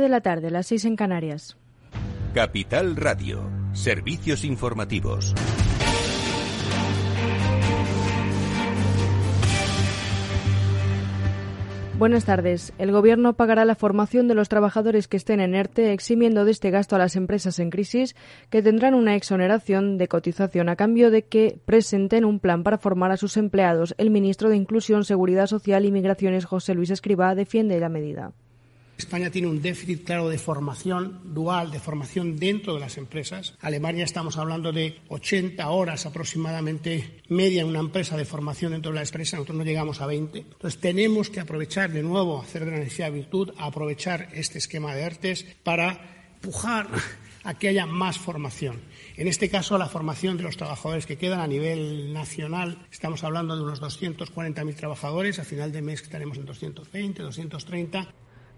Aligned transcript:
de 0.00 0.08
la 0.08 0.22
tarde, 0.22 0.50
las 0.50 0.66
seis 0.66 0.84
en 0.86 0.96
Canarias. 0.96 1.56
Capital 2.34 2.96
Radio, 2.96 3.48
servicios 3.74 4.44
informativos. 4.44 5.32
Buenas 11.96 12.24
tardes. 12.24 12.72
El 12.78 12.90
Gobierno 12.90 13.34
pagará 13.34 13.64
la 13.64 13.76
formación 13.76 14.26
de 14.26 14.34
los 14.34 14.48
trabajadores 14.48 15.06
que 15.06 15.16
estén 15.16 15.38
en 15.38 15.54
ERTE, 15.54 15.92
eximiendo 15.92 16.44
de 16.44 16.50
este 16.50 16.72
gasto 16.72 16.96
a 16.96 16.98
las 16.98 17.14
empresas 17.14 17.60
en 17.60 17.70
crisis, 17.70 18.16
que 18.50 18.62
tendrán 18.62 18.94
una 18.94 19.14
exoneración 19.14 19.96
de 19.96 20.08
cotización 20.08 20.68
a 20.70 20.74
cambio 20.74 21.12
de 21.12 21.22
que 21.22 21.60
presenten 21.66 22.24
un 22.24 22.40
plan 22.40 22.64
para 22.64 22.78
formar 22.78 23.12
a 23.12 23.16
sus 23.16 23.36
empleados. 23.36 23.94
El 23.96 24.10
ministro 24.10 24.48
de 24.48 24.56
Inclusión, 24.56 25.04
Seguridad 25.04 25.46
Social 25.46 25.84
y 25.84 25.92
Migraciones, 25.92 26.46
José 26.46 26.74
Luis 26.74 26.90
Escribá, 26.90 27.36
defiende 27.36 27.78
la 27.78 27.88
medida. 27.88 28.32
España 28.96 29.30
tiene 29.30 29.48
un 29.48 29.60
déficit 29.60 30.04
claro 30.04 30.28
de 30.28 30.38
formación 30.38 31.20
dual, 31.34 31.70
de 31.70 31.80
formación 31.80 32.38
dentro 32.38 32.74
de 32.74 32.80
las 32.80 32.96
empresas. 32.96 33.54
Alemania 33.60 34.04
estamos 34.04 34.38
hablando 34.38 34.72
de 34.72 35.00
80 35.08 35.68
horas 35.68 36.06
aproximadamente 36.06 37.20
media 37.28 37.62
en 37.62 37.68
una 37.68 37.80
empresa 37.80 38.16
de 38.16 38.24
formación 38.24 38.72
dentro 38.72 38.92
de 38.92 38.96
la 38.96 39.02
empresa, 39.02 39.36
nosotros 39.36 39.58
no 39.58 39.64
llegamos 39.64 40.00
a 40.00 40.06
20. 40.06 40.38
Entonces 40.38 40.80
tenemos 40.80 41.30
que 41.30 41.40
aprovechar 41.40 41.92
de 41.92 42.02
nuevo, 42.02 42.40
hacer 42.40 42.64
de 42.64 42.70
la 42.70 42.78
necesidad 42.78 43.12
virtud, 43.12 43.52
aprovechar 43.58 44.28
este 44.32 44.58
esquema 44.58 44.94
de 44.94 45.02
ERTES 45.02 45.44
para 45.62 46.28
empujar 46.34 46.88
a 47.44 47.54
que 47.54 47.68
haya 47.68 47.86
más 47.86 48.18
formación. 48.18 48.80
En 49.16 49.28
este 49.28 49.48
caso, 49.48 49.78
la 49.78 49.86
formación 49.86 50.36
de 50.36 50.42
los 50.42 50.56
trabajadores 50.56 51.06
que 51.06 51.18
quedan 51.18 51.40
a 51.40 51.46
nivel 51.46 52.12
nacional, 52.12 52.86
estamos 52.90 53.22
hablando 53.22 53.56
de 53.56 53.62
unos 53.62 53.82
240.000 53.82 54.74
trabajadores, 54.74 55.38
a 55.38 55.44
final 55.44 55.70
de 55.72 55.82
mes 55.82 56.02
estaremos 56.02 56.38
en 56.38 56.46
220, 56.46 57.22
230. 57.22 58.08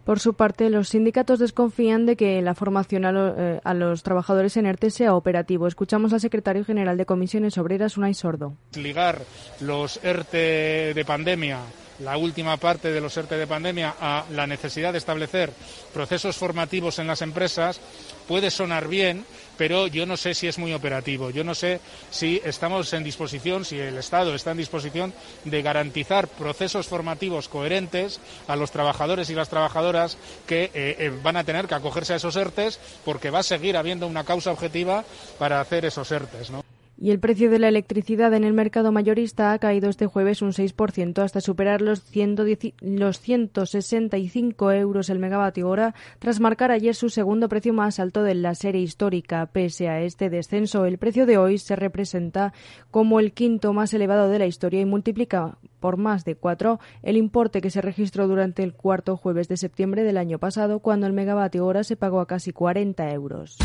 Por 0.06 0.20
su 0.20 0.34
parte, 0.34 0.70
los 0.70 0.90
sindicatos 0.90 1.40
desconfían 1.40 2.06
de 2.06 2.14
que 2.14 2.40
la 2.40 2.54
formación 2.54 3.02
eh, 3.04 3.60
a, 3.64 3.74
los 3.74 4.04
trabajadores 4.04 4.56
en 4.56 4.64
ERTE 4.64 4.90
sea 4.90 5.16
operativo. 5.16 5.66
Escuchamos 5.66 6.12
al 6.12 6.20
secretario 6.20 6.64
general 6.64 6.96
de 6.96 7.06
Comisiones 7.06 7.58
Obreras, 7.58 7.96
Unai 7.96 8.14
Sordo. 8.14 8.54
Ligar 8.76 9.20
los 9.62 9.98
ERTE 10.04 10.94
de 10.94 11.04
pandemia 11.04 11.58
la 12.00 12.18
última 12.18 12.56
parte 12.56 12.92
de 12.92 13.00
los 13.00 13.16
ERTE 13.16 13.36
de 13.36 13.46
pandemia 13.46 13.94
a 14.00 14.26
la 14.32 14.46
necesidad 14.46 14.92
de 14.92 14.98
establecer 14.98 15.50
procesos 15.92 16.36
formativos 16.36 16.98
en 16.98 17.06
las 17.06 17.22
empresas 17.22 17.80
puede 18.28 18.50
sonar 18.50 18.86
bien, 18.86 19.24
pero 19.56 19.86
yo 19.86 20.06
no 20.06 20.16
sé 20.16 20.34
si 20.34 20.46
es 20.46 20.58
muy 20.58 20.72
operativo. 20.72 21.30
Yo 21.30 21.44
no 21.44 21.54
sé 21.54 21.80
si 22.10 22.40
estamos 22.44 22.92
en 22.92 23.04
disposición, 23.04 23.64
si 23.64 23.78
el 23.78 23.98
Estado 23.98 24.34
está 24.34 24.52
en 24.52 24.58
disposición 24.58 25.12
de 25.44 25.62
garantizar 25.62 26.28
procesos 26.28 26.86
formativos 26.86 27.48
coherentes 27.48 28.20
a 28.48 28.56
los 28.56 28.70
trabajadores 28.70 29.30
y 29.30 29.34
las 29.34 29.48
trabajadoras 29.48 30.18
que 30.46 30.64
eh, 30.64 30.70
eh, 30.74 31.12
van 31.22 31.36
a 31.36 31.44
tener 31.44 31.66
que 31.66 31.74
acogerse 31.74 32.12
a 32.12 32.16
esos 32.16 32.36
ERTES 32.36 32.78
porque 33.04 33.30
va 33.30 33.40
a 33.40 33.42
seguir 33.42 33.76
habiendo 33.76 34.06
una 34.06 34.24
causa 34.24 34.52
objetiva 34.52 35.04
para 35.38 35.60
hacer 35.60 35.84
esos 35.84 36.10
ERTES. 36.10 36.50
Y 36.98 37.10
el 37.10 37.20
precio 37.20 37.50
de 37.50 37.58
la 37.58 37.68
electricidad 37.68 38.32
en 38.32 38.42
el 38.42 38.54
mercado 38.54 38.90
mayorista 38.90 39.52
ha 39.52 39.58
caído 39.58 39.90
este 39.90 40.06
jueves 40.06 40.40
un 40.40 40.52
6% 40.52 41.18
hasta 41.22 41.42
superar 41.42 41.82
los, 41.82 42.02
110, 42.02 42.74
los 42.80 43.20
165 43.20 44.72
euros 44.72 45.10
el 45.10 45.18
megavatio 45.18 45.68
hora 45.68 45.94
tras 46.18 46.40
marcar 46.40 46.70
ayer 46.70 46.94
su 46.94 47.10
segundo 47.10 47.50
precio 47.50 47.74
más 47.74 48.00
alto 48.00 48.22
de 48.22 48.34
la 48.34 48.54
serie 48.54 48.80
histórica. 48.80 49.44
Pese 49.44 49.88
a 49.88 50.00
este 50.00 50.30
descenso, 50.30 50.86
el 50.86 50.96
precio 50.96 51.26
de 51.26 51.36
hoy 51.36 51.58
se 51.58 51.76
representa 51.76 52.54
como 52.90 53.20
el 53.20 53.32
quinto 53.32 53.74
más 53.74 53.92
elevado 53.92 54.30
de 54.30 54.38
la 54.38 54.46
historia 54.46 54.80
y 54.80 54.86
multiplica 54.86 55.58
por 55.80 55.98
más 55.98 56.24
de 56.24 56.34
cuatro 56.34 56.80
el 57.02 57.18
importe 57.18 57.60
que 57.60 57.70
se 57.70 57.82
registró 57.82 58.26
durante 58.26 58.62
el 58.62 58.72
cuarto 58.72 59.18
jueves 59.18 59.48
de 59.48 59.58
septiembre 59.58 60.02
del 60.02 60.16
año 60.16 60.38
pasado, 60.38 60.80
cuando 60.80 61.06
el 61.06 61.12
megavatio 61.12 61.66
hora 61.66 61.84
se 61.84 61.96
pagó 61.96 62.20
a 62.20 62.26
casi 62.26 62.52
40 62.52 63.12
euros. 63.12 63.58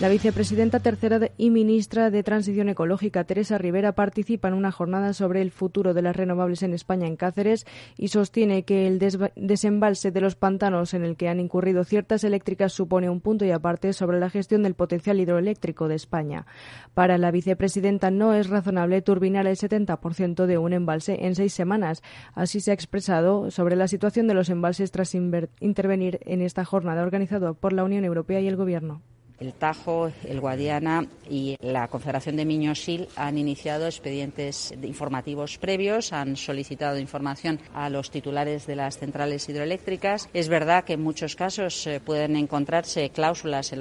La 0.00 0.08
vicepresidenta 0.08 0.80
tercera 0.80 1.30
y 1.36 1.50
ministra 1.50 2.10
de 2.10 2.22
Transición 2.22 2.70
Ecológica, 2.70 3.24
Teresa 3.24 3.58
Rivera, 3.58 3.92
participa 3.92 4.48
en 4.48 4.54
una 4.54 4.72
jornada 4.72 5.12
sobre 5.12 5.42
el 5.42 5.50
futuro 5.50 5.92
de 5.92 6.00
las 6.00 6.16
renovables 6.16 6.62
en 6.62 6.72
España 6.72 7.06
en 7.06 7.16
Cáceres 7.16 7.66
y 7.98 8.08
sostiene 8.08 8.62
que 8.62 8.86
el 8.86 8.98
desembalse 9.36 10.10
de 10.10 10.22
los 10.22 10.36
pantanos 10.36 10.94
en 10.94 11.04
el 11.04 11.18
que 11.18 11.28
han 11.28 11.38
incurrido 11.38 11.84
ciertas 11.84 12.24
eléctricas 12.24 12.72
supone 12.72 13.10
un 13.10 13.20
punto 13.20 13.44
y 13.44 13.50
aparte 13.50 13.92
sobre 13.92 14.18
la 14.18 14.30
gestión 14.30 14.62
del 14.62 14.72
potencial 14.72 15.20
hidroeléctrico 15.20 15.86
de 15.86 15.96
España. 15.96 16.46
Para 16.94 17.18
la 17.18 17.30
vicepresidenta 17.30 18.10
no 18.10 18.32
es 18.32 18.48
razonable 18.48 19.02
turbinar 19.02 19.46
el 19.46 19.58
70% 19.58 20.46
de 20.46 20.56
un 20.56 20.72
embalse 20.72 21.26
en 21.26 21.34
seis 21.34 21.52
semanas. 21.52 22.02
Así 22.32 22.60
se 22.60 22.70
ha 22.70 22.74
expresado 22.74 23.50
sobre 23.50 23.76
la 23.76 23.86
situación 23.86 24.28
de 24.28 24.34
los 24.34 24.48
embalses 24.48 24.92
tras 24.92 25.14
intervenir 25.14 26.20
en 26.24 26.40
esta 26.40 26.64
jornada 26.64 27.02
organizada 27.02 27.52
por 27.52 27.74
la 27.74 27.84
Unión 27.84 28.06
Europea 28.06 28.40
y 28.40 28.48
el 28.48 28.56
Gobierno. 28.56 29.02
El 29.40 29.54
Tajo, 29.54 30.12
el 30.24 30.38
Guadiana 30.38 31.06
y 31.30 31.56
la 31.62 31.88
Confederación 31.88 32.36
de 32.36 32.44
Miñosil 32.44 33.08
han 33.16 33.38
iniciado 33.38 33.86
expedientes 33.86 34.74
informativos 34.82 35.56
previos, 35.56 36.12
han 36.12 36.36
solicitado 36.36 36.98
información 36.98 37.58
a 37.72 37.88
los 37.88 38.10
titulares 38.10 38.66
de 38.66 38.76
las 38.76 38.98
centrales 38.98 39.48
hidroeléctricas. 39.48 40.28
Es 40.34 40.48
verdad 40.48 40.84
que 40.84 40.92
en 40.92 41.02
muchos 41.02 41.36
casos 41.36 41.86
eh, 41.86 42.00
pueden 42.04 42.36
encontrarse 42.36 43.08
cláusulas 43.08 43.72
eh, 43.72 43.78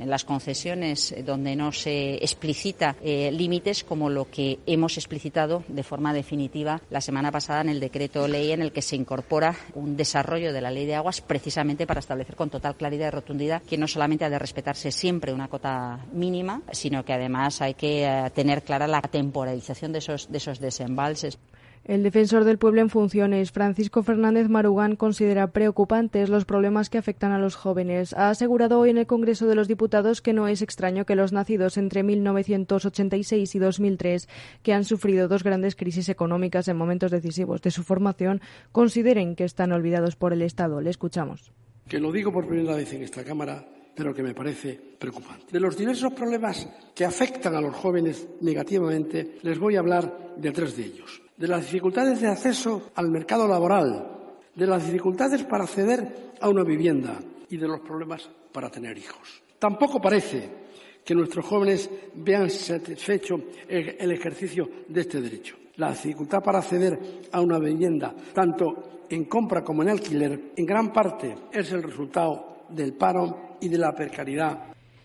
en, 0.00 0.08
las 0.08 0.24
concesiones 0.24 1.14
donde 1.26 1.56
no 1.56 1.72
se 1.72 2.14
explicita 2.14 2.96
eh, 3.02 3.30
límites 3.32 3.84
como 3.84 4.08
lo 4.08 4.30
que 4.30 4.60
hemos 4.64 4.96
explicitado 4.96 5.62
de 5.68 5.82
forma 5.82 6.14
definitiva 6.14 6.80
la 6.88 7.02
semana 7.02 7.30
pasada 7.30 7.60
en 7.60 7.68
el 7.68 7.80
decreto 7.80 8.26
ley 8.26 8.52
en 8.52 8.62
el 8.62 8.72
que 8.72 8.80
se 8.80 8.96
incorpora 8.96 9.56
un 9.74 9.94
desarrollo 9.94 10.54
de 10.54 10.60
la 10.62 10.70
ley 10.70 10.86
de 10.86 10.94
aguas 10.94 11.20
precisamente 11.20 11.86
para 11.86 12.00
establecer 12.00 12.34
con 12.34 12.48
total 12.48 12.76
claridad 12.76 13.08
y 13.08 13.10
rotundidad 13.10 13.62
que 13.62 13.76
no 13.76 13.86
solamente 13.86 14.24
ha 14.24 14.30
de 14.30 14.38
respetarse 14.38 14.90
siempre 15.02 15.32
una 15.32 15.48
cota 15.48 16.06
mínima, 16.12 16.62
sino 16.70 17.04
que 17.04 17.12
además 17.12 17.60
hay 17.60 17.74
que 17.74 18.04
eh, 18.04 18.30
tener 18.32 18.62
clara 18.62 18.86
la 18.86 19.02
temporalización 19.02 19.90
de 19.90 19.98
esos, 19.98 20.30
de 20.30 20.38
esos 20.38 20.60
desembalses. 20.60 21.40
El 21.84 22.04
defensor 22.04 22.44
del 22.44 22.58
pueblo 22.58 22.82
en 22.82 22.88
funciones, 22.88 23.50
Francisco 23.50 24.04
Fernández 24.04 24.48
Marugán, 24.48 24.94
considera 24.94 25.48
preocupantes 25.48 26.28
los 26.28 26.44
problemas 26.44 26.88
que 26.88 26.98
afectan 26.98 27.32
a 27.32 27.40
los 27.40 27.56
jóvenes. 27.56 28.12
Ha 28.12 28.30
asegurado 28.30 28.78
hoy 28.78 28.90
en 28.90 28.98
el 28.98 29.08
Congreso 29.08 29.48
de 29.48 29.56
los 29.56 29.66
Diputados 29.66 30.22
que 30.22 30.32
no 30.32 30.46
es 30.46 30.62
extraño 30.62 31.04
que 31.04 31.16
los 31.16 31.32
nacidos 31.32 31.78
entre 31.78 32.04
1986 32.04 33.56
y 33.56 33.58
2003, 33.58 34.28
que 34.62 34.72
han 34.72 34.84
sufrido 34.84 35.26
dos 35.26 35.42
grandes 35.42 35.74
crisis 35.74 36.08
económicas 36.10 36.68
en 36.68 36.76
momentos 36.76 37.10
decisivos 37.10 37.60
de 37.60 37.72
su 37.72 37.82
formación, 37.82 38.40
consideren 38.70 39.34
que 39.34 39.42
están 39.42 39.72
olvidados 39.72 40.14
por 40.14 40.32
el 40.32 40.42
Estado. 40.42 40.80
Le 40.80 40.90
escuchamos. 40.90 41.50
Que 41.88 41.98
lo 41.98 42.12
digo 42.12 42.32
por 42.32 42.46
primera 42.46 42.76
vez 42.76 42.92
en 42.92 43.02
esta 43.02 43.24
Cámara 43.24 43.66
pero 43.94 44.14
que 44.14 44.22
me 44.22 44.34
parece 44.34 44.78
preocupante. 44.98 45.46
De 45.50 45.60
los 45.60 45.76
diversos 45.76 46.12
problemas 46.12 46.66
que 46.94 47.04
afectan 47.04 47.54
a 47.54 47.60
los 47.60 47.74
jóvenes 47.74 48.26
negativamente, 48.40 49.38
les 49.42 49.58
voy 49.58 49.76
a 49.76 49.80
hablar 49.80 50.34
de 50.36 50.50
tres 50.52 50.76
de 50.76 50.84
ellos. 50.84 51.22
De 51.36 51.48
las 51.48 51.62
dificultades 51.62 52.20
de 52.20 52.28
acceso 52.28 52.90
al 52.94 53.10
mercado 53.10 53.48
laboral, 53.48 54.06
de 54.54 54.66
las 54.66 54.84
dificultades 54.86 55.44
para 55.44 55.64
acceder 55.64 56.32
a 56.40 56.48
una 56.48 56.62
vivienda 56.62 57.18
y 57.48 57.56
de 57.56 57.68
los 57.68 57.80
problemas 57.80 58.28
para 58.52 58.70
tener 58.70 58.96
hijos. 58.96 59.42
Tampoco 59.58 60.00
parece 60.00 60.62
que 61.04 61.14
nuestros 61.14 61.44
jóvenes 61.44 61.90
vean 62.14 62.48
satisfecho 62.50 63.36
el 63.68 64.12
ejercicio 64.12 64.68
de 64.88 65.00
este 65.00 65.20
derecho. 65.20 65.56
La 65.76 65.90
dificultad 65.90 66.42
para 66.42 66.58
acceder 66.58 66.98
a 67.32 67.40
una 67.40 67.58
vivienda, 67.58 68.14
tanto 68.32 69.06
en 69.08 69.24
compra 69.24 69.62
como 69.64 69.82
en 69.82 69.88
alquiler, 69.88 70.52
en 70.56 70.66
gran 70.66 70.92
parte 70.92 71.34
es 71.52 71.72
el 71.72 71.82
resultado 71.82 72.66
del 72.68 72.94
paro 72.94 73.51
y 73.62 73.68
de 73.68 73.78
la 73.78 73.94
precariedad 73.94 74.58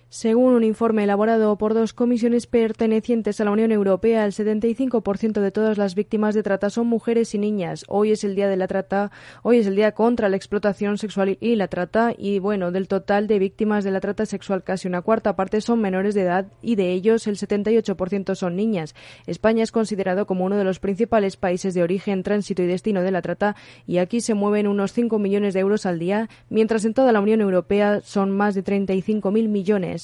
según 0.10 0.54
un 0.54 0.64
informe 0.64 1.04
elaborado 1.04 1.58
por 1.58 1.74
dos 1.74 1.92
comisiones 1.92 2.48
pertenecientes 2.48 3.42
a 3.42 3.44
la 3.44 3.52
Unión 3.52 3.74
Europea, 3.74 4.24
el 4.24 4.32
75% 4.32 5.42
de 5.42 5.52
todas 5.52 5.78
las 5.78 5.96
víctimas 5.96 6.34
de 6.34 6.44
trata 6.44 6.70
son 6.70 6.88
mujeres 6.88 7.36
y 7.36 7.38
niñas. 7.38 7.84
Hoy 7.90 8.12
es 8.12 8.24
el 8.24 8.34
día 8.34 8.48
de 8.48 8.56
la 8.56 8.68
trata, 8.68 9.12
hoy 9.44 9.58
es 9.58 9.68
el 9.68 9.76
día 9.76 9.92
contra 9.92 10.30
la 10.30 10.38
explotación 10.38 10.98
sexual 10.98 11.38
y 11.42 11.56
la 11.56 11.68
trata 11.68 12.14
y 12.18 12.40
bueno, 12.40 12.72
del 12.72 12.88
total 12.88 13.28
de 13.28 13.38
víctimas 13.38 13.84
de 13.84 13.92
la 13.92 14.00
trata 14.00 14.26
sexual 14.26 14.64
casi 14.64 14.88
una 14.88 15.02
cuarta 15.02 15.36
parte 15.36 15.60
son 15.60 15.82
menores 15.82 16.16
de 16.16 16.22
edad 16.22 16.48
y 16.62 16.76
de 16.76 16.94
ellos 16.94 17.28
el 17.28 17.36
78% 17.36 18.36
son 18.36 18.56
niñas. 18.56 18.96
España 19.26 19.64
es 19.64 19.74
considerado 19.74 20.26
como 20.26 20.46
uno 20.46 20.56
de 20.56 20.64
los 20.64 20.80
principales 20.80 21.36
países 21.36 21.74
de 21.74 21.84
origen, 21.84 22.24
tránsito 22.24 22.64
y 22.64 22.68
destino 22.68 23.02
de 23.02 23.12
la 23.12 23.22
trata 23.22 23.58
y 23.86 23.98
aquí 23.98 24.22
se 24.22 24.36
mueven 24.36 24.68
unos 24.68 24.94
5 24.94 25.20
millones 25.20 25.54
de 25.54 25.60
euros 25.60 25.86
al 25.86 26.00
día, 26.00 26.30
mientras 26.50 26.86
en 26.86 26.94
toda 26.94 27.12
la 27.12 27.20
Unión 27.20 27.42
Europea 27.42 28.00
son 28.06 28.32
más 28.32 28.56
de 28.56 28.64
35.000 28.64 29.50
millones. 29.50 29.97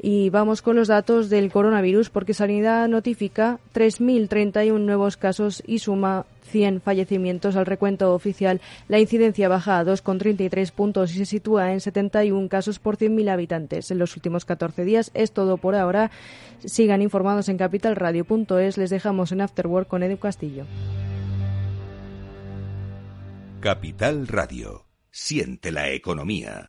Y 0.00 0.30
vamos 0.30 0.60
con 0.60 0.76
los 0.76 0.88
datos 0.88 1.30
del 1.30 1.50
coronavirus 1.50 2.10
porque 2.10 2.34
Sanidad 2.34 2.88
notifica 2.88 3.58
3.031 3.74 4.78
nuevos 4.78 5.16
casos 5.16 5.62
y 5.66 5.78
suma 5.78 6.26
100 6.50 6.80
fallecimientos 6.80 7.56
al 7.56 7.66
recuento 7.66 8.12
oficial. 8.14 8.60
La 8.88 8.98
incidencia 8.98 9.48
baja 9.48 9.78
a 9.78 9.84
2,33 9.84 10.72
puntos 10.72 11.14
y 11.14 11.18
se 11.18 11.26
sitúa 11.26 11.72
en 11.72 11.80
71 11.80 12.48
casos 12.48 12.78
por 12.78 12.96
100.000 12.96 13.30
habitantes. 13.30 13.90
En 13.90 13.98
los 13.98 14.14
últimos 14.16 14.44
14 14.44 14.84
días 14.84 15.10
es 15.14 15.32
todo 15.32 15.56
por 15.56 15.74
ahora. 15.74 16.10
Sigan 16.64 17.02
informados 17.02 17.48
en 17.48 17.58
capitalradio.es. 17.58 18.76
Les 18.76 18.90
dejamos 18.90 19.32
en 19.32 19.40
Afterwork 19.40 19.88
con 19.88 20.02
Edu 20.02 20.18
Castillo. 20.18 20.64
Capital 23.60 24.28
Radio 24.28 24.84
Siente 25.16 25.70
la 25.70 25.90
economía. 25.90 26.68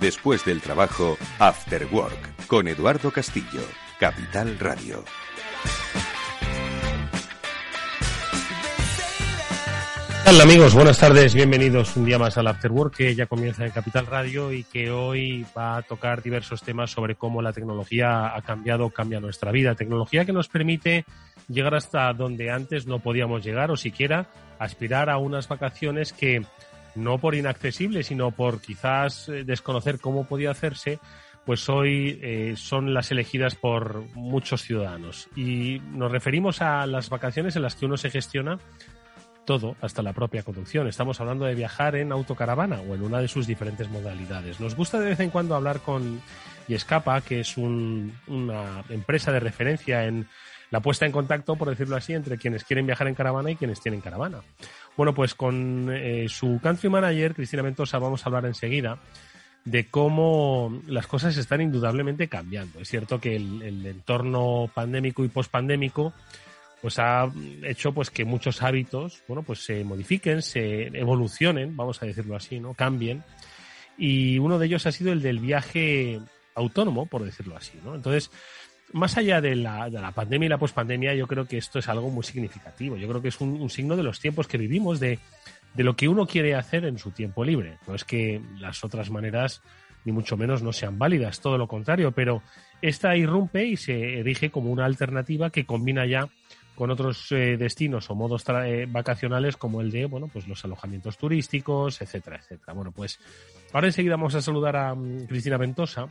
Después 0.00 0.44
del 0.44 0.60
trabajo, 0.60 1.18
After 1.40 1.88
Work, 1.90 2.46
con 2.46 2.68
Eduardo 2.68 3.10
Castillo, 3.10 3.62
Capital 3.98 4.56
Radio. 4.60 5.04
Hola 10.24 10.44
amigos? 10.44 10.74
Buenas 10.74 11.00
tardes, 11.00 11.34
bienvenidos 11.34 11.96
un 11.96 12.04
día 12.04 12.18
más 12.18 12.38
al 12.38 12.46
After 12.46 12.70
Work 12.70 12.96
que 12.96 13.14
ya 13.16 13.26
comienza 13.26 13.64
en 13.64 13.72
Capital 13.72 14.06
Radio 14.06 14.52
y 14.52 14.62
que 14.62 14.90
hoy 14.92 15.44
va 15.56 15.78
a 15.78 15.82
tocar 15.82 16.22
diversos 16.22 16.62
temas 16.62 16.90
sobre 16.92 17.16
cómo 17.16 17.42
la 17.42 17.52
tecnología 17.52 18.36
ha 18.36 18.42
cambiado, 18.42 18.90
cambia 18.90 19.18
nuestra 19.18 19.50
vida. 19.50 19.74
Tecnología 19.74 20.24
que 20.24 20.32
nos 20.32 20.48
permite 20.48 21.06
llegar 21.48 21.74
hasta 21.74 22.12
donde 22.12 22.52
antes 22.52 22.86
no 22.86 23.00
podíamos 23.00 23.42
llegar 23.42 23.72
o 23.72 23.76
siquiera 23.76 24.28
aspirar 24.60 25.10
a 25.10 25.18
unas 25.18 25.48
vacaciones 25.48 26.12
que 26.12 26.42
no 26.98 27.18
por 27.18 27.34
inaccesible, 27.34 28.02
sino 28.02 28.30
por 28.30 28.60
quizás 28.60 29.28
eh, 29.28 29.44
desconocer 29.44 29.98
cómo 30.00 30.26
podía 30.26 30.50
hacerse, 30.50 30.98
pues 31.46 31.68
hoy 31.68 32.18
eh, 32.22 32.54
son 32.56 32.92
las 32.92 33.10
elegidas 33.10 33.54
por 33.54 34.04
muchos 34.14 34.62
ciudadanos. 34.62 35.28
Y 35.34 35.80
nos 35.92 36.12
referimos 36.12 36.60
a 36.60 36.86
las 36.86 37.08
vacaciones 37.08 37.56
en 37.56 37.62
las 37.62 37.74
que 37.74 37.86
uno 37.86 37.96
se 37.96 38.10
gestiona 38.10 38.58
todo, 39.46 39.76
hasta 39.80 40.02
la 40.02 40.12
propia 40.12 40.42
conducción. 40.42 40.86
Estamos 40.88 41.22
hablando 41.22 41.46
de 41.46 41.54
viajar 41.54 41.96
en 41.96 42.12
autocaravana 42.12 42.80
o 42.82 42.94
en 42.94 43.02
una 43.02 43.18
de 43.20 43.28
sus 43.28 43.46
diferentes 43.46 43.88
modalidades. 43.88 44.60
Nos 44.60 44.74
gusta 44.74 45.00
de 45.00 45.08
vez 45.08 45.20
en 45.20 45.30
cuando 45.30 45.54
hablar 45.54 45.80
con 45.80 46.20
Yescapa, 46.66 47.22
que 47.22 47.40
es 47.40 47.56
una 47.56 48.84
empresa 48.90 49.32
de 49.32 49.40
referencia 49.40 50.04
en 50.04 50.28
la 50.70 50.80
puesta 50.80 51.06
en 51.06 51.12
contacto, 51.12 51.56
por 51.56 51.70
decirlo 51.70 51.96
así, 51.96 52.12
entre 52.12 52.38
quienes 52.38 52.64
quieren 52.64 52.86
viajar 52.86 53.08
en 53.08 53.14
caravana 53.14 53.50
y 53.50 53.56
quienes 53.56 53.80
tienen 53.80 54.00
caravana. 54.00 54.42
Bueno, 54.96 55.14
pues 55.14 55.34
con 55.34 55.90
eh, 55.92 56.26
su 56.28 56.60
country 56.62 56.88
manager, 56.88 57.34
Cristina 57.34 57.62
Mentosa, 57.62 57.98
vamos 57.98 58.22
a 58.22 58.28
hablar 58.28 58.46
enseguida 58.46 58.98
de 59.64 59.86
cómo 59.88 60.82
las 60.86 61.06
cosas 61.06 61.36
están 61.36 61.60
indudablemente 61.60 62.28
cambiando. 62.28 62.80
Es 62.80 62.88
cierto 62.88 63.20
que 63.20 63.36
el, 63.36 63.86
entorno 63.86 64.70
pandémico 64.72 65.24
y 65.24 65.28
pospandémico 65.28 66.12
pues 66.80 66.98
ha 66.98 67.30
hecho 67.64 67.92
pues 67.92 68.10
que 68.10 68.24
muchos 68.24 68.62
hábitos, 68.62 69.22
bueno, 69.26 69.42
pues 69.42 69.64
se 69.64 69.82
modifiquen, 69.82 70.42
se 70.42 70.86
evolucionen, 70.96 71.76
vamos 71.76 72.00
a 72.02 72.06
decirlo 72.06 72.36
así, 72.36 72.60
¿no? 72.60 72.74
Cambien. 72.74 73.24
Y 73.96 74.38
uno 74.38 74.58
de 74.60 74.66
ellos 74.66 74.86
ha 74.86 74.92
sido 74.92 75.12
el 75.12 75.20
del 75.20 75.40
viaje 75.40 76.20
autónomo, 76.54 77.06
por 77.06 77.24
decirlo 77.24 77.56
así, 77.56 77.78
¿no? 77.84 77.96
Entonces, 77.96 78.30
más 78.92 79.16
allá 79.16 79.40
de 79.40 79.54
la, 79.54 79.90
de 79.90 80.00
la 80.00 80.12
pandemia 80.12 80.46
y 80.46 80.48
la 80.48 80.58
pospandemia, 80.58 81.14
yo 81.14 81.26
creo 81.26 81.46
que 81.46 81.58
esto 81.58 81.78
es 81.78 81.88
algo 81.88 82.10
muy 82.10 82.24
significativo. 82.24 82.96
Yo 82.96 83.08
creo 83.08 83.22
que 83.22 83.28
es 83.28 83.40
un, 83.40 83.68
signo 83.70 83.96
de 83.96 84.02
los 84.02 84.20
tiempos 84.20 84.46
que 84.46 84.58
vivimos, 84.58 85.00
de, 85.00 85.18
de, 85.74 85.84
lo 85.84 85.96
que 85.96 86.08
uno 86.08 86.26
quiere 86.26 86.54
hacer 86.54 86.84
en 86.84 86.98
su 86.98 87.10
tiempo 87.10 87.44
libre. 87.44 87.78
No 87.86 87.94
es 87.94 88.04
que 88.04 88.40
las 88.58 88.84
otras 88.84 89.10
maneras, 89.10 89.62
ni 90.04 90.12
mucho 90.12 90.36
menos, 90.36 90.62
no 90.62 90.72
sean 90.72 90.98
válidas, 90.98 91.40
todo 91.40 91.58
lo 91.58 91.68
contrario, 91.68 92.12
pero 92.12 92.42
esta 92.80 93.16
irrumpe 93.16 93.64
y 93.64 93.76
se 93.76 94.20
erige 94.20 94.50
como 94.50 94.70
una 94.70 94.84
alternativa 94.84 95.50
que 95.50 95.66
combina 95.66 96.06
ya 96.06 96.28
con 96.78 96.92
otros 96.92 97.32
eh, 97.32 97.56
destinos 97.56 98.08
o 98.08 98.14
modos 98.14 98.44
eh, 98.48 98.86
vacacionales 98.88 99.56
como 99.56 99.80
el 99.80 99.90
de, 99.90 100.04
bueno, 100.04 100.28
pues 100.32 100.46
los 100.46 100.64
alojamientos 100.64 101.18
turísticos, 101.18 102.00
etcétera, 102.00 102.36
etcétera. 102.36 102.72
Bueno, 102.72 102.92
pues 102.92 103.18
ahora 103.72 103.88
enseguida 103.88 104.14
vamos 104.14 104.36
a 104.36 104.42
saludar 104.42 104.76
a 104.76 104.92
um, 104.92 105.26
Cristina 105.26 105.56
Ventosa, 105.56 106.06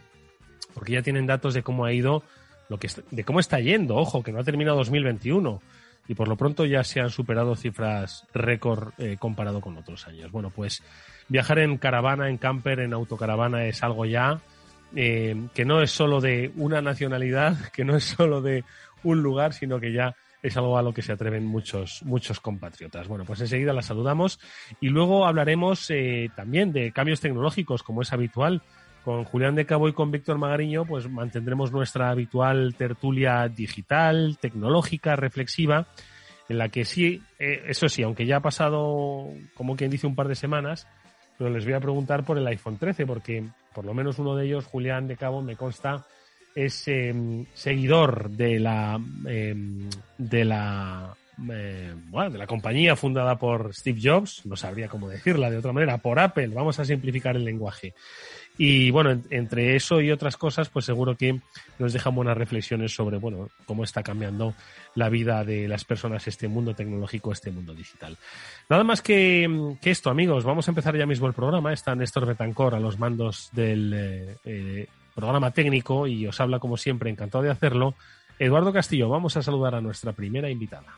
porque 0.73 0.91
ya 0.91 1.01
tienen 1.01 1.25
datos 1.25 1.53
de 1.53 1.63
cómo 1.63 1.85
ha 1.85 1.93
ido 1.93 2.21
lo 2.69 2.79
que 2.79 2.89
de 3.11 3.23
cómo 3.23 3.39
está 3.39 3.59
yendo, 3.59 3.95
ojo, 3.95 4.23
que 4.23 4.31
no 4.31 4.39
ha 4.39 4.43
terminado 4.43 4.77
2021 4.77 5.61
y 6.07 6.15
por 6.15 6.27
lo 6.27 6.37
pronto 6.37 6.65
ya 6.65 6.83
se 6.83 7.01
han 7.01 7.09
superado 7.09 7.55
cifras 7.55 8.25
récord 8.33 8.93
eh, 8.97 9.17
comparado 9.19 9.61
con 9.61 9.77
otros 9.77 10.07
años. 10.07 10.31
Bueno, 10.31 10.49
pues 10.49 10.83
viajar 11.27 11.59
en 11.59 11.77
caravana, 11.77 12.29
en 12.29 12.37
camper, 12.37 12.79
en 12.79 12.93
autocaravana 12.93 13.65
es 13.65 13.83
algo 13.83 14.05
ya 14.05 14.39
eh, 14.95 15.35
que 15.53 15.65
no 15.65 15.81
es 15.81 15.91
solo 15.91 16.21
de 16.21 16.51
una 16.55 16.81
nacionalidad, 16.81 17.57
que 17.73 17.83
no 17.83 17.95
es 17.95 18.05
solo 18.05 18.41
de 18.41 18.63
un 19.03 19.21
lugar, 19.21 19.53
sino 19.53 19.79
que 19.79 19.91
ya 19.91 20.15
es 20.41 20.55
algo 20.55 20.77
a 20.77 20.81
lo 20.81 20.93
que 20.93 21.01
se 21.01 21.11
atreven 21.11 21.45
muchos, 21.45 22.03
muchos 22.03 22.39
compatriotas. 22.39 23.07
Bueno, 23.07 23.25
pues 23.25 23.41
enseguida 23.41 23.73
la 23.73 23.81
saludamos 23.81 24.39
y 24.79 24.89
luego 24.89 25.25
hablaremos 25.25 25.89
eh, 25.89 26.29
también 26.35 26.71
de 26.71 26.91
cambios 26.91 27.19
tecnológicos, 27.19 27.83
como 27.83 28.01
es 28.01 28.13
habitual 28.13 28.61
con 29.03 29.23
Julián 29.23 29.55
de 29.55 29.65
Cabo 29.65 29.87
y 29.87 29.93
con 29.93 30.11
Víctor 30.11 30.37
Magariño, 30.37 30.85
pues 30.85 31.09
mantendremos 31.09 31.71
nuestra 31.71 32.09
habitual 32.09 32.75
tertulia 32.75 33.47
digital, 33.47 34.37
tecnológica, 34.39 35.15
reflexiva, 35.15 35.87
en 36.49 36.57
la 36.57 36.69
que 36.69 36.85
sí, 36.85 37.21
eh, 37.39 37.63
eso 37.67 37.89
sí, 37.89 38.03
aunque 38.03 38.25
ya 38.25 38.37
ha 38.37 38.41
pasado, 38.41 39.27
como 39.53 39.75
quien 39.75 39.91
dice, 39.91 40.07
un 40.07 40.15
par 40.15 40.27
de 40.27 40.35
semanas, 40.35 40.87
pero 41.37 41.49
les 41.49 41.65
voy 41.65 41.73
a 41.73 41.79
preguntar 41.79 42.23
por 42.23 42.37
el 42.37 42.47
iPhone 42.47 42.77
13, 42.77 43.05
porque 43.05 43.43
por 43.73 43.85
lo 43.85 43.93
menos 43.93 44.19
uno 44.19 44.35
de 44.35 44.45
ellos, 44.45 44.65
Julián 44.65 45.07
de 45.07 45.17
Cabo, 45.17 45.41
me 45.41 45.55
consta, 45.55 46.05
es 46.55 46.87
em, 46.87 47.45
seguidor 47.53 48.31
de 48.31 48.59
la 48.59 48.99
em, 49.25 49.89
de 50.17 50.45
la 50.45 51.15
eh, 51.49 51.93
de 52.31 52.37
la 52.37 52.47
compañía 52.47 52.95
fundada 52.95 53.37
por 53.37 53.75
Steve 53.75 53.99
Jobs, 54.01 54.43
no 54.45 54.55
sabría 54.55 54.87
cómo 54.87 55.07
decirla 55.07 55.51
de 55.51 55.57
otra 55.57 55.71
manera, 55.71 55.99
por 55.99 56.19
Apple, 56.19 56.47
vamos 56.47 56.79
a 56.79 56.85
simplificar 56.85 57.35
el 57.35 57.45
lenguaje. 57.45 57.93
Y 58.57 58.89
bueno, 58.89 59.21
entre 59.29 59.75
eso 59.75 60.01
y 60.01 60.11
otras 60.11 60.35
cosas, 60.35 60.69
pues 60.69 60.85
seguro 60.85 61.15
que 61.15 61.39
nos 61.77 61.93
dejan 61.93 62.15
buenas 62.15 62.37
reflexiones 62.37 62.93
sobre, 62.93 63.17
bueno, 63.17 63.49
cómo 63.65 63.83
está 63.83 64.01
cambiando 64.01 64.55
la 64.95 65.09
vida 65.09 65.43
de 65.43 65.67
las 65.67 65.85
personas 65.85 66.27
este 66.27 66.47
mundo 66.47 66.73
tecnológico, 66.73 67.31
este 67.31 67.51
mundo 67.51 67.75
digital. 67.75 68.17
Nada 68.69 68.83
más 68.83 69.01
que, 69.01 69.77
esto, 69.83 70.09
amigos, 70.09 70.43
vamos 70.43 70.67
a 70.67 70.71
empezar 70.71 70.97
ya 70.97 71.05
mismo 71.05 71.27
el 71.27 71.33
programa. 71.33 71.71
Está 71.71 71.93
Néstor 71.95 72.25
Betancor 72.25 72.73
a 72.73 72.79
los 72.79 72.97
mandos 72.97 73.49
del 73.51 73.93
eh, 73.95 74.37
eh, 74.43 74.87
programa 75.13 75.51
técnico 75.51 76.07
y 76.07 76.25
os 76.25 76.39
habla 76.41 76.59
como 76.59 76.77
siempre, 76.77 77.11
encantado 77.11 77.43
de 77.43 77.51
hacerlo. 77.51 77.93
Eduardo 78.39 78.73
Castillo, 78.73 79.09
vamos 79.09 79.37
a 79.37 79.43
saludar 79.43 79.75
a 79.75 79.81
nuestra 79.81 80.13
primera 80.13 80.49
invitada. 80.49 80.97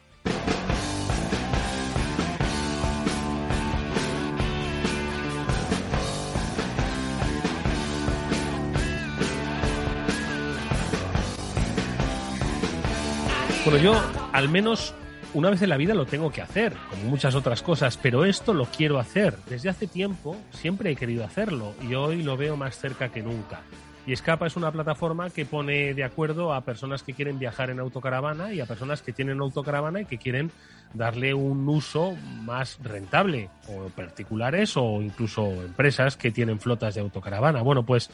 Bueno, 13.70 13.84
yo 13.84 14.02
al 14.34 14.50
menos 14.50 14.96
una 15.36 15.52
vez 15.52 15.62
en 15.62 15.70
la 15.70 15.78
vida 15.78 15.94
lo 15.94 16.08
tengo 16.08 16.32
que 16.32 16.42
hacer, 16.42 16.74
como 16.90 17.04
muchas 17.04 17.36
otras 17.36 17.62
cosas, 17.62 17.98
pero 17.98 18.26
esto 18.26 18.52
lo 18.52 18.66
quiero 18.66 18.98
hacer. 18.98 19.36
Desde 19.48 19.70
hace 19.70 19.86
tiempo 19.86 20.36
siempre 20.50 20.90
he 20.90 20.96
querido 20.96 21.24
hacerlo 21.24 21.76
y 21.88 21.94
hoy 21.94 22.24
lo 22.24 22.36
veo 22.36 22.58
más 22.58 22.80
cerca 22.80 23.10
que 23.10 23.22
nunca. 23.22 23.62
Y 24.08 24.14
Escapa 24.14 24.48
es 24.48 24.56
una 24.56 24.72
plataforma 24.72 25.30
que 25.30 25.46
pone 25.46 25.94
de 25.94 26.04
acuerdo 26.04 26.52
a 26.52 26.62
personas 26.62 27.04
que 27.04 27.14
quieren 27.14 27.38
viajar 27.38 27.70
en 27.70 27.80
autocaravana 27.80 28.54
y 28.54 28.60
a 28.60 28.66
personas 28.66 29.04
que 29.04 29.14
tienen 29.14 29.40
autocaravana 29.40 30.02
y 30.02 30.06
que 30.06 30.18
quieren 30.18 30.50
darle 30.96 31.36
un 31.36 31.70
uso 31.70 32.16
más 32.42 32.80
rentable, 32.82 33.52
o 33.68 33.90
particulares 33.90 34.78
o 34.78 35.00
incluso 35.04 35.46
empresas 35.62 36.18
que 36.18 36.32
tienen 36.32 36.60
flotas 36.60 36.96
de 36.96 37.02
autocaravana. 37.02 37.62
Bueno, 37.62 37.86
pues 37.86 38.10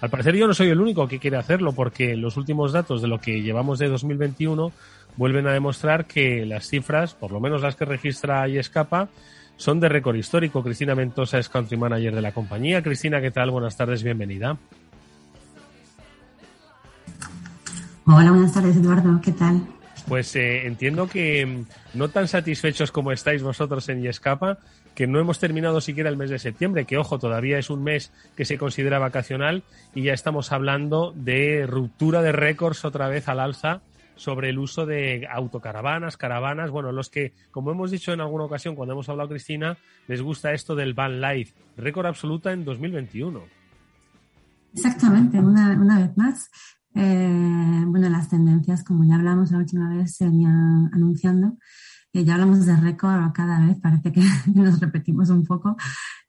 al 0.00 0.10
parecer 0.10 0.36
yo 0.36 0.46
no 0.46 0.54
soy 0.54 0.68
el 0.68 0.80
único 0.80 1.08
que 1.08 1.18
quiere 1.18 1.36
hacerlo 1.36 1.72
porque 1.72 2.16
los 2.16 2.36
últimos 2.36 2.72
datos 2.72 3.02
de 3.02 3.08
lo 3.08 3.20
que 3.20 3.42
llevamos 3.42 3.78
de 3.78 3.88
2021 3.88 4.72
vuelven 5.16 5.46
a 5.46 5.52
demostrar 5.52 6.06
que 6.06 6.44
las 6.44 6.68
cifras, 6.68 7.14
por 7.14 7.32
lo 7.32 7.40
menos 7.40 7.62
las 7.62 7.76
que 7.76 7.84
registra 7.84 8.46
y 8.48 8.58
escapa, 8.58 9.08
son 9.56 9.80
de 9.80 9.88
récord 9.88 10.16
histórico. 10.16 10.62
Cristina 10.62 10.94
Mentosa 10.94 11.38
es 11.38 11.48
country 11.48 11.76
manager 11.76 12.14
de 12.14 12.22
la 12.22 12.32
compañía. 12.32 12.82
Cristina, 12.82 13.20
¿qué 13.20 13.30
tal? 13.30 13.50
Buenas 13.50 13.76
tardes, 13.76 14.02
bienvenida. 14.02 14.58
Hola, 18.04 18.30
buenas 18.30 18.52
tardes, 18.52 18.76
Eduardo. 18.76 19.20
¿Qué 19.22 19.32
tal? 19.32 19.66
Pues 20.06 20.36
eh, 20.36 20.66
entiendo 20.66 21.08
que 21.08 21.44
mm, 21.44 21.98
no 21.98 22.08
tan 22.08 22.28
satisfechos 22.28 22.92
como 22.92 23.12
estáis 23.12 23.42
vosotros 23.42 23.88
en 23.88 24.02
Yescapa, 24.02 24.58
que 24.94 25.06
no 25.06 25.20
hemos 25.20 25.38
terminado 25.38 25.80
siquiera 25.80 26.08
el 26.08 26.16
mes 26.16 26.30
de 26.30 26.38
septiembre, 26.38 26.84
que 26.84 26.96
ojo, 26.96 27.18
todavía 27.18 27.58
es 27.58 27.70
un 27.70 27.84
mes 27.84 28.12
que 28.36 28.44
se 28.44 28.56
considera 28.56 28.98
vacacional 28.98 29.62
y 29.94 30.02
ya 30.02 30.14
estamos 30.14 30.52
hablando 30.52 31.12
de 31.14 31.66
ruptura 31.66 32.22
de 32.22 32.32
récords 32.32 32.84
otra 32.84 33.08
vez 33.08 33.28
al 33.28 33.40
alza 33.40 33.82
sobre 34.16 34.48
el 34.48 34.58
uso 34.58 34.86
de 34.86 35.28
autocaravanas, 35.30 36.16
caravanas, 36.16 36.70
bueno, 36.70 36.90
los 36.90 37.10
que, 37.10 37.34
como 37.50 37.70
hemos 37.70 37.90
dicho 37.90 38.12
en 38.12 38.20
alguna 38.20 38.44
ocasión 38.44 38.74
cuando 38.74 38.94
hemos 38.94 39.08
hablado, 39.08 39.28
Cristina, 39.28 39.76
les 40.08 40.22
gusta 40.22 40.52
esto 40.52 40.74
del 40.74 40.94
van 40.94 41.20
life, 41.20 41.54
récord 41.76 42.06
absoluta 42.06 42.52
en 42.52 42.64
2021. 42.64 43.44
Exactamente, 44.74 45.38
una, 45.38 46.00
vez 46.00 46.16
más. 46.16 46.50
Eh, 46.96 47.84
bueno, 47.86 48.08
las 48.08 48.28
tendencias, 48.28 48.82
como 48.82 49.04
ya 49.04 49.16
hablamos 49.16 49.50
la 49.50 49.58
última 49.58 49.88
vez, 49.94 50.16
se 50.16 50.24
venían 50.24 50.90
anunciando. 50.92 51.58
y 52.12 52.24
ya 52.24 52.34
hablamos 52.34 52.64
de 52.66 52.76
récord 52.76 53.32
cada 53.32 53.60
vez, 53.66 53.78
parece 53.80 54.12
que 54.12 54.22
nos 54.54 54.80
repetimos 54.80 55.30
un 55.30 55.44
poco. 55.44 55.76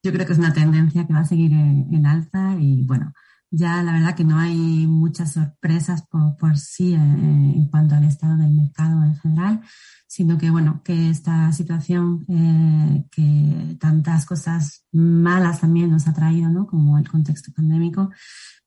Yo 0.04 0.12
creo 0.12 0.26
que 0.26 0.34
es 0.34 0.40
una 0.40 0.54
tendencia 0.54 1.08
que 1.08 1.14
va 1.14 1.20
a 1.22 1.26
seguir 1.26 1.54
en 1.54 2.06
alza 2.06 2.56
y 2.60 2.84
bueno, 2.86 3.14
ya 3.50 3.82
la 3.82 3.94
verdad 3.94 4.16
que 4.16 4.24
no 4.24 4.38
hay 4.38 4.88
muchas 4.88 5.34
sorpresas 5.34 6.04
por, 6.08 6.58
sí 6.58 6.94
eh, 6.94 6.98
en 6.98 7.68
cuanto 7.70 7.96
al 7.96 8.04
estado 8.04 8.38
del 8.38 8.52
mercado 8.52 9.04
en 9.04 9.16
general, 9.16 9.62
sino 10.08 10.38
que 10.38 10.50
bueno, 10.50 10.82
que 10.84 11.10
esta 11.10 11.52
situación, 11.52 12.26
eh, 12.28 13.06
que 13.12 13.78
tantas 13.80 14.26
cosas 14.26 14.86
malas 14.92 15.62
también 15.62 15.92
nos 15.92 16.08
ha 16.08 16.14
traído, 16.14 16.50
¿no? 16.50 16.68
Como 16.68 16.98
el 16.98 17.10
contexto 17.10 17.52
pandémico, 17.54 18.10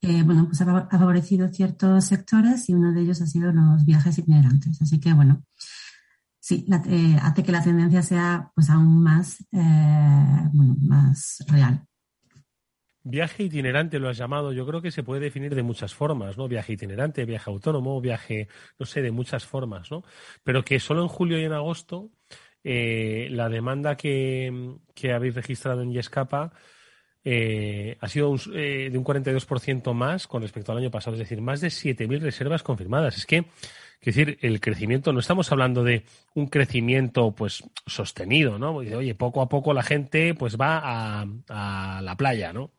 eh, 0.01 0.23
bueno, 0.23 0.47
pues 0.47 0.61
ha 0.63 0.89
favorecido 0.89 1.49
ciertos 1.49 2.07
sectores 2.07 2.69
y 2.69 2.75
uno 2.75 2.93
de 2.93 3.03
ellos 3.03 3.21
ha 3.21 3.27
sido 3.27 3.53
los 3.53 3.85
viajes 3.85 4.19
itinerantes. 4.19 4.81
Así 4.81 4.99
que 4.99 5.13
bueno, 5.13 5.43
sí, 6.39 6.67
hace 7.21 7.43
que 7.43 7.53
la 7.53 7.63
tendencia 7.63 8.03
sea 8.03 8.51
pues 8.55 8.71
aún 8.71 9.03
más, 9.03 9.45
bueno, 9.51 10.77
más 10.81 11.45
real. 11.49 11.87
Viaje 13.02 13.45
itinerante 13.45 13.99
lo 13.99 14.11
has 14.11 14.19
llamado, 14.19 14.52
yo 14.52 14.66
creo 14.66 14.83
que 14.83 14.90
se 14.90 15.02
puede 15.02 15.23
definir 15.23 15.54
de 15.54 15.62
muchas 15.62 15.95
formas, 15.95 16.37
¿no? 16.37 16.49
Viaje 16.49 16.75
itinerante, 16.75 17.25
viaje 17.25 17.50
autónomo, 17.50 17.99
viaje, 18.00 18.49
no 18.78 18.85
sé, 18.85 19.00
de 19.00 19.11
muchas 19.11 19.47
formas, 19.47 19.90
¿no? 19.90 20.04
Pero 20.45 20.62
que 20.62 20.78
solo 20.80 21.00
en 21.02 21.09
julio 21.09 21.40
y 21.40 21.45
en 21.45 21.52
agosto 21.52 22.11
eh, 22.62 23.28
la 23.30 23.49
demanda 23.49 23.97
que, 23.97 24.52
habéis 25.14 25.35
registrado 25.35 25.80
en 25.80 25.92
Yescapa 25.92 26.52
eh, 27.25 27.97
ha 28.00 28.09
sido 28.09 28.35
eh, 28.54 28.90
de 28.90 28.99
un 28.99 29.04
42% 29.04 29.95
más 29.95 30.26
con 30.26 30.42
respecto 30.42 30.73
al 30.73 30.78
año 30.78 30.90
pasado, 30.90 31.14
es 31.14 31.21
decir, 31.21 31.40
más 31.40 31.62
de 31.62 31.69
7.000 31.69 32.21
reservas 32.21 32.62
confirmadas. 32.62 33.16
Es 33.16 33.25
que, 33.25 33.38
es 33.38 34.14
decir, 34.14 34.38
el 34.42 34.61
crecimiento, 34.61 35.12
no 35.14 35.21
estamos 35.21 35.50
hablando 35.52 35.85
de 35.85 36.04
un 36.35 36.49
crecimiento 36.49 37.35
pues 37.35 37.64
sostenido, 37.87 38.59
¿no? 38.59 38.76
Oye, 38.76 39.14
poco 39.14 39.40
a 39.40 39.49
poco 39.49 39.73
la 39.73 39.83
gente 39.83 40.35
pues 40.35 40.59
va 40.59 40.80
a, 40.83 41.26
a 41.49 42.02
la 42.02 42.16
playa, 42.16 42.52
¿no? 42.52 42.73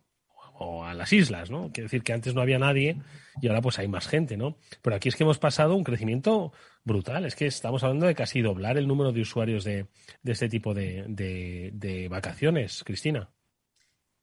O 0.61 0.85
a 0.85 0.93
las 0.93 1.11
islas, 1.11 1.49
¿no? 1.49 1.71
Quiere 1.71 1.83
decir 1.83 2.03
que 2.03 2.13
antes 2.13 2.35
no 2.35 2.41
había 2.41 2.59
nadie 2.59 3.01
y 3.41 3.47
ahora 3.47 3.61
pues 3.61 3.79
hay 3.79 3.87
más 3.87 4.07
gente, 4.07 4.37
¿no? 4.37 4.57
Pero 4.81 4.95
aquí 4.95 5.09
es 5.09 5.15
que 5.15 5.23
hemos 5.23 5.39
pasado 5.39 5.75
un 5.75 5.83
crecimiento 5.83 6.53
brutal, 6.83 7.25
es 7.25 7.35
que 7.35 7.47
estamos 7.47 7.83
hablando 7.83 8.05
de 8.05 8.15
casi 8.15 8.41
doblar 8.41 8.77
el 8.77 8.87
número 8.87 9.11
de 9.11 9.21
usuarios 9.21 9.63
de, 9.63 9.87
este 10.23 10.49
tipo 10.49 10.73
de, 10.73 12.07
vacaciones, 12.09 12.83
Cristina. 12.85 13.29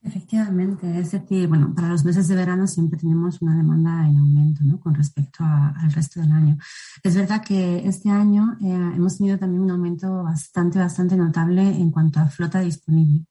Efectivamente, 0.00 0.97
es 0.97 1.11
decir, 1.11 1.49
bueno, 1.49 1.75
para 1.75 1.88
los 1.88 2.04
meses 2.04 2.28
de 2.28 2.37
verano 2.37 2.68
siempre 2.68 3.00
tenemos 3.00 3.42
una 3.42 3.57
demanda 3.57 4.09
en 4.09 4.16
aumento, 4.16 4.61
¿no? 4.62 4.78
Con 4.78 4.95
respecto 4.95 5.42
al 5.42 5.92
resto 5.92 6.21
del 6.21 6.30
año. 6.30 6.57
Es 7.02 7.16
verdad 7.16 7.42
que 7.45 7.85
este 7.85 8.09
año 8.09 8.57
eh, 8.62 8.92
hemos 8.95 9.18
tenido 9.18 9.38
también 9.38 9.62
un 9.62 9.73
aumento 9.73 10.23
bastante, 10.23 10.78
bastante 10.78 11.16
notable 11.16 11.62
en 11.62 11.90
cuanto 11.90 12.21
a 12.21 12.28
flota 12.28 12.61
disponible. 12.61 13.26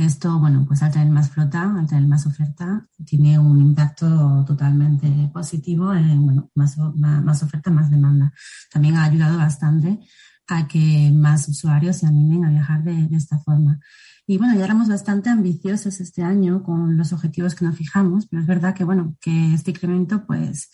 Esto, 0.00 0.38
bueno, 0.38 0.64
pues 0.66 0.82
al 0.82 0.90
tener 0.90 1.10
más 1.10 1.28
flota, 1.28 1.74
al 1.78 1.86
tener 1.86 2.08
más 2.08 2.26
oferta, 2.26 2.86
tiene 3.04 3.38
un 3.38 3.60
impacto 3.60 4.42
totalmente 4.46 5.06
positivo 5.30 5.92
en, 5.92 6.24
bueno, 6.24 6.50
más, 6.54 6.78
más, 6.78 7.42
oferta, 7.42 7.70
más 7.70 7.90
demanda. 7.90 8.32
También 8.72 8.96
ha 8.96 9.04
ayudado 9.04 9.36
bastante 9.36 10.00
a 10.48 10.66
que 10.66 11.12
más 11.14 11.46
usuarios 11.48 11.98
se 11.98 12.06
animen 12.06 12.46
a 12.46 12.50
viajar 12.50 12.82
de, 12.82 13.14
esta 13.14 13.38
forma. 13.40 13.78
Y 14.26 14.38
bueno, 14.38 14.58
ya 14.58 14.64
éramos 14.64 14.88
bastante 14.88 15.28
ambiciosos 15.28 16.00
este 16.00 16.22
año 16.22 16.62
con 16.62 16.96
los 16.96 17.12
objetivos 17.12 17.54
que 17.54 17.66
nos 17.66 17.76
fijamos, 17.76 18.26
pero 18.26 18.40
es 18.40 18.48
verdad 18.48 18.74
que, 18.74 18.84
bueno, 18.84 19.18
que 19.20 19.52
este 19.52 19.72
incremento, 19.72 20.24
pues, 20.24 20.70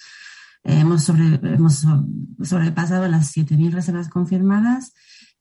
hemos, 0.62 1.02
sobre, 1.02 1.34
hemos 1.52 1.84
sobrepasado 2.44 3.08
las 3.08 3.36
7.000 3.36 3.72
reservas 3.72 4.08
confirmadas 4.08 4.92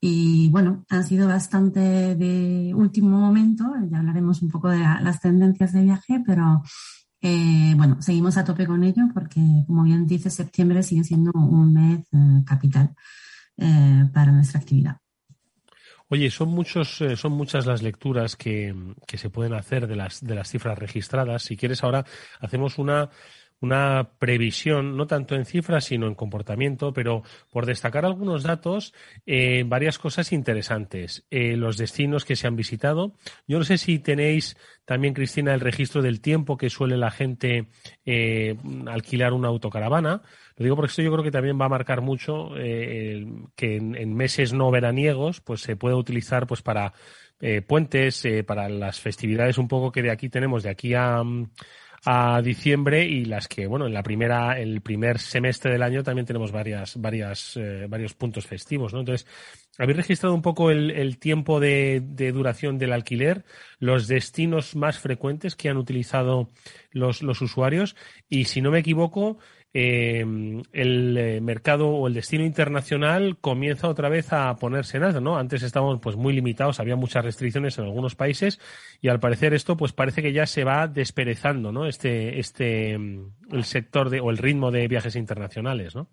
y 0.07 0.49
bueno, 0.49 0.85
han 0.89 1.03
sido 1.03 1.27
bastante 1.27 1.79
de 2.15 2.75
último 2.75 3.19
momento, 3.19 3.63
ya 3.89 3.97
hablaremos 3.97 4.39
un 4.43 4.51
poco 4.51 4.69
de 4.69 4.77
las 4.77 5.19
tendencias 5.19 5.73
de 5.73 5.81
viaje, 5.81 6.21
pero 6.23 6.61
eh, 7.21 7.73
bueno, 7.75 7.99
seguimos 8.03 8.37
a 8.37 8.43
tope 8.43 8.67
con 8.67 8.83
ello 8.83 9.01
porque, 9.15 9.41
como 9.65 9.81
bien 9.81 10.05
dice, 10.05 10.29
septiembre 10.29 10.83
sigue 10.83 11.03
siendo 11.03 11.31
un 11.31 11.73
mes 11.73 12.01
eh, 12.13 12.43
capital 12.45 12.93
eh, 13.57 14.07
para 14.13 14.31
nuestra 14.31 14.59
actividad. 14.59 14.97
Oye, 16.07 16.29
son 16.29 16.49
muchos, 16.49 17.01
son 17.15 17.31
muchas 17.31 17.65
las 17.65 17.81
lecturas 17.81 18.35
que, 18.35 18.75
que, 19.07 19.17
se 19.17 19.31
pueden 19.31 19.55
hacer 19.55 19.87
de 19.87 19.95
las, 19.95 20.23
de 20.23 20.35
las 20.35 20.49
cifras 20.49 20.77
registradas. 20.77 21.41
Si 21.41 21.57
quieres, 21.57 21.83
ahora 21.83 22.05
hacemos 22.39 22.77
una 22.77 23.09
una 23.61 24.11
previsión, 24.19 24.97
no 24.97 25.07
tanto 25.07 25.35
en 25.35 25.45
cifras, 25.45 25.85
sino 25.85 26.07
en 26.07 26.15
comportamiento, 26.15 26.93
pero 26.93 27.23
por 27.51 27.65
destacar 27.65 28.05
algunos 28.05 28.43
datos, 28.43 28.93
eh, 29.25 29.63
varias 29.65 29.97
cosas 29.97 30.31
interesantes. 30.33 31.25
Eh, 31.31 31.55
los 31.55 31.77
destinos 31.77 32.25
que 32.25 32.35
se 32.35 32.47
han 32.47 32.55
visitado. 32.55 33.13
Yo 33.47 33.57
no 33.57 33.63
sé 33.63 33.77
si 33.77 33.99
tenéis 33.99 34.57
también, 34.83 35.13
Cristina, 35.13 35.53
el 35.53 35.61
registro 35.61 36.01
del 36.01 36.21
tiempo 36.21 36.57
que 36.57 36.69
suele 36.69 36.97
la 36.97 37.11
gente 37.11 37.69
eh, 38.05 38.55
alquilar 38.87 39.33
una 39.33 39.47
autocaravana. 39.47 40.21
Lo 40.57 40.63
digo 40.63 40.75
porque 40.75 40.89
esto 40.89 41.01
yo 41.01 41.11
creo 41.11 41.23
que 41.23 41.31
también 41.31 41.59
va 41.59 41.65
a 41.65 41.69
marcar 41.69 42.01
mucho 42.01 42.51
que 42.53 43.75
en, 43.75 44.15
meses 44.15 44.53
no 44.53 44.71
veraniegos 44.71 45.41
pues 45.41 45.61
se 45.61 45.75
puede 45.75 45.95
utilizar 45.95 46.47
pues 46.47 46.61
para 46.61 46.93
puentes, 47.67 48.25
para 48.47 48.69
las 48.69 49.01
festividades 49.01 49.57
un 49.57 49.67
poco 49.67 49.91
que 49.91 50.01
de 50.01 50.11
aquí 50.11 50.29
tenemos, 50.29 50.63
de 50.63 50.69
aquí 50.69 50.93
a 50.93 51.21
a 52.05 52.39
diciembre 52.43 53.03
y 53.03 53.25
las 53.25 53.47
que, 53.47 53.65
bueno, 53.65 53.87
en 53.87 53.93
la 53.93 54.03
primera, 54.03 54.59
el 54.59 54.81
primer 54.81 55.17
semestre 55.17 55.71
del 55.71 55.81
año 55.81 56.03
también 56.03 56.27
tenemos 56.27 56.51
varias, 56.51 57.01
varias, 57.01 57.57
eh, 57.57 57.87
varios 57.89 58.13
puntos 58.13 58.45
festivos, 58.45 58.93
¿no? 58.93 58.99
Entonces, 58.99 59.27
habéis 59.79 59.97
registrado 59.97 60.35
un 60.35 60.43
poco 60.43 60.69
el, 60.69 60.91
el 60.91 61.17
tiempo 61.17 61.59
de, 61.59 62.03
de, 62.03 62.31
duración 62.31 62.77
del 62.77 62.93
alquiler, 62.93 63.43
los 63.79 64.07
destinos 64.07 64.75
más 64.75 64.99
frecuentes 64.99 65.55
que 65.55 65.67
han 65.67 65.77
utilizado 65.77 66.51
los, 66.91 67.23
los 67.23 67.41
usuarios 67.41 67.95
y, 68.29 68.45
si 68.45 68.61
no 68.61 68.69
me 68.69 68.79
equivoco, 68.79 69.39
Em, 69.77 70.63
el 70.71 71.17
eh, 71.17 71.41
mercado 71.41 71.89
o 71.89 72.07
el 72.07 72.13
destino 72.13 72.45
internacional 72.45 73.37
comienza 73.41 73.89
otra 73.89 74.07
vez 74.07 74.31
a 74.31 74.55
ponerse 74.55 74.95
en 74.95 75.03
alto, 75.03 75.19
¿no? 75.19 75.37
Antes 75.37 75.63
estábamos 75.63 75.99
pues 75.99 76.15
muy 76.15 76.31
limitados, 76.31 76.79
había 76.79 76.95
muchas 76.95 77.25
restricciones 77.25 77.77
en 77.77 77.83
algunos 77.83 78.15
países 78.15 78.61
y 79.01 79.09
al 79.09 79.19
parecer 79.19 79.53
esto 79.53 79.75
pues 79.75 79.91
parece 79.91 80.21
que 80.21 80.31
ya 80.31 80.45
se 80.45 80.63
va 80.63 80.87
desperezando, 80.87 81.73
¿no? 81.73 81.87
Este, 81.87 82.39
este, 82.39 82.93
em, 82.93 83.33
el 83.51 83.65
sector 83.65 84.09
de, 84.09 84.21
o 84.21 84.29
el 84.29 84.37
ritmo 84.37 84.71
de 84.71 84.87
viajes 84.87 85.17
internacionales, 85.17 85.93
¿no? 85.93 86.07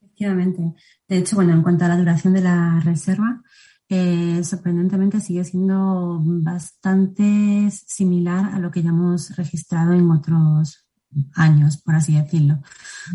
Efectivamente. 0.00 0.62
De 1.08 1.18
hecho, 1.18 1.34
bueno, 1.34 1.54
en 1.54 1.62
cuanto 1.62 1.84
a 1.84 1.88
la 1.88 1.96
duración 1.96 2.34
de 2.34 2.42
la 2.42 2.80
reserva, 2.84 3.42
eh, 3.88 4.44
sorprendentemente 4.44 5.18
sigue 5.18 5.42
siendo 5.42 6.20
bastante 6.22 7.72
similar 7.72 8.54
a 8.54 8.60
lo 8.60 8.70
que 8.70 8.84
ya 8.84 8.90
hemos 8.90 9.36
registrado 9.36 9.94
en 9.94 10.08
otros 10.12 10.87
años, 11.34 11.78
por 11.78 11.94
así 11.94 12.14
decirlo. 12.14 12.60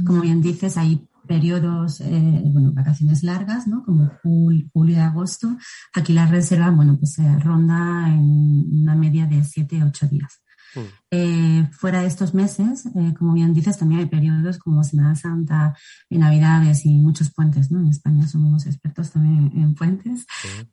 Como 0.05 0.21
bien 0.21 0.41
dices, 0.41 0.77
hay 0.77 1.07
periodos, 1.27 2.01
eh, 2.01 2.41
bueno, 2.45 2.71
vacaciones 2.73 3.23
largas, 3.23 3.67
¿no? 3.67 3.83
Como 3.83 4.11
julio, 4.21 4.67
julio 4.73 4.97
y 4.97 4.99
agosto. 4.99 5.57
Aquí 5.93 6.13
la 6.13 6.25
reserva, 6.25 6.69
bueno, 6.69 6.97
pues 6.97 7.13
se 7.13 7.39
ronda 7.39 8.07
en 8.09 8.81
una 8.81 8.95
media 8.95 9.25
de 9.25 9.43
7, 9.43 9.83
8 9.83 10.07
días. 10.07 10.42
Mm. 10.75 10.79
Eh, 11.11 11.69
fuera 11.71 12.01
de 12.01 12.07
estos 12.07 12.33
meses, 12.33 12.85
eh, 12.87 13.13
como 13.17 13.33
bien 13.33 13.53
dices, 13.53 13.77
también 13.77 14.01
hay 14.01 14.07
periodos 14.07 14.57
como 14.57 14.83
Semana 14.83 15.15
Santa, 15.15 15.75
y 16.09 16.17
Navidades 16.17 16.85
y 16.85 16.95
muchos 16.95 17.31
puentes, 17.31 17.71
¿no? 17.71 17.79
En 17.79 17.87
España 17.87 18.27
somos 18.27 18.65
expertos 18.65 19.11
también 19.11 19.51
en 19.55 19.75
puentes. 19.75 20.25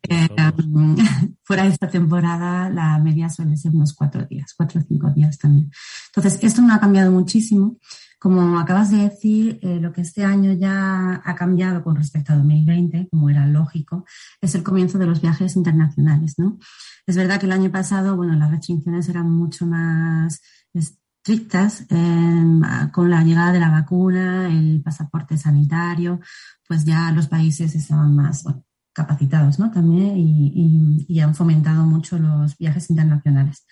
Eh, 0.09 0.27
fuera 1.43 1.63
de 1.63 1.69
esta 1.69 1.89
temporada, 1.89 2.69
la 2.69 2.97
media 2.99 3.29
suele 3.29 3.57
ser 3.57 3.71
unos 3.71 3.93
cuatro 3.93 4.25
días, 4.25 4.53
cuatro 4.55 4.81
o 4.81 4.83
cinco 4.87 5.09
días 5.11 5.37
también. 5.37 5.71
Entonces, 6.07 6.39
esto 6.41 6.61
no 6.61 6.73
ha 6.73 6.79
cambiado 6.79 7.11
muchísimo. 7.11 7.77
Como 8.21 8.59
acabas 8.59 8.91
de 8.91 8.97
decir, 8.97 9.59
lo 9.63 9.91
que 9.91 10.01
este 10.01 10.23
año 10.23 10.53
ya 10.53 11.23
ha 11.25 11.35
cambiado 11.35 11.83
con 11.83 11.95
respecto 11.95 12.31
a 12.31 12.35
2020, 12.35 13.07
como 13.09 13.31
era 13.31 13.47
lógico, 13.47 14.05
es 14.39 14.53
el 14.53 14.61
comienzo 14.61 14.99
de 14.99 15.07
los 15.07 15.21
viajes 15.21 15.55
internacionales, 15.55 16.35
¿no? 16.37 16.59
Es 17.07 17.17
verdad 17.17 17.39
que 17.39 17.47
el 17.47 17.51
año 17.51 17.71
pasado, 17.71 18.15
bueno, 18.15 18.35
las 18.35 18.51
restricciones 18.51 19.09
eran 19.09 19.31
mucho 19.31 19.65
más 19.65 20.39
estrictas 20.71 21.85
em, 21.89 22.61
con 22.91 23.09
la 23.09 23.23
llegada 23.23 23.53
de 23.53 23.59
la 23.59 23.71
vacuna, 23.71 24.47
el 24.49 24.83
pasaporte 24.83 25.35
sanitario, 25.35 26.19
pues 26.67 26.85
ya 26.85 27.11
los 27.11 27.27
países 27.27 27.73
estaban 27.73 28.15
más 28.15 28.43
capacitados, 28.93 29.59
¿no? 29.59 29.71
También 29.71 30.15
y, 30.17 31.19
han 31.19 31.35
fomentado 31.35 31.85
mucho 31.85 32.17
los 32.17 32.57
viajes 32.57 32.89
internacionales. 32.89 33.65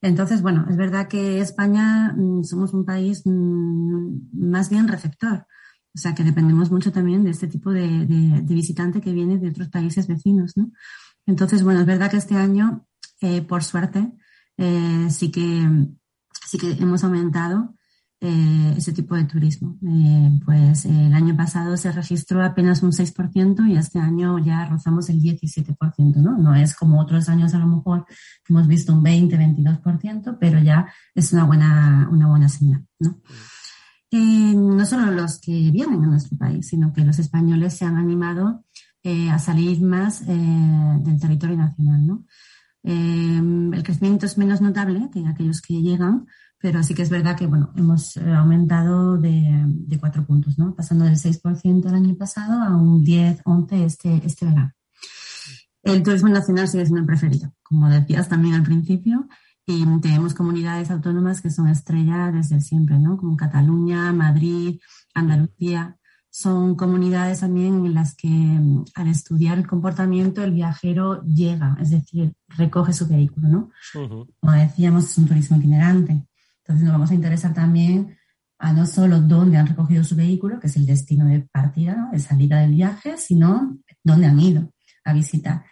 Entonces, 0.00 0.42
bueno, 0.42 0.66
es 0.70 0.76
verdad 0.76 1.08
que 1.08 1.40
España 1.40 2.14
mm, 2.16 2.44
somos 2.44 2.72
un 2.72 2.84
país 2.84 3.22
mm, 3.24 4.48
más 4.50 4.70
bien 4.70 4.88
receptor. 4.88 5.46
O 5.94 5.98
sea 5.98 6.14
que 6.14 6.22
dependemos 6.22 6.70
mucho 6.70 6.92
también 6.92 7.24
de 7.24 7.30
este 7.30 7.48
tipo 7.48 7.72
de, 7.72 8.06
de, 8.06 8.54
visitante 8.54 9.00
que 9.00 9.12
viene 9.12 9.38
de 9.38 9.48
otros 9.48 9.68
países 9.68 10.06
vecinos, 10.06 10.56
¿no? 10.56 10.70
Entonces, 11.26 11.62
bueno, 11.62 11.80
es 11.80 11.86
verdad 11.86 12.10
que 12.10 12.18
este 12.18 12.36
año, 12.36 12.86
eh, 13.20 13.42
por 13.42 13.64
suerte, 13.64 14.12
eh, 14.56 15.08
sí, 15.10 15.30
que, 15.32 15.66
sí 16.46 16.58
que 16.58 16.72
hemos 16.72 17.02
aumentado 17.04 17.74
eh, 18.20 18.74
ese 18.76 18.92
tipo 18.92 19.14
de 19.14 19.24
turismo. 19.24 19.78
pues 20.44 20.84
el 20.84 21.14
año 21.14 21.36
pasado 21.36 21.76
se 21.76 21.92
registró 21.92 22.44
apenas 22.44 22.82
un 22.82 22.92
6% 22.92 23.68
y 23.68 23.76
este 23.76 23.98
año 23.98 24.38
ya 24.38 24.66
rozamos 24.66 25.08
el 25.10 25.20
17%, 25.20 26.16
¿no? 26.16 26.36
No 26.36 26.54
es 26.54 26.74
como 26.74 27.00
otros 27.00 27.28
años 27.28 27.54
a 27.54 27.58
lo 27.58 27.66
mejor 27.66 28.06
que 28.44 28.52
hemos 28.52 28.66
visto 28.66 28.92
un 28.92 29.02
20, 29.02 29.36
22%, 29.38 30.36
pero 30.40 30.58
ya 30.60 30.86
es 31.14 31.32
una 31.32 31.44
buena, 31.44 32.08
una 32.10 32.28
buena 32.28 32.48
señal, 32.48 32.84
¿no? 32.98 33.20
no 34.10 34.86
solo 34.86 35.10
los 35.12 35.38
que 35.38 35.70
vienen 35.70 36.02
a 36.04 36.06
nuestro 36.06 36.38
país, 36.38 36.68
sino 36.68 36.92
que 36.92 37.04
los 37.04 37.18
españoles 37.18 37.76
se 37.76 37.84
han 37.84 37.96
animado 37.96 38.64
eh, 39.02 39.30
a 39.30 39.38
salir 39.38 39.80
más 39.80 40.22
eh, 40.22 40.98
del 41.00 41.20
territorio 41.20 41.56
nacional. 41.56 42.06
¿no? 42.06 42.24
Eh, 42.82 43.38
el 43.38 43.82
crecimiento 43.82 44.26
es 44.26 44.38
menos 44.38 44.60
notable 44.60 45.08
que 45.12 45.26
aquellos 45.26 45.60
que 45.60 45.82
llegan, 45.82 46.26
pero 46.60 46.82
sí 46.82 46.94
que 46.94 47.02
es 47.02 47.10
verdad 47.10 47.36
que 47.36 47.46
bueno, 47.46 47.72
hemos 47.76 48.16
aumentado 48.16 49.16
de, 49.16 49.64
de 49.66 49.98
cuatro 49.98 50.24
puntos, 50.24 50.58
¿no? 50.58 50.74
pasando 50.74 51.04
del 51.04 51.16
6% 51.16 51.88
el 51.88 51.94
año 51.94 52.16
pasado 52.16 52.62
a 52.62 52.76
un 52.76 53.02
10, 53.02 53.42
11 53.44 53.84
este, 53.84 54.22
este 54.24 54.46
verano. 54.46 54.72
El 55.82 56.02
turismo 56.02 56.28
nacional 56.28 56.68
sigue 56.68 56.84
siendo 56.84 57.00
el 57.00 57.06
preferido, 57.06 57.54
como 57.62 57.88
decías 57.88 58.28
también 58.28 58.54
al 58.54 58.62
principio, 58.62 59.28
y 59.66 59.84
tenemos 60.00 60.34
comunidades 60.34 60.90
autónomas 60.90 61.40
que 61.40 61.50
son 61.50 61.68
estrella 61.68 62.32
desde 62.32 62.60
siempre, 62.60 62.98
¿no? 62.98 63.16
como 63.16 63.36
Cataluña, 63.36 64.12
Madrid, 64.12 64.80
Andalucía 65.14 65.98
son 66.30 66.76
comunidades 66.76 67.40
también 67.40 67.84
en 67.84 67.94
las 67.94 68.14
que 68.14 68.28
mm, 68.28 68.84
al 68.94 69.08
estudiar 69.08 69.58
el 69.58 69.66
comportamiento 69.66 70.42
el 70.44 70.52
viajero 70.52 71.22
llega, 71.24 71.76
es 71.80 71.90
decir, 71.90 72.32
recoge 72.48 72.92
su 72.92 73.08
vehículo, 73.08 73.48
¿no? 73.48 73.70
Como 73.92 74.52
decíamos, 74.52 75.10
es 75.10 75.18
un 75.18 75.26
turismo 75.26 75.56
itinerante. 75.56 76.27
Entonces 76.68 76.84
nos 76.84 76.92
vamos 76.92 77.10
a 77.10 77.14
interesar 77.14 77.54
también 77.54 78.18
a 78.58 78.72
no 78.72 78.84
solo 78.86 79.22
dónde 79.22 79.56
han 79.56 79.68
recogido 79.68 80.04
su 80.04 80.16
vehículo, 80.16 80.60
que 80.60 80.66
es 80.66 80.76
el 80.76 80.84
destino 80.84 81.24
de 81.24 81.40
partida, 81.40 82.10
de 82.12 82.18
salida 82.18 82.60
del 82.60 82.72
viaje, 82.72 83.16
sino 83.16 83.78
dónde 84.04 84.26
han 84.26 84.38
ido 84.38 84.70
a 85.04 85.14
visitar. 85.14 85.64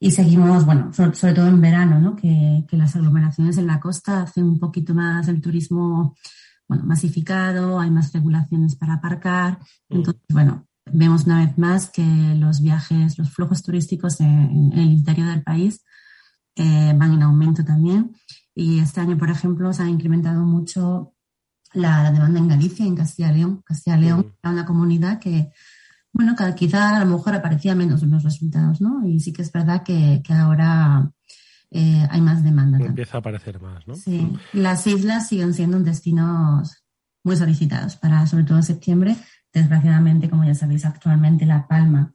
Y 0.00 0.10
seguimos, 0.10 0.66
bueno, 0.66 0.92
sobre, 0.92 1.34
todo 1.34 1.46
en 1.46 1.60
verano, 1.60 2.00
¿no? 2.00 2.16
Que, 2.16 2.64
que 2.68 2.76
las 2.76 2.96
aglomeraciones 2.96 3.58
en 3.58 3.68
la 3.68 3.78
costa 3.78 4.22
hacen 4.22 4.44
un 4.44 4.58
poquito 4.58 4.92
más 4.92 5.28
el 5.28 5.40
turismo 5.40 6.16
bueno, 6.66 6.84
masificado, 6.84 7.78
hay 7.78 7.90
más 7.90 8.12
regulaciones 8.12 8.74
para 8.74 8.94
aparcar. 8.94 9.60
Mm. 9.88 9.96
Entonces, 9.96 10.22
bueno, 10.30 10.66
vemos 10.86 11.24
una 11.24 11.44
vez 11.44 11.56
más 11.58 11.90
que 11.90 12.02
los 12.36 12.60
viajes, 12.60 13.18
los 13.18 13.30
flujos 13.30 13.62
turísticos 13.62 14.20
en, 14.20 14.72
el 14.74 14.92
interior 14.92 15.28
del 15.28 15.42
país 15.42 15.84
eh, 16.56 16.92
van 16.96 17.12
en 17.12 17.22
aumento 17.22 17.64
también. 17.64 18.14
Y 18.54 18.78
este 18.78 19.00
año, 19.00 19.18
por 19.18 19.30
ejemplo, 19.30 19.72
se 19.72 19.82
ha 19.82 19.88
incrementado 19.88 20.42
mucho 20.44 21.14
la, 21.72 22.10
demanda 22.12 22.38
en 22.38 22.48
Galicia, 22.48 22.86
en 22.86 22.96
Castilla 22.96 23.32
y 23.32 23.38
León. 23.38 23.62
Castilla 23.64 23.96
y 23.96 24.00
León 24.02 24.20
mm. 24.20 24.32
era 24.42 24.52
una 24.52 24.64
comunidad 24.64 25.18
que, 25.18 25.50
bueno, 26.12 26.34
quizá 26.56 26.96
a 26.96 27.04
lo 27.04 27.16
mejor 27.16 27.34
aparecía 27.34 27.74
menos 27.74 28.02
en 28.02 28.10
los 28.10 28.22
resultados, 28.22 28.80
¿no? 28.80 29.06
Y 29.06 29.20
sí 29.20 29.32
que 29.32 29.42
es 29.42 29.50
verdad 29.50 29.82
que, 29.82 30.22
que 30.24 30.32
ahora 30.32 31.10
eh, 31.70 32.06
hay 32.08 32.20
más 32.20 32.44
demanda. 32.44 32.78
Empieza 32.78 33.18
a 33.18 33.20
aparecer 33.20 33.60
más, 33.60 33.86
¿no? 33.88 33.96
Sí, 33.96 34.30
las 34.52 34.86
islas 34.86 35.28
siguen 35.28 35.52
siendo 35.54 35.76
un 35.76 35.84
destino 35.84 36.62
muy 37.24 37.36
solicitados 37.36 37.96
para, 37.96 38.26
sobre 38.26 38.44
todo 38.44 38.58
en 38.58 38.62
septiembre. 38.62 39.16
Desgraciadamente, 39.52 40.30
como 40.30 40.44
ya 40.44 40.54
sabéis, 40.54 40.84
actualmente 40.84 41.46
La 41.46 41.66
Palma 41.66 42.12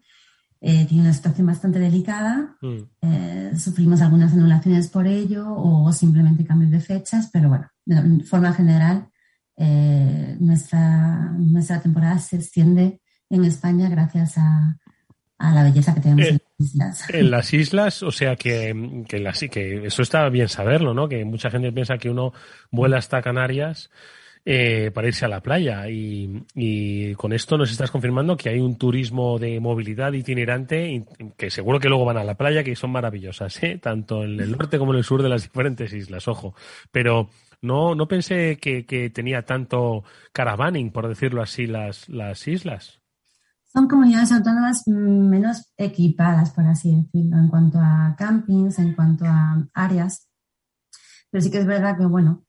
eh, 0.62 0.86
tiene 0.86 1.04
una 1.04 1.14
situación 1.14 1.48
bastante 1.48 1.80
delicada. 1.80 2.58
Mm. 2.62 2.78
Eh, 3.02 3.52
sufrimos 3.58 4.02
algunas 4.02 4.34
anulaciones 4.34 4.88
por 4.90 5.08
ello 5.08 5.46
o 5.48 5.92
simplemente 5.92 6.46
cambios 6.46 6.72
de 6.72 6.80
fechas, 6.80 7.30
pero 7.32 7.50
bueno, 7.50 7.68
de 7.86 8.24
forma 8.24 8.54
general, 8.54 9.10
nuestra, 10.40 11.34
nuestra 11.38 11.82
temporada 11.82 12.18
se 12.20 12.38
extiende 12.38 13.02
en 13.30 13.44
España 13.44 13.90
gracias 13.90 14.38
a, 14.38 14.78
a 15.40 15.54
la 15.54 15.64
belleza 15.64 15.94
que 15.94 16.02
tenemos 16.02 16.28
en 16.28 16.40
las 16.40 16.60
islas. 16.60 17.10
En 17.10 17.32
las 17.32 17.54
islas, 17.54 18.04
o 18.04 18.12
sea 18.12 18.36
que, 18.36 19.06
que, 19.08 19.50
que 19.50 19.86
eso 19.88 20.02
está 20.02 20.28
bien 20.30 20.50
saberlo, 20.50 20.94
¿no? 20.94 21.08
Que 21.08 21.24
mucha 21.26 21.50
gente 21.50 21.72
piensa 21.72 21.98
que 21.98 22.10
uno 22.10 22.34
vuela 22.72 22.98
hasta 22.98 23.22
Canarias 23.22 23.90
eh, 24.52 24.90
para 24.90 25.08
irse 25.08 25.26
a 25.26 25.28
la 25.28 25.42
playa 25.42 25.88
y, 25.88 27.14
con 27.18 27.34
esto 27.34 27.56
nos 27.56 27.70
estás 27.70 27.92
confirmando 27.92 28.36
que 28.36 28.50
hay 28.50 28.60
un 28.60 28.78
turismo 28.80 29.38
de 29.38 29.60
movilidad 29.60 30.12
itinerante 30.14 31.06
que 31.38 31.52
seguro 31.52 31.80
que 31.80 31.88
luego 31.88 32.04
van 32.04 32.18
a 32.18 32.24
la 32.24 32.34
playa, 32.34 32.64
que 32.64 32.76
son 32.76 32.90
maravillosas, 32.90 33.62
¿eh? 33.62 33.78
tanto 33.78 34.24
en 34.24 34.40
el 34.40 34.52
norte 34.54 34.80
como 34.80 34.94
en 34.94 34.98
el 34.98 35.04
sur 35.04 35.22
de 35.22 35.30
las 35.30 35.44
diferentes 35.44 35.94
islas, 35.94 36.28
ojo. 36.28 36.56
Pero 36.92 37.30
no, 37.62 37.94
no 37.94 38.08
pensé 38.08 38.58
que, 38.60 38.88
que 38.88 39.12
tenía 39.12 39.44
tanto 39.44 40.04
caravaning, 40.34 40.92
por 40.92 41.08
decirlo 41.08 41.44
así, 41.44 41.68
las, 41.68 42.10
las 42.10 42.48
islas 42.48 43.00
son 43.72 43.88
comunidades 43.88 44.32
autónomas 44.32 44.88
menos 44.88 45.72
equipadas, 45.78 46.50
por 46.54 46.66
así 46.66 46.96
decirlo, 46.96 47.38
en 47.38 47.50
cuanto 47.50 47.78
a 47.78 48.16
campings, 48.18 48.80
en 48.80 48.96
cuanto 48.96 49.26
a 49.26 49.64
áreas. 49.76 50.28
Pero 51.30 51.44
sí 51.44 51.52
que 51.52 51.60
es 51.60 51.68
verdad 51.68 51.96
que, 51.96 52.08
bueno, 52.08 52.48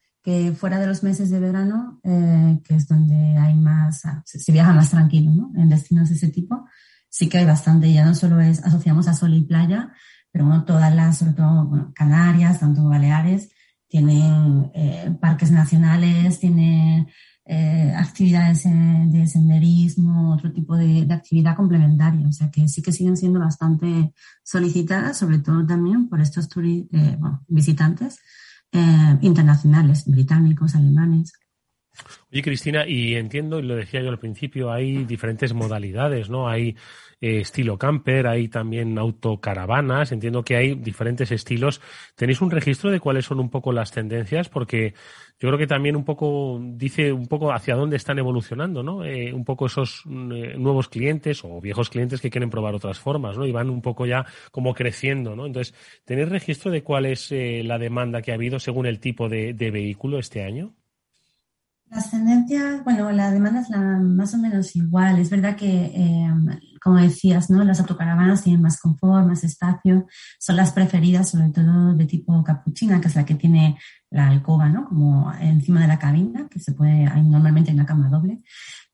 fuera 0.58 0.78
de 0.78 0.86
los 0.86 1.02
meses 1.02 1.30
de 1.30 1.40
verano, 1.40 2.00
eh, 2.04 2.60
que 2.64 2.74
es 2.74 2.88
donde 2.88 3.36
hay 3.38 3.54
más, 3.54 4.04
ah, 4.04 4.22
se, 4.24 4.52
viaja 4.52 4.72
más 4.72 4.90
tranquilo. 4.90 5.50
En 5.56 5.68
destinos 5.68 6.08
de 6.08 6.16
ese 6.16 6.28
tipo, 6.28 6.66
sí 7.08 7.28
que 7.28 7.38
hay 7.38 7.46
bastante. 7.46 7.92
Ya 7.92 8.04
no 8.04 8.14
solo 8.14 8.40
es, 8.40 8.64
asociamos 8.64 9.08
a 9.08 9.14
sol 9.14 9.34
y 9.34 9.42
playa, 9.42 9.92
pero 10.32 10.64
todas 10.64 10.94
las, 10.94 11.18
sobre 11.18 11.32
todo, 11.32 11.92
Canarias, 11.94 12.60
tanto 12.60 12.84
Baleares, 12.84 13.50
tienen 13.88 14.70
eh, 14.74 15.16
parques 15.20 15.50
nacionales, 15.50 16.38
tienen 16.38 17.08
eh, 17.44 17.92
actividades 17.96 18.64
de 18.64 19.26
senderismo, 19.26 20.32
otro 20.34 20.52
tipo 20.52 20.76
de, 20.76 21.06
actividad 21.10 21.56
complementaria. 21.56 22.28
O 22.28 22.32
sea 22.32 22.50
que 22.50 22.68
sí 22.68 22.82
que 22.82 22.92
siguen 22.92 23.16
siendo 23.16 23.40
bastante 23.40 24.12
solicitadas, 24.44 25.18
sobre 25.18 25.38
todo 25.38 25.66
también 25.66 26.08
por 26.08 26.20
estos 26.20 26.48
eh, 26.56 27.18
visitantes 27.48 28.20
eh, 28.72 29.18
internacionales, 29.22 30.04
británicos, 30.06 30.74
alemanes. 30.74 31.32
Oye, 32.32 32.42
Cristina, 32.42 32.86
y 32.86 33.14
entiendo, 33.16 33.58
y 33.58 33.62
lo 33.62 33.76
decía 33.76 34.02
yo 34.02 34.10
al 34.10 34.18
principio, 34.18 34.72
hay 34.72 35.04
diferentes 35.04 35.52
modalidades, 35.52 36.30
¿no? 36.30 36.48
Hay 36.48 36.76
eh, 37.20 37.40
estilo 37.40 37.78
camper, 37.78 38.26
hay 38.26 38.48
también 38.48 38.98
autocaravanas, 38.98 40.12
entiendo 40.12 40.42
que 40.42 40.56
hay 40.56 40.74
diferentes 40.74 41.30
estilos. 41.30 41.80
¿Tenéis 42.14 42.40
un 42.40 42.50
registro 42.50 42.90
de 42.90 43.00
cuáles 43.00 43.26
son 43.26 43.40
un 43.40 43.50
poco 43.50 43.72
las 43.72 43.92
tendencias? 43.92 44.48
Porque 44.48 44.94
yo 45.38 45.48
creo 45.48 45.58
que 45.58 45.66
también 45.66 45.96
un 45.96 46.04
poco 46.04 46.58
dice 46.60 47.12
un 47.12 47.26
poco 47.26 47.52
hacia 47.52 47.74
dónde 47.74 47.96
están 47.96 48.18
evolucionando, 48.18 48.82
¿no? 48.82 49.04
Eh, 49.04 49.32
un 49.34 49.44
poco 49.44 49.66
esos 49.66 50.02
mm, 50.06 50.32
eh, 50.32 50.54
nuevos 50.56 50.88
clientes 50.88 51.44
o 51.44 51.60
viejos 51.60 51.90
clientes 51.90 52.20
que 52.20 52.30
quieren 52.30 52.50
probar 52.50 52.74
otras 52.74 52.98
formas, 52.98 53.36
¿no? 53.36 53.46
Y 53.46 53.52
van 53.52 53.70
un 53.70 53.82
poco 53.82 54.06
ya 54.06 54.24
como 54.50 54.74
creciendo, 54.74 55.36
¿no? 55.36 55.46
Entonces, 55.46 55.74
¿tenéis 56.04 56.30
registro 56.30 56.70
de 56.70 56.82
cuál 56.82 57.06
es 57.06 57.30
la 57.30 57.78
demanda 57.78 58.22
que 58.22 58.32
ha 58.32 58.34
habido 58.34 58.58
según 58.58 58.86
el 58.86 59.00
tipo 59.00 59.28
de 59.28 59.70
vehículo 59.70 60.18
este 60.18 60.42
año? 60.42 60.74
Las 61.90 62.08
tendencias, 62.08 62.84
bueno, 62.84 63.10
la 63.10 63.32
demanda 63.32 63.62
es 63.62 63.68
la 63.68 63.80
más 63.80 64.32
o 64.34 64.38
menos 64.38 64.76
igual. 64.76 65.18
Es 65.18 65.28
verdad 65.28 65.56
que, 65.56 65.86
eh, 65.86 66.30
como 66.80 67.00
decías, 67.00 67.50
¿no? 67.50 67.64
Las 67.64 67.80
autocaravanas 67.80 68.44
tienen 68.44 68.62
más 68.62 68.78
confort, 68.80 69.26
más 69.26 69.42
espacio, 69.42 70.06
son 70.38 70.54
las 70.54 70.70
preferidas, 70.70 71.30
sobre 71.30 71.50
todo 71.50 71.92
de 71.94 72.04
tipo 72.04 72.44
capuchina, 72.44 73.00
que 73.00 73.08
es 73.08 73.16
la 73.16 73.24
que 73.24 73.34
tiene 73.34 73.76
la 74.08 74.28
alcoba, 74.28 74.68
¿no? 74.68 74.84
Como 74.84 75.32
encima 75.40 75.80
de 75.80 75.88
la 75.88 75.98
cabina, 75.98 76.46
que 76.48 76.60
se 76.60 76.72
puede, 76.74 77.08
hay 77.08 77.22
normalmente 77.24 77.72
en 77.72 77.78
la 77.78 77.86
cama 77.86 78.08
doble. 78.08 78.40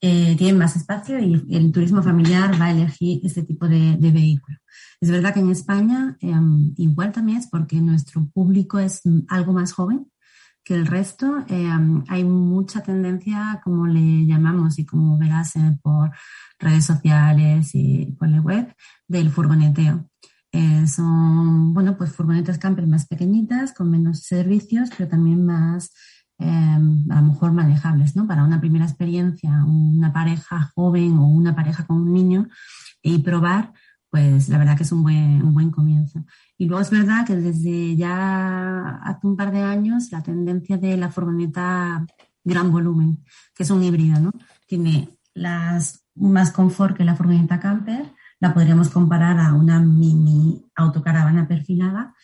Eh, 0.01 0.35
tienen 0.39 0.57
más 0.57 0.75
espacio 0.75 1.19
y 1.19 1.35
el 1.51 1.73
turismo 1.73 2.03
familiar 2.03 2.59
va 2.59 2.67
a 2.67 2.71
elegir 2.71 3.21
este 3.25 3.43
tipo 3.43 3.69
de, 3.69 3.97
vehículo. 4.01 4.57
Es 5.03 5.11
verdad 5.11 5.35
que 5.35 5.41
en 5.41 5.51
España 5.51 6.17
eh, 6.23 6.33
igual 6.79 7.13
también 7.13 7.39
es 7.39 7.47
porque 7.47 7.79
nuestro 7.81 8.27
público 8.33 8.79
es 8.79 9.03
algo 9.29 9.53
más 9.53 9.73
joven, 9.73 10.07
que 10.67 10.75
el 10.75 10.87
resto. 10.87 11.45
Eh, 11.49 11.71
hay 12.09 12.25
mucha 12.25 12.83
tendencia, 12.83 13.61
como 13.63 13.87
le 13.87 14.27
llamamos 14.27 14.81
y 14.81 14.85
como 14.85 15.17
verás 15.17 15.55
eh, 15.55 15.79
por 15.81 16.11
redes 16.59 16.85
sociales 16.85 17.71
y 17.75 18.07
por 18.19 18.29
la 18.29 18.41
web, 18.41 18.75
del 19.07 19.31
furgoneteo. 19.31 20.11
Eh, 20.51 20.89
son, 20.89 21.73
bueno, 21.73 21.97
pues 21.97 22.13
furgonetas 22.13 22.59
camper 22.59 22.89
más 22.89 23.07
pequeñitas, 23.07 23.73
con 23.73 23.91
menos 23.93 24.25
servicios, 24.25 24.91
pero 24.97 25.09
también 25.09 25.47
más, 25.47 25.93
a 26.39 26.79
lo 26.79 27.23
mejor 27.23 27.53
manejables, 27.53 28.17
¿no? 28.17 28.27
Para 28.27 28.45
una 28.45 28.61
primera 28.61 28.85
experiencia, 28.85 29.65
una 29.65 30.13
pareja 30.13 30.73
joven 30.75 31.17
o 31.19 31.29
una 31.29 31.55
pareja 31.55 31.87
con 31.87 31.99
un 31.99 32.13
niño 32.13 32.49
y 33.03 33.19
probar 33.19 33.73
pues 34.11 34.49
la 34.49 34.59
verdad 34.59 34.77
que 34.77 34.85
es 34.85 34.93
un 34.93 35.03
buen, 35.03 35.43
un 35.43 35.55
buen 35.55 35.71
comienzo. 35.71 36.25
Y 36.57 36.67
luego 36.67 36.83
es 36.83 36.91
verdad 36.91 37.27
que 37.27 37.37
desde 37.37 37.97
ya 37.97 39.01
hace 39.03 39.27
un 39.27 39.37
par 39.37 39.53
de 39.53 39.63
años 39.63 40.11
la 40.13 40.23
tendencia 40.23 40.79
de 40.79 40.97
la 40.97 41.11
furgoneta 41.11 42.07
gran 42.45 42.71
volumen, 42.71 43.25
que 43.55 43.65
es 43.65 43.71
un 43.71 43.83
híbrido, 43.83 44.21
¿no? 44.21 44.33
Tiene 44.67 45.11
las 45.35 46.05
más 46.15 46.51
confort 46.51 46.97
que 46.97 47.05
la 47.05 47.17
furgoneta 47.17 47.61
camper, 47.61 48.13
la 48.39 48.53
podríamos 48.53 48.91
comparar 48.91 49.39
a 49.39 49.55
una 49.55 49.81
mini 49.81 50.63
autocaravana 50.75 51.49
perfilada 51.49 52.15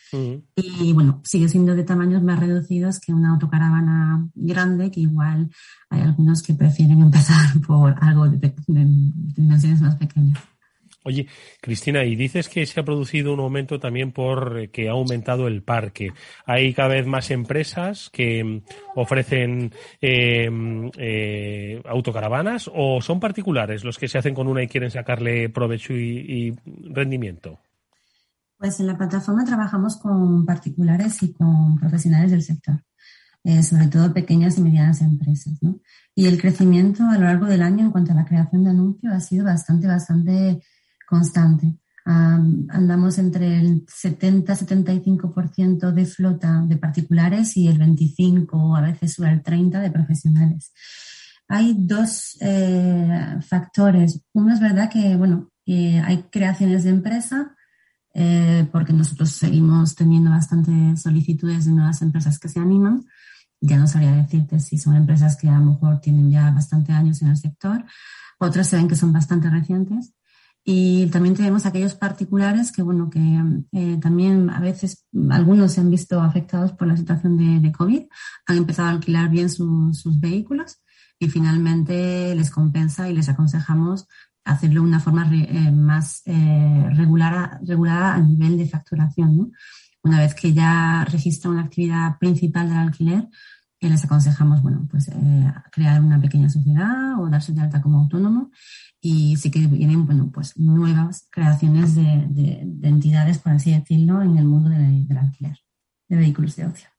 y 0.55 0.93
bueno, 0.93 1.21
sigue 1.23 1.49
siendo 1.49 1.75
de 1.75 1.83
tamaños 1.83 2.21
más 2.21 2.39
reducidos 2.39 2.99
que 2.99 3.13
una 3.13 3.31
autocaravana 3.31 4.27
grande, 4.35 4.91
que 4.91 5.01
igual 5.01 5.49
hay 5.89 6.01
algunos 6.01 6.43
que 6.43 6.53
prefieren 6.53 7.01
empezar 7.01 7.59
por 7.67 7.95
algo 8.03 8.29
de 8.29 8.53
dimensiones 9.35 9.81
más 9.81 9.95
pequeñas. 9.95 10.39
Oye, 11.05 11.27
Cristina, 11.61 12.05
y 12.05 12.15
dices 12.15 12.47
que 12.47 12.65
se 12.65 12.79
ha 12.79 12.85
producido 12.85 13.33
un 13.33 13.41
aumento 13.41 13.77
también 13.77 14.13
por 14.13 14.69
que 14.69 14.87
ha 14.87 14.93
aumentado 14.93 15.47
el 15.47 15.61
parque. 15.61 16.13
Hay 16.45 16.73
cada 16.73 16.89
vez 16.89 17.05
más 17.05 17.29
empresas 17.29 18.09
que 18.09 18.41
mm, 18.43 18.61
ofrecen 18.95 19.73
em, 19.99 20.89
eh, 20.97 21.81
autocaravanas 21.85 22.71
o 22.73 23.01
son 23.01 23.19
particulares 23.19 23.83
los 23.83 23.97
que 23.97 24.07
se 24.07 24.17
hacen 24.17 24.33
con 24.33 24.47
una 24.47 24.63
y 24.63 24.67
quieren 24.67 24.91
sacarle 24.91 25.49
provecho 25.49 25.93
y, 25.93 26.55
rendimiento. 26.85 27.59
Pues 28.57 28.79
en 28.79 28.87
la 28.87 28.97
plataforma 28.97 29.43
trabajamos 29.43 29.97
con 29.97 30.45
particulares 30.45 31.21
y 31.21 31.33
con 31.33 31.77
profesionales 31.77 32.31
del 32.31 32.43
sector, 32.43 32.81
eh, 33.43 33.61
sobre 33.61 33.87
todo 33.87 34.13
pequeñas 34.13 34.57
y 34.57 34.61
medianas 34.61 35.01
empresas. 35.01 35.61
¿no? 35.61 35.79
Y 36.15 36.27
el 36.27 36.39
crecimiento 36.39 37.03
a 37.03 37.17
lo 37.17 37.25
largo 37.25 37.47
del 37.47 37.61
año 37.61 37.85
en 37.85 37.91
cuanto 37.91 38.13
a 38.13 38.15
la 38.15 38.25
creación 38.25 38.63
de 38.63 38.69
anuncios 38.69 39.11
ha 39.11 39.19
sido 39.19 39.43
bastante, 39.43 39.87
bastante 39.87 40.61
constante. 41.13 41.77
andamos 42.05 43.17
entre 43.19 43.59
el 43.59 43.85
70-75% 43.85 45.93
de 45.93 46.05
flota 46.05 46.61
de 46.67 46.75
particulares 46.75 47.55
y 47.55 47.67
el 47.67 47.77
25 47.77 48.57
o 48.57 48.75
a 48.75 48.81
veces 48.81 49.19
el 49.19 49.41
30 49.41 49.79
de 49.79 49.91
profesionales. 49.91 50.73
Hay 51.47 51.75
dos 51.77 52.37
eh, 52.41 53.37
factores. 53.47 54.21
Uno 54.33 54.53
es 54.53 54.59
verdad 54.59 54.89
que, 54.89 55.15
bueno, 55.15 55.51
hay 55.67 56.25
creaciones 56.31 56.83
de 56.83 56.89
empresa, 56.89 57.55
eh, 58.15 58.67
porque 58.71 58.91
nosotros 58.91 59.29
seguimos 59.29 59.95
teniendo 59.95 60.31
bastantes 60.31 61.03
solicitudes 61.03 61.65
de 61.65 61.71
nuevas 61.71 62.01
empresas 62.01 62.39
que 62.39 62.49
se 62.49 62.59
animan. 62.59 63.05
Ya 63.61 63.77
no 63.77 63.87
sabría 63.87 64.15
decirte 64.15 64.59
si 64.59 64.77
son 64.77 64.95
empresas 64.95 65.37
que 65.37 65.47
a 65.47 65.59
lo 65.59 65.73
mejor 65.73 66.01
tienen 66.01 66.31
ya 66.31 66.51
bastante 66.51 66.91
años 66.91 67.21
en 67.21 67.29
el 67.29 67.37
sector, 67.37 67.85
otras 68.39 68.67
se 68.67 68.77
ven 68.77 68.87
que 68.87 68.95
son 68.95 69.13
bastante 69.13 69.49
recientes. 69.49 70.13
Y 70.65 71.07
también 71.07 71.35
tenemos 71.35 71.65
aquellos 71.65 71.93
particulares 71.93 72.71
que, 72.71 72.81
bueno, 72.81 73.09
que 73.09 73.19
eh, 73.73 73.97
también 74.01 74.49
a 74.49 74.61
veces 74.61 75.05
algunos 75.29 75.73
se 75.73 75.81
han 75.81 75.91
visto 75.91 76.21
afectados 76.21 76.71
por 76.71 76.87
la 76.87 76.95
situación 76.95 77.37
de, 77.37 77.59
de 77.59 77.71
COVID, 77.73 78.03
han 78.45 78.57
empezado 78.57 78.87
a 78.87 78.91
alquilar 78.91 79.29
bien 79.29 79.49
sus 79.49 80.19
vehículos 80.21 80.81
y 81.19 81.29
finalmente 81.29 82.33
les 82.35 82.49
compensa 82.49 83.09
y 83.09 83.13
les 83.13 83.27
aconsejamos 83.27 84.07
hacerlo 84.45 84.81
de 84.81 84.87
una 84.87 84.99
forma 84.99 85.29
eh, 85.33 85.71
más 85.71 86.21
eh, 86.25 86.89
regular, 86.93 87.59
regulada 87.65 88.15
a 88.15 88.19
nivel 88.19 88.57
de 88.57 88.67
facturación. 88.67 89.37
¿no? 89.37 89.51
Una 90.03 90.19
vez 90.19 90.33
que 90.33 90.53
ya 90.53 91.05
registra 91.09 91.49
una 91.49 91.63
actividad 91.63 92.17
principal 92.19 92.69
del 92.69 92.77
alquiler, 92.77 93.27
les 93.89 94.03
aconsejamos, 94.05 94.61
bueno, 94.61 94.87
pues 94.89 95.11
crear 95.71 96.01
una 96.01 96.19
pequeña 96.21 96.49
sociedad 96.49 97.19
o 97.19 97.29
darse 97.29 97.53
de 97.53 97.61
alta 97.61 97.81
como 97.81 97.99
autónomo 97.99 98.51
y 99.01 99.35
sí 99.35 99.51
que 99.51 99.59
vienen, 99.67 100.05
bueno, 100.05 100.31
pues 100.33 100.57
nuevas 100.57 101.27
creaciones 101.29 101.95
de, 101.95 102.65
entidades, 102.83 103.37
por 103.37 103.51
así 103.51 103.71
decirlo, 103.73 104.21
en 104.21 104.37
el 104.37 104.45
mundo 104.45 104.69
del 104.69 105.17
alquiler 105.17 105.57
de 106.07 106.15
vehículos 106.15 106.55
de 106.55 106.65
ocio. 106.65 106.89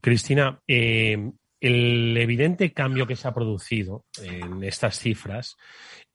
Cristina, 0.00 0.60
eh, 0.68 1.32
el 1.60 2.16
evidente 2.16 2.72
cambio 2.72 3.06
que 3.06 3.16
se 3.16 3.26
ha 3.26 3.34
producido 3.34 4.04
en 4.22 4.62
estas 4.62 4.98
cifras 4.98 5.56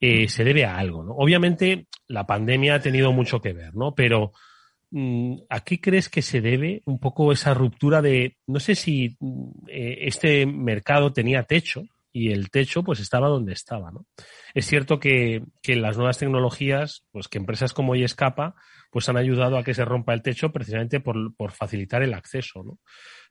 eh, 0.00 0.28
se 0.28 0.44
debe 0.44 0.64
a 0.64 0.78
algo, 0.78 1.04
¿no? 1.04 1.12
Obviamente 1.12 1.86
la 2.08 2.26
pandemia 2.26 2.76
ha 2.76 2.80
tenido 2.80 3.12
mucho 3.12 3.40
que 3.40 3.52
ver, 3.52 3.74
¿no? 3.74 3.94
Pero 3.94 4.32
¿a 5.48 5.60
qué 5.60 5.80
crees 5.80 6.08
que 6.08 6.22
se 6.22 6.40
debe 6.40 6.82
un 6.84 6.98
poco 6.98 7.32
esa 7.32 7.54
ruptura 7.54 8.02
de, 8.02 8.36
no 8.46 8.60
sé 8.60 8.74
si 8.74 9.16
mm, 9.20 9.50
eh, 9.68 9.98
este 10.02 10.46
mercado 10.46 11.12
tenía 11.12 11.44
techo, 11.44 11.84
y 12.12 12.30
el 12.30 12.50
techo 12.50 12.82
pues 12.82 13.00
estaba 13.00 13.28
donde 13.28 13.54
estaba. 13.54 13.90
¿no? 13.90 14.06
Es 14.54 14.66
cierto 14.66 15.00
que, 15.00 15.42
que, 15.62 15.76
las 15.76 15.96
nuevas 15.96 16.18
tecnologías, 16.18 17.04
pues 17.10 17.26
que 17.26 17.38
empresas 17.38 17.72
como 17.72 17.94
Escapa 17.94 18.54
pues 18.90 19.08
han 19.08 19.16
ayudado 19.16 19.56
a 19.56 19.64
que 19.64 19.72
se 19.72 19.86
rompa 19.86 20.12
el 20.12 20.22
techo 20.22 20.52
precisamente 20.52 21.00
por, 21.00 21.34
por, 21.34 21.52
facilitar 21.52 22.02
el 22.02 22.12
acceso. 22.12 22.62
¿no? 22.62 22.78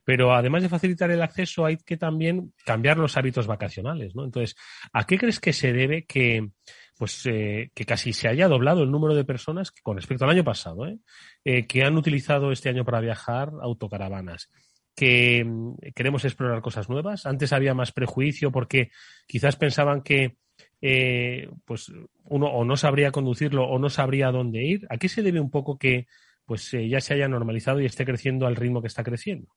Pero 0.03 0.33
además 0.33 0.63
de 0.63 0.69
facilitar 0.69 1.11
el 1.11 1.21
acceso 1.21 1.65
hay 1.65 1.77
que 1.77 1.97
también 1.97 2.53
cambiar 2.65 2.97
los 2.97 3.17
hábitos 3.17 3.47
vacacionales. 3.47 4.15
¿no? 4.15 4.23
Entonces, 4.25 4.55
¿a 4.93 5.05
qué 5.05 5.17
crees 5.17 5.39
que 5.39 5.53
se 5.53 5.73
debe 5.73 6.05
que, 6.05 6.49
pues, 6.97 7.25
eh, 7.25 7.71
que 7.73 7.85
casi 7.85 8.13
se 8.13 8.27
haya 8.27 8.47
doblado 8.47 8.83
el 8.83 8.91
número 8.91 9.13
de 9.13 9.25
personas 9.25 9.71
con 9.71 9.97
respecto 9.97 10.25
al 10.25 10.31
año 10.31 10.43
pasado, 10.43 10.87
¿eh? 10.87 10.97
Eh, 11.45 11.67
que 11.67 11.83
han 11.83 11.97
utilizado 11.97 12.51
este 12.51 12.69
año 12.69 12.85
para 12.85 12.99
viajar 12.99 13.51
autocaravanas? 13.61 14.49
que 14.93 15.43
mm, 15.45 15.77
queremos 15.95 16.25
explorar 16.25 16.61
cosas 16.61 16.89
nuevas. 16.89 17.25
Antes 17.25 17.53
había 17.53 17.73
más 17.73 17.93
prejuicio 17.93 18.51
porque 18.51 18.91
quizás 19.25 19.55
pensaban 19.55 20.01
que 20.01 20.35
eh, 20.81 21.49
pues 21.65 21.91
uno 22.25 22.47
o 22.47 22.65
no 22.65 22.75
sabría 22.75 23.11
conducirlo 23.11 23.63
o 23.63 23.79
no 23.79 23.89
sabría 23.89 24.31
dónde 24.31 24.63
ir. 24.63 24.87
¿A 24.89 24.97
qué 24.97 25.07
se 25.07 25.23
debe 25.23 25.39
un 25.39 25.49
poco 25.49 25.77
que 25.77 26.07
pues 26.45 26.71
ya 26.71 26.99
se 26.99 27.13
haya 27.13 27.29
normalizado 27.29 27.79
y 27.79 27.85
esté 27.85 28.03
creciendo 28.03 28.47
al 28.47 28.57
ritmo 28.57 28.81
que 28.81 28.87
está 28.87 29.03
creciendo? 29.03 29.47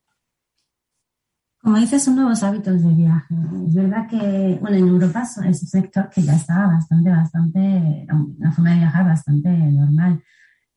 Como 1.64 1.78
dices, 1.78 2.04
son 2.04 2.16
nuevos 2.16 2.42
hábitos 2.42 2.82
de 2.82 2.92
viaje. 2.92 3.34
Es 3.66 3.74
verdad 3.74 4.06
que, 4.06 4.58
bueno, 4.60 4.76
en 4.76 4.86
Europa 4.86 5.22
es 5.22 5.62
un 5.62 5.68
sector 5.68 6.10
que 6.10 6.20
ya 6.20 6.34
estaba 6.34 6.66
bastante, 6.66 7.08
bastante, 7.08 8.06
una 8.38 8.52
forma 8.52 8.72
de 8.72 8.80
viajar 8.80 9.06
bastante 9.06 9.48
normal. 9.48 10.22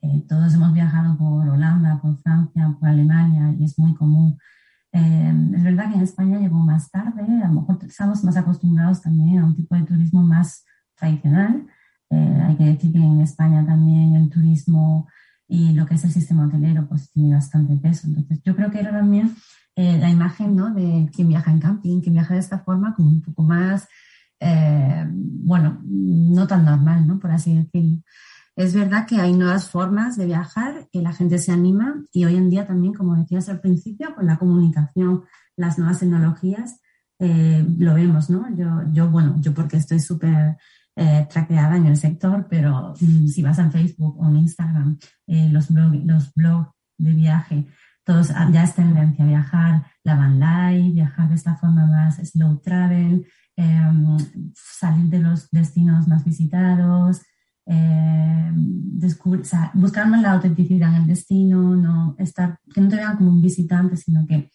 Eh, 0.01 0.23
todos 0.29 0.53
hemos 0.53 0.73
viajado 0.73 1.17
por 1.17 1.45
Holanda, 1.49 1.99
por 2.01 2.17
Francia, 2.21 2.73
por 2.79 2.87
Alemania 2.87 3.53
y 3.59 3.65
es 3.65 3.77
muy 3.77 3.95
común. 3.95 4.37
Eh, 4.93 5.51
es 5.55 5.63
verdad 5.63 5.89
que 5.89 5.95
en 5.95 6.03
España 6.03 6.39
llegó 6.39 6.57
más 6.59 6.89
tarde, 6.89 7.21
a 7.43 7.49
lo 7.49 7.55
mejor 7.55 7.79
estamos 7.85 8.23
más 8.23 8.37
acostumbrados 8.37 9.01
también 9.01 9.39
a 9.39 9.45
un 9.45 9.57
tipo 9.57 9.75
de 9.75 9.83
turismo 9.83 10.23
más 10.23 10.63
tradicional. 10.95 11.67
Eh, 12.09 12.41
hay 12.45 12.55
que 12.55 12.63
decir 12.63 12.93
que 12.93 12.99
en 12.99 13.19
España 13.19 13.65
también 13.65 14.15
el 14.15 14.29
turismo 14.29 15.09
y 15.49 15.73
lo 15.73 15.85
que 15.85 15.95
es 15.95 16.05
el 16.05 16.11
sistema 16.11 16.45
hotelero 16.45 16.87
pues 16.87 17.11
tiene 17.11 17.35
bastante 17.35 17.75
peso. 17.75 18.07
Entonces 18.07 18.41
yo 18.45 18.55
creo 18.55 18.71
que 18.71 18.79
era 18.79 18.91
también 18.91 19.35
la 19.77 20.09
imagen 20.09 20.55
¿no? 20.55 20.73
de 20.73 21.07
quien 21.13 21.29
viaja 21.29 21.51
en 21.51 21.59
camping, 21.59 22.01
quien 22.01 22.13
viaja 22.13 22.33
de 22.33 22.39
esta 22.39 22.59
forma 22.59 22.95
como 22.95 23.09
un 23.09 23.21
poco 23.21 23.43
más, 23.43 23.87
bueno, 25.21 25.79
no 25.85 26.47
tan 26.47 26.65
normal, 26.65 27.05
¿no? 27.05 27.19
por 27.19 27.29
así 27.29 27.55
decirlo. 27.55 28.01
Es 28.57 28.73
verdad 28.73 29.05
que 29.05 29.21
hay 29.21 29.33
nuevas 29.33 29.69
formas 29.69 30.17
de 30.17 30.25
viajar, 30.25 30.87
que 30.91 31.03
la 31.03 31.13
gente 31.13 31.37
se 31.37 31.51
anima 31.51 32.03
y 32.11 32.25
hoy 32.25 32.37
en 32.37 32.49
día 32.49 32.65
también, 32.65 32.91
como 32.91 33.15
decías 33.15 33.49
al 33.49 33.61
principio, 33.61 34.15
con 34.15 34.25
la 34.25 34.39
comunicación, 34.39 35.25
las 35.55 35.77
nuevas 35.77 35.99
tecnologías, 35.99 36.81
eh, 37.19 37.63
lo 37.77 37.93
vemos, 37.93 38.31
¿no? 38.31 38.47
Yo, 38.55 38.81
yo, 38.91 39.11
bueno, 39.11 39.35
yo 39.39 39.53
porque 39.53 39.77
estoy 39.77 39.99
súper 39.99 40.57
eh, 40.95 41.27
traqueada 41.29 41.77
en 41.77 41.85
el 41.85 41.97
sector, 41.97 42.47
pero 42.49 42.95
mm, 42.99 43.27
si 43.27 43.43
vas 43.43 43.59
a 43.59 43.69
Facebook 43.69 44.19
o 44.19 44.27
en 44.27 44.37
Instagram, 44.37 44.97
eh, 45.27 45.49
los 45.49 45.69
blogs 45.69 46.03
los 46.03 46.33
blog 46.33 46.71
de 46.97 47.11
viaje, 47.11 47.67
todos 48.07 48.31
ah, 48.31 48.49
ya 48.53 48.63
es 48.63 48.73
tendencia 48.73 49.25
a 49.25 49.27
viajar, 49.27 49.85
la 50.05 50.15
van 50.15 50.39
live, 50.39 50.93
viajar 50.93 51.27
de 51.27 51.35
esta 51.35 51.57
forma 51.57 51.85
más 51.85 52.15
slow 52.15 52.57
travel, 52.61 53.27
em, 53.57 54.17
salir 54.55 55.09
de 55.09 55.19
los 55.19 55.49
destinos 55.51 56.07
más 56.07 56.23
visitados, 56.23 57.21
eh, 57.65 58.51
buscar 59.73 60.07
la 60.07 60.31
autenticidad 60.31 60.95
en 60.95 61.01
el 61.01 61.07
destino, 61.07 61.75
no 61.75 62.15
estar, 62.17 62.57
que 62.73 62.79
no 62.79 62.87
te 62.87 62.95
vean 62.95 63.17
como 63.17 63.29
un 63.29 63.41
visitante, 63.41 63.97
sino 63.97 64.25
que 64.25 64.51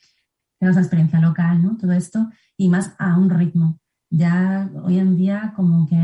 tengas 0.58 0.76
una 0.76 0.82
experiencia 0.86 1.20
local, 1.20 1.62
¿no? 1.62 1.76
Todo 1.76 1.92
esto 1.92 2.30
y 2.56 2.70
más 2.70 2.94
a 2.98 3.18
un 3.18 3.28
ritmo. 3.28 3.78
Ya 4.08 4.70
hoy 4.82 4.98
en 4.98 5.16
día 5.18 5.52
como 5.54 5.86
que 5.86 5.98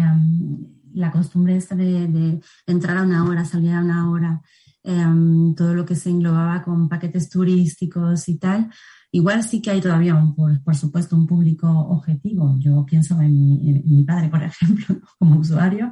la 0.92 1.10
costumbre 1.10 1.56
esta 1.56 1.74
de, 1.74 2.40
entrar 2.66 2.98
a 2.98 3.04
una 3.04 3.24
hora, 3.24 3.46
salir 3.46 3.72
a 3.72 3.80
una 3.80 4.10
hora, 4.10 4.42
em, 4.82 5.54
todo 5.54 5.74
lo 5.74 5.84
que 5.84 5.94
se 5.94 6.10
englobaba 6.10 6.62
con 6.62 6.88
paquetes 6.88 7.28
turísticos 7.28 8.28
y 8.28 8.38
tal, 8.38 8.70
Igual 9.10 9.42
sí 9.42 9.62
que 9.62 9.70
hay 9.70 9.80
todavía, 9.80 10.14
un, 10.14 10.34
por, 10.34 10.76
supuesto, 10.76 11.16
un 11.16 11.26
público 11.26 11.66
objetivo. 11.66 12.56
Yo 12.58 12.84
pienso 12.84 13.18
en 13.20 13.32
mi, 13.32 14.04
padre, 14.04 14.28
por 14.28 14.42
ejemplo, 14.44 15.00
como 15.18 15.38
usuario, 15.38 15.90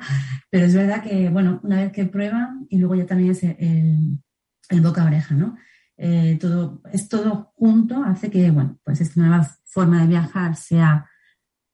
pero 0.51 0.66
es 0.66 0.75
verdad 0.75 1.03
que, 1.03 1.31
bueno, 1.31 1.61
una 1.62 1.77
vez 1.77 1.92
que 1.92 2.05
prueban 2.05 2.66
y 2.68 2.79
luego 2.79 2.94
ya 2.94 3.07
también 3.07 3.31
es 3.31 3.42
el, 3.42 4.20
boca 4.83 5.03
a 5.03 5.07
oreja, 5.07 5.35
¿no? 5.35 5.57
Eh, 5.96 6.37
todo, 6.38 6.83
es 6.92 7.09
todo 7.09 7.53
junto, 7.57 8.05
hace 8.05 8.31
que, 8.31 8.51
bueno, 8.51 8.79
pues 8.85 9.01
esta 9.01 9.18
nueva 9.20 9.51
forma 9.64 10.03
de 10.03 10.09
viajar 10.09 10.55
sea 10.55 11.07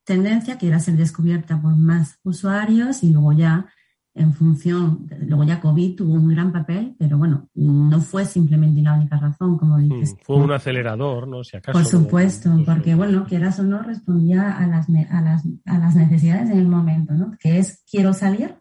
tendencia, 0.04 0.58
que 0.58 0.66
irá 0.66 0.76
a 0.76 0.80
ser 0.80 0.96
descubierta 0.96 1.60
por 1.60 1.74
más 1.74 2.20
usuarios 2.22 3.02
y 3.02 3.10
luego 3.10 3.32
ya 3.32 3.66
en 4.14 4.34
función, 4.34 5.08
luego 5.20 5.44
ya 5.44 5.60
COVID 5.60 5.96
tuvo 5.96 6.14
un 6.14 6.28
gran 6.28 6.52
papel, 6.52 6.94
pero 6.98 7.16
bueno, 7.16 7.48
no 7.54 8.00
fue 8.00 8.26
simplemente 8.26 8.82
la 8.82 8.94
única 8.94 9.16
razón, 9.16 9.56
como 9.56 9.78
mm, 9.78 9.88
dices. 9.88 10.16
fue 10.22 10.36
un 10.36 10.52
acelerador, 10.52 11.26
¿no? 11.26 11.42
Si 11.42 11.56
acaso. 11.56 11.78
Por 11.78 11.86
supuesto, 11.86 12.50
porque 12.66 12.94
bueno, 12.94 13.24
quieras 13.24 13.58
o 13.60 13.62
no, 13.62 13.82
respondía 13.82 14.56
a 14.58 14.66
las, 14.66 14.86
a 14.88 15.20
las, 15.22 15.42
a 15.64 15.78
las 15.78 15.94
necesidades 15.96 16.50
en 16.50 16.58
el 16.58 16.68
momento, 16.68 17.14
¿no? 17.14 17.30
Que 17.40 17.58
es, 17.58 17.82
quiero 17.90 18.12
salir, 18.12 18.56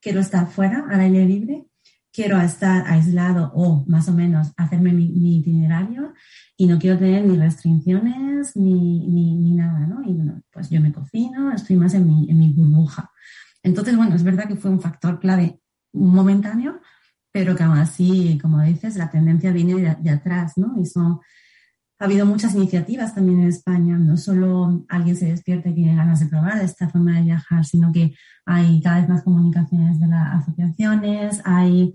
quiero 0.00 0.20
estar 0.20 0.46
fuera, 0.46 0.84
al 0.88 1.00
aire 1.00 1.26
libre, 1.26 1.66
quiero 2.12 2.40
estar 2.40 2.86
aislado 2.86 3.50
o 3.54 3.84
más 3.88 4.08
o 4.08 4.12
menos 4.12 4.52
hacerme 4.56 4.92
mi, 4.92 5.38
itinerario 5.38 6.12
y 6.56 6.66
no 6.66 6.78
quiero 6.78 6.98
tener 6.98 7.24
ni 7.24 7.36
restricciones 7.36 8.54
ni, 8.54 9.08
ni, 9.08 9.34
ni, 9.34 9.52
nada, 9.52 9.86
¿no? 9.86 10.02
Y 10.02 10.12
bueno, 10.12 10.40
pues 10.52 10.70
yo 10.70 10.80
me 10.80 10.92
cocino, 10.92 11.52
estoy 11.52 11.76
más 11.76 11.94
en 11.94 12.06
mi, 12.06 12.30
en 12.30 12.38
mi 12.38 12.52
burbuja. 12.52 13.10
Entonces, 13.62 13.96
bueno, 13.96 14.14
es 14.14 14.22
verdad 14.22 14.48
que 14.48 14.56
fue 14.56 14.70
un 14.70 14.80
factor 14.80 15.20
clave 15.20 15.60
momentáneo, 15.92 16.80
pero 17.30 17.56
que 17.56 17.62
aún 17.62 17.78
así, 17.78 18.38
como 18.40 18.60
dices, 18.62 18.96
la 18.96 19.10
tendencia 19.10 19.52
viene 19.52 19.96
de, 20.00 20.10
atrás, 20.10 20.54
¿no? 20.56 20.80
Y 20.80 20.86
son, 20.86 21.20
ha 21.98 22.04
habido 22.04 22.26
muchas 22.26 22.54
iniciativas 22.54 23.14
también 23.14 23.40
en 23.40 23.48
España, 23.48 23.96
no 23.96 24.16
solo 24.16 24.84
alguien 24.88 25.16
se 25.16 25.26
despierta 25.26 25.70
y 25.70 25.74
tiene 25.74 25.96
ganas 25.96 26.20
de 26.20 26.26
probar 26.26 26.58
esta 26.58 26.88
forma 26.88 27.16
de 27.16 27.22
viajar, 27.22 27.64
sino 27.64 27.92
que 27.92 28.14
hay 28.44 28.80
cada 28.82 29.00
vez 29.00 29.08
más 29.08 29.22
comunicaciones 29.22 30.00
de 30.00 30.08
las 30.08 30.42
asociaciones, 30.42 31.40
hay 31.44 31.94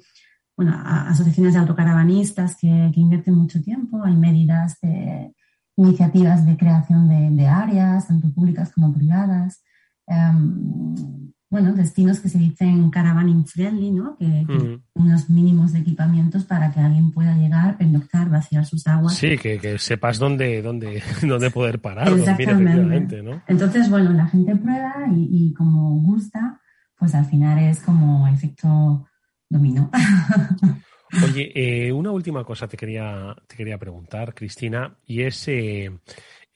bueno, 0.55 0.75
asociaciones 0.83 1.53
de 1.53 1.59
autocaravanistas 1.59 2.55
que, 2.55 2.91
que, 2.93 2.99
invierten 2.99 3.35
mucho 3.35 3.61
tiempo, 3.61 4.03
hay 4.03 4.15
medidas 4.15 4.79
de 4.81 5.35
iniciativas 5.75 6.43
de 6.45 6.57
creación 6.57 7.07
de, 7.07 7.29
de 7.29 7.47
áreas, 7.47 8.07
tanto 8.07 8.33
públicas 8.33 8.71
como 8.73 8.91
privadas. 8.91 9.63
Um, 10.07 11.26
bueno, 11.49 11.73
destinos 11.73 12.19
que 12.19 12.27
se 12.27 12.37
dicen 12.37 12.89
caravaning 12.89 13.45
friendly, 13.45 13.91
¿no? 13.91 14.17
Que, 14.17 14.45
unos 14.93 15.29
mínimos 15.29 15.71
de 15.71 15.79
equipamientos 15.79 16.43
para 16.43 16.71
que 16.71 16.79
alguien 16.79 17.11
pueda 17.11 17.35
llegar, 17.35 17.77
pernoctar, 17.77 18.29
vaciar 18.29 18.65
sus 18.65 18.85
aguas. 18.87 19.15
Sí, 19.15 19.37
que, 19.37 19.79
sepas 19.79 20.19
dónde, 20.19 20.61
dónde, 20.61 21.01
dónde 21.21 21.49
poder 21.49 21.79
parar, 21.79 22.09
Exactamente. 22.09 23.21
¿no? 23.23 23.41
Entonces, 23.47 23.89
bueno, 23.89 24.11
la 24.11 24.27
gente 24.27 24.55
prueba 24.55 24.93
y, 25.15 25.29
y, 25.31 25.53
como 25.53 26.01
gusta, 26.01 26.59
pues 26.97 27.15
al 27.15 27.25
final 27.25 27.59
es 27.59 27.81
como 27.81 28.27
efecto 28.27 29.07
dominó. 29.49 29.89
Oye, 31.23 31.51
eh, 31.55 31.91
una 31.93 32.11
última 32.11 32.43
cosa 32.43 32.67
te 32.67 32.75
quería, 32.75 33.33
te 33.47 33.55
quería 33.55 33.77
preguntar, 33.77 34.33
Cristina, 34.33 34.97
y 35.05 35.21
es 35.21 35.47
eh, 35.47 35.89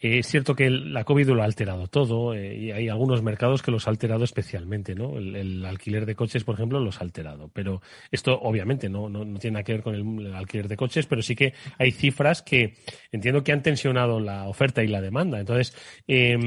es 0.02 0.28
cierto 0.28 0.56
que 0.56 0.70
la 0.70 1.04
COVID 1.04 1.30
lo 1.30 1.42
ha 1.42 1.46
alterado 1.46 1.88
todo 1.88 2.34
eh, 2.34 2.56
y 2.56 2.72
hay 2.72 2.90
algunos 2.90 3.22
mercados 3.22 3.62
que 3.62 3.70
los 3.70 3.88
ha 3.88 3.92
alterado 3.92 4.24
especialmente, 4.24 4.96
¿no? 4.96 5.18
El, 5.18 5.64
alquiler 5.64 6.08
de 6.08 6.16
coches, 6.16 6.44
por 6.44 6.56
ejemplo, 6.56 6.80
los 6.80 7.00
ha 7.00 7.04
alterado. 7.04 7.50
Pero 7.54 7.82
esto 8.12 8.40
obviamente 8.42 8.90
no, 8.90 9.10
no, 9.10 9.24
tiene 9.38 9.56
nada 9.56 9.64
que 9.64 9.74
ver 9.74 9.84
con 9.84 9.96
el, 9.96 10.34
alquiler 10.34 10.68
de 10.68 10.76
coches, 10.76 11.06
pero 11.06 11.22
sí 11.22 11.36
que 11.36 11.54
hay 11.78 11.92
cifras 11.92 12.42
que 12.42 12.74
entiendo 13.12 13.44
que 13.44 13.52
han 13.52 13.62
tensionado 13.62 14.20
la 14.20 14.48
oferta 14.48 14.84
y 14.84 14.88
la 14.88 15.02
demanda. 15.02 15.40
Entonces, 15.40 15.76
eh, 16.08 16.38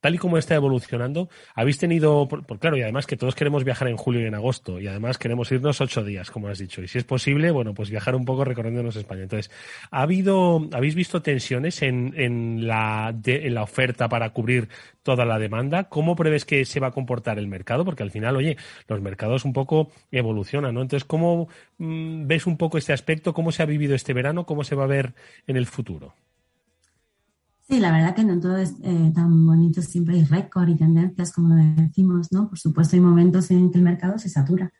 tal 0.00 0.14
y 0.14 0.18
como 0.18 0.38
está 0.38 0.54
evolucionando, 0.54 1.28
habéis 1.54 1.78
tenido, 1.78 2.26
por, 2.28 2.44
claro, 2.58 2.76
y 2.76 2.82
además 2.82 3.06
que 3.06 3.16
todos 3.16 3.34
queremos 3.34 3.64
viajar 3.64 3.88
en 3.88 3.96
julio 3.96 4.22
y 4.22 4.26
en 4.26 4.34
agosto, 4.34 4.80
y 4.80 4.86
además 4.86 5.18
queremos 5.18 5.50
irnos 5.52 5.80
ocho 5.80 6.02
días, 6.02 6.30
como 6.30 6.48
has 6.48 6.58
dicho, 6.58 6.82
y 6.82 6.88
si 6.88 6.98
es 6.98 7.04
posible, 7.04 7.50
bueno, 7.50 7.74
pues 7.74 7.90
viajar 7.90 8.14
un 8.14 8.24
poco 8.24 8.44
recorriéndonos 8.44 8.96
España. 8.96 9.22
Entonces, 9.22 9.50
¿ha 9.90 10.02
habido, 10.02 10.68
habéis 10.72 10.94
visto 10.94 11.22
tensiones 11.22 11.82
en, 11.82 12.14
en, 12.16 12.66
la, 12.66 13.14
en 13.24 13.54
la 13.54 13.62
oferta 13.62 14.08
para 14.08 14.30
cubrir 14.30 14.68
toda 15.02 15.24
la 15.24 15.38
demanda? 15.38 15.84
¿Cómo 15.84 16.16
prevés 16.16 16.44
que 16.44 16.64
se 16.64 16.80
va 16.80 16.88
a 16.88 16.92
comportar 16.92 17.38
el 17.38 17.46
mercado? 17.46 17.84
Porque 17.84 18.02
al 18.02 18.10
final, 18.10 18.36
oye, 18.36 18.56
los 18.88 19.00
mercados 19.00 19.44
un 19.44 19.52
poco 19.52 19.90
evolucionan, 20.10 20.74
¿no? 20.74 20.82
Entonces, 20.82 21.06
¿cómo 21.06 21.48
mm, 21.78 22.26
ves 22.26 22.46
un 22.46 22.56
poco 22.56 22.78
este 22.78 22.92
aspecto? 22.92 23.34
¿Cómo 23.34 23.52
se 23.52 23.62
ha 23.62 23.66
vivido 23.66 23.94
este 23.94 24.14
verano? 24.14 24.46
¿Cómo 24.46 24.64
se 24.64 24.74
va 24.74 24.84
a 24.84 24.88
ver 24.88 25.14
en 25.46 25.56
el 25.56 25.66
futuro? 25.66 26.14
Sí, 27.70 27.78
la 27.78 27.92
verdad 27.92 28.16
que 28.16 28.24
no 28.24 28.40
todo 28.40 28.56
es 28.56 28.74
eh, 28.82 29.12
tan 29.14 29.46
bonito, 29.46 29.80
siempre 29.80 30.16
hay 30.16 30.24
récord 30.24 30.68
y 30.68 30.74
tendencias, 30.74 31.32
como 31.32 31.54
decimos, 31.54 32.32
¿no? 32.32 32.48
Por 32.48 32.58
supuesto, 32.58 32.96
hay 32.96 33.00
momentos 33.00 33.48
en 33.52 33.70
que 33.70 33.78
el 33.78 33.84
mercado 33.84 34.18
se 34.18 34.28
satura 34.28 34.72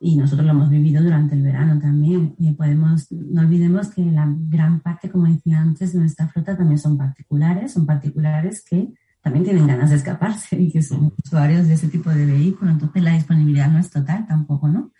y 0.00 0.16
nosotros 0.16 0.46
lo 0.46 0.52
hemos 0.52 0.70
vivido 0.70 1.02
durante 1.02 1.34
el 1.34 1.42
verano 1.42 1.78
también. 1.78 2.34
Y 2.38 2.52
podemos, 2.52 3.12
no 3.12 3.42
olvidemos 3.42 3.88
que 3.88 4.02
la 4.02 4.26
gran 4.26 4.80
parte, 4.80 5.10
como 5.10 5.26
decía 5.26 5.60
antes, 5.60 5.92
de 5.92 5.98
nuestra 5.98 6.26
flota 6.28 6.56
también 6.56 6.78
son 6.78 6.96
particulares, 6.96 7.72
son 7.72 7.84
particulares 7.84 8.64
que 8.64 8.94
también 9.20 9.44
tienen 9.44 9.66
ganas 9.66 9.90
de 9.90 9.96
escaparse 9.96 10.58
y 10.58 10.72
que 10.72 10.80
son 10.80 11.12
usuarios 11.22 11.68
de 11.68 11.74
ese 11.74 11.88
tipo 11.88 12.08
de 12.08 12.24
vehículo, 12.24 12.70
entonces 12.70 13.02
la 13.02 13.12
disponibilidad 13.12 13.70
no 13.70 13.78
es 13.78 13.90
total 13.90 14.26
tampoco, 14.26 14.68
¿no? 14.68 14.92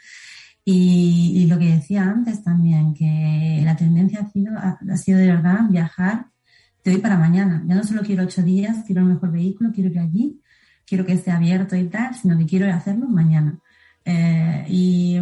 Y, 0.67 1.33
y 1.35 1.47
lo 1.47 1.59
que 1.59 1.77
decía 1.77 2.03
antes 2.03 2.43
también, 2.43 2.93
que 2.93 3.63
la 3.65 3.75
tendencia 3.75 4.21
ha 4.21 4.31
sido, 4.31 4.53
ha, 4.59 4.79
ha 4.87 4.97
sido 4.99 5.19
de 5.19 5.29
verdad 5.29 5.61
viajar 5.71 6.27
te 6.89 6.93
doy 6.95 7.03
para 7.03 7.19
mañana. 7.19 7.63
Ya 7.67 7.75
no 7.75 7.85
solo 7.85 8.01
quiero 8.01 8.23
ocho 8.23 8.43
días, 8.43 8.79
quiero 8.87 9.03
un 9.03 9.09
mejor 9.09 9.31
vehículo, 9.31 9.73
quiero 9.75 9.91
ir 9.91 9.99
allí, 9.99 10.41
quiero 10.87 11.05
que 11.05 11.13
esté 11.13 11.31
abierto 11.31 11.77
y 11.77 11.85
tal, 11.85 12.15
sino 12.15 12.39
que 12.39 12.47
quiero 12.47 12.73
hacerlo 12.73 13.07
mañana. 13.09 13.59
Eh, 14.07 14.65
y 14.71 15.19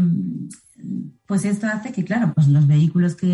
pues 1.27 1.45
esto 1.45 1.67
hace 1.67 1.91
que, 1.91 2.05
claro, 2.05 2.33
pues 2.35 2.47
los 2.47 2.69
vehículos 2.69 3.17
que 3.17 3.27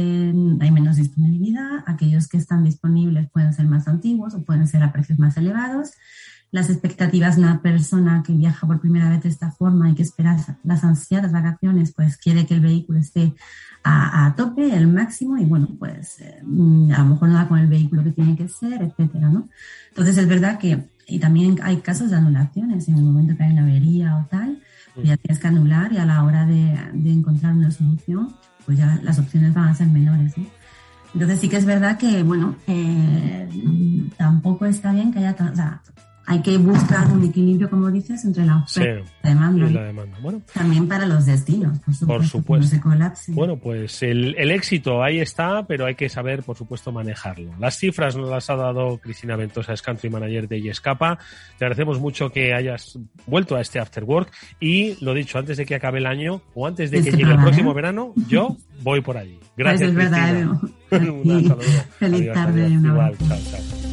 hay 0.61 0.71
menos 0.71 0.97
disponibilidad, 0.97 1.85
aquellos 1.87 2.27
que 2.27 2.39
están 2.39 2.65
disponibles 2.65 3.29
pueden 3.31 3.53
ser 3.53 3.67
más 3.67 3.87
antiguos 3.87 4.33
o 4.33 4.43
pueden 4.43 4.67
ser 4.67 4.83
a 4.83 4.93
precios 4.93 5.19
más 5.19 5.37
elevados. 5.37 5.91
Las 6.53 6.71
expectativas 6.71 7.37
de 7.37 7.43
una 7.43 7.61
persona 7.61 8.23
que 8.25 8.33
viaja 8.35 8.67
por 8.67 8.81
primera 8.81 9.09
vez 9.09 9.23
de 9.23 9.31
esta 9.31 9.51
forma 9.51 9.91
y 9.91 9.95
que 9.95 10.03
espera 10.03 10.37
las 10.63 10.85
ansiadas 10.85 11.33
vacaciones, 11.33 11.93
pues 11.93 12.17
quiere 12.19 12.47
que 12.47 12.55
el 12.55 12.61
vehículo 12.61 13.01
esté 13.01 13.35
a, 13.85 14.35
tope, 14.37 14.75
el 14.77 14.87
máximo, 14.87 15.37
y 15.39 15.45
bueno, 15.45 15.69
pues 15.79 16.21
eh, 16.21 16.41
a 16.95 16.99
lo 16.99 17.05
mejor 17.05 17.29
no 17.29 17.35
da 17.35 17.49
con 17.49 17.59
el 17.59 17.67
vehículo 17.67 18.05
que 18.05 18.13
tiene 18.13 18.37
que 18.37 18.49
ser, 18.49 18.83
etcétera, 18.83 19.29
¿no? 19.29 19.49
Entonces 19.89 20.17
es 20.19 20.29
verdad 20.29 20.59
que, 20.59 20.89
y 21.09 21.19
también 21.19 21.59
hay 21.63 21.79
casos 21.79 22.11
de 22.11 22.17
anulaciones, 22.17 22.89
en 22.89 22.97
el 22.97 23.03
momento 23.03 23.37
que 23.37 23.43
hay 23.43 23.53
una 23.53 23.63
avería 23.63 24.17
o 24.17 24.27
tal, 24.27 24.61
pues 24.95 25.09
ya 25.09 25.17
tienes 25.17 25.41
que 25.41 25.49
anular 25.49 25.93
y 25.93 25.97
a 25.97 26.07
la 26.07 26.23
hora 26.23 26.47
de, 26.47 26.75
encontrar 27.05 27.55
una 27.55 27.71
solución, 27.71 28.35
pues 28.65 28.79
ya 28.79 29.01
las 29.03 29.19
opciones 29.19 29.53
van 29.53 29.69
a 29.69 29.75
ser 29.75 29.89
menores, 29.89 30.37
¿no? 30.39 30.47
Entonces 31.15 31.41
sí 31.41 31.49
que 31.49 31.57
es 31.57 31.67
verdad 31.67 31.99
que, 31.99 32.23
bueno, 32.23 32.57
eh, 32.67 33.49
tampoco 34.17 34.65
está 34.65 34.93
bien 34.93 35.13
que 35.13 35.19
haya, 35.19 35.37
o 35.53 35.57
sea, 35.57 35.83
hay 36.27 36.41
que 36.41 36.57
buscar 36.57 37.09
un 37.09 37.25
equilibrio, 37.25 37.69
como 37.69 37.91
dices, 37.91 38.25
entre 38.25 38.47
la 38.47 38.59
oferta 38.59 39.05
y 39.23 39.73
la 39.73 39.83
demanda. 39.83 40.19
Bueno, 40.21 40.43
También 40.53 40.87
para 40.89 41.07
los 41.07 41.27
destinos, 41.27 41.79
por 42.07 42.25
supuesto. 42.25 42.77
Bueno, 43.29 43.57
pues 43.57 44.03
el, 44.03 44.35
éxito 44.51 45.03
ahí 45.03 45.21
está, 45.21 45.67
pero 45.67 45.87
hay 45.87 45.95
que 45.95 46.09
saber, 46.09 46.43
por 46.43 46.57
supuesto, 46.57 46.93
manejarlo. 46.93 47.53
Las 47.59 47.77
cifras 47.77 48.17
nos 48.17 48.29
las 48.29 48.49
ha 48.51 48.57
dado 48.57 48.99
Cristina 48.99 49.37
Ventosa, 49.37 49.73
es 49.73 49.83
Country 49.83 50.11
Manager 50.11 50.49
de 50.49 50.63
Yescapa. 50.63 51.19
Te 51.59 51.65
agradecemos 51.65 52.01
mucho 52.01 52.31
que 52.31 52.55
hayas 52.55 52.99
vuelto 53.27 53.57
a 53.57 53.61
este 53.61 53.79
After 53.79 54.05
Work 54.05 54.31
y, 54.61 55.03
lo 55.05 55.15
dicho, 55.15 55.39
antes 55.39 55.57
de 55.57 55.67
que 55.67 55.75
acabe 55.75 55.99
el 55.99 56.07
año 56.07 56.43
o 56.55 56.67
antes 56.67 56.91
de 56.91 57.03
que 57.03 57.11
llegue 57.11 57.33
el 57.33 57.41
próximo 57.41 57.75
verano, 57.75 58.13
yo 58.29 58.57
voy 58.83 59.01
por 59.01 59.17
allí. 59.17 59.39
Gracias, 59.57 59.93
pues 59.93 60.05
es 60.05 60.11
verdad, 60.11 60.51
un 60.91 61.25
saludo. 61.25 61.59
Feliz 61.99 62.33
tarde. 62.33 62.69
Igual, 62.69 63.17
chao, 63.19 63.39
chao. 63.51 63.92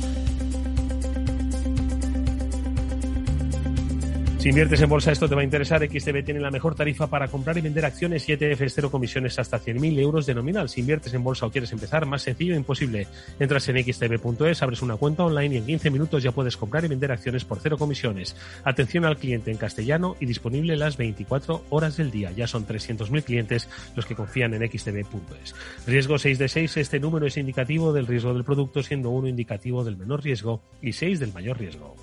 Si 4.39 4.47
inviertes 4.47 4.80
en 4.80 4.88
bolsa, 4.88 5.12
esto 5.12 5.28
te 5.28 5.36
va 5.36 5.41
a 5.41 5.43
interesar. 5.43 5.86
XTB 5.86 6.23
tiene 6.23 6.39
la 6.39 6.49
mejor 6.49 6.73
tarifa 6.73 7.08
para 7.08 7.28
comprar 7.28 7.58
y 7.58 7.62
vender 7.62 7.84
acciones 7.84 8.28
y 8.30 8.32
ETFs, 8.32 8.73
cero 8.73 8.89
comisiones 8.89 9.38
hasta 9.38 9.60
100.000 9.60 9.99
euros 9.99 10.25
de 10.25 10.34
nominal. 10.34 10.69
Si 10.69 10.80
inviertes 10.80 11.13
en 11.13 11.25
bolsa 11.25 11.45
o 11.45 11.52
quieres 11.52 11.73
empezar, 11.73 12.06
más 12.06 12.21
sencillo 12.21 12.56
imposible. 12.56 13.06
Entras 13.38 13.67
en 13.67 13.84
xtb.es, 13.84 14.63
abres 14.63 14.82
una 14.82 14.95
cuenta 14.95 15.25
online 15.25 15.56
y 15.56 15.58
en 15.58 15.65
15 15.65 15.89
minutos 15.91 16.23
ya 16.23 16.32
puedes 16.32 16.56
comprar 16.56 16.86
y 16.86 16.88
vender 16.88 17.12
acciones 17.12 17.43
por 17.43 17.60
cero 17.60 17.78
comisiones. 17.78 18.38
Atención 18.63 19.04
al 19.04 19.17
cliente 19.17 19.52
en 19.52 19.58
castellano 19.58 20.15
y 20.21 20.25
disponible 20.25 20.78
las 20.78 20.95
24 20.95 21.65
horas 21.69 21.97
del 21.97 22.10
día. 22.10 22.32
Ya 22.32 22.47
son 22.47 22.65
300.000 22.65 23.23
clientes 23.23 23.67
los 23.93 24.06
que 24.06 24.15
confían 24.15 24.54
en 24.54 24.65
xtb.es. 24.65 25.54
Riesgo 25.86 26.17
6 26.17 26.39
de 26.39 26.47
6. 26.47 26.78
Este 26.78 27.02
número 27.02 27.28
es 27.28 27.36
indicativo 27.36 27.91
del 27.91 28.08
riesgo 28.08 28.34
del 28.34 28.45
producto, 28.45 28.84
siendo 28.84 29.10
uno 29.10 29.28
indicativo 29.28 29.84
del 29.84 29.97
menor 29.97 30.23
riesgo 30.23 30.62
y 30.82 30.93
6 30.93 31.19
del 31.19 31.34
mayor 31.34 31.60
riesgo. 31.60 31.93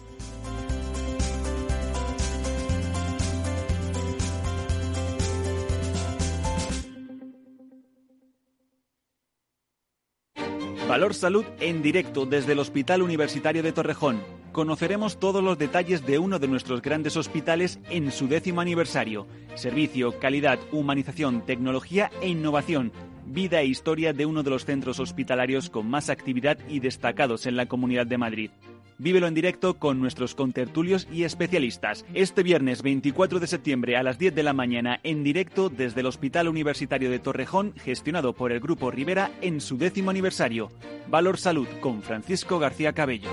Valor 10.97 11.13
Salud 11.13 11.45
en 11.61 11.83
directo 11.83 12.25
desde 12.25 12.53
el 12.53 12.59
Hospital 12.59 13.03
Universitario 13.03 13.63
de 13.63 13.71
Torrejón. 13.71 14.23
Conoceremos 14.53 15.21
todos 15.21 15.45
los 15.45 15.59
detalles 15.59 16.07
de 16.07 16.19
uno 16.19 16.39
de 16.39 16.49
nuestros 16.49 16.81
grandes 16.81 17.19
hospitales 17.19 17.79
en 17.91 18.11
su 18.11 18.29
décimo 18.29 18.63
aniversario. 18.63 19.27
Servicio, 19.57 20.19
calidad, 20.19 20.59
humanización, 20.73 21.45
tecnología 21.45 22.11
e 22.23 22.29
innovación. 22.29 22.93
Vida 23.27 23.61
e 23.61 23.67
historia 23.67 24.15
de 24.15 24.25
uno 24.25 24.43
de 24.43 24.49
los 24.49 24.65
centros 24.65 24.99
hospitalarios 24.99 25.69
con 25.69 25.87
más 25.87 26.09
actividad 26.09 26.57
y 26.67 26.81
destacados 26.81 27.45
en 27.45 27.57
la 27.57 27.67
Comunidad 27.67 28.07
de 28.07 28.17
Madrid. 28.17 28.51
Vívelo 28.99 29.27
en 29.27 29.35
directo 29.35 29.75
con 29.75 30.01
nuestros 30.01 30.35
contertulios 30.35 31.07
y 31.13 31.25
especialistas. 31.25 32.05
Este 32.15 32.43
viernes 32.43 32.83
24 32.83 33.41
de 33.41 33.47
septiembre 33.47 33.97
a 33.97 34.03
las 34.03 34.19
10 34.19 34.35
de 34.35 34.43
la 34.43 34.53
mañana 34.53 35.01
en 35.03 35.23
directo 35.23 35.69
desde 35.69 36.01
el 36.01 36.07
Hospital 36.07 36.49
Universitario 36.49 37.11
de 37.11 37.19
Torrejón, 37.19 37.75
gestionado 37.77 38.33
por 38.33 38.53
el 38.53 38.61
Grupo 38.61 38.91
Rivera 38.91 39.31
en 39.43 39.61
su 39.61 39.77
décimo 39.77 40.11
aniversario. 40.11 40.71
Valor 41.09 41.39
Salud 41.39 41.69
con 41.81 42.03
Francisco 42.03 42.59
García 42.59 42.93
Cabello. 42.93 43.29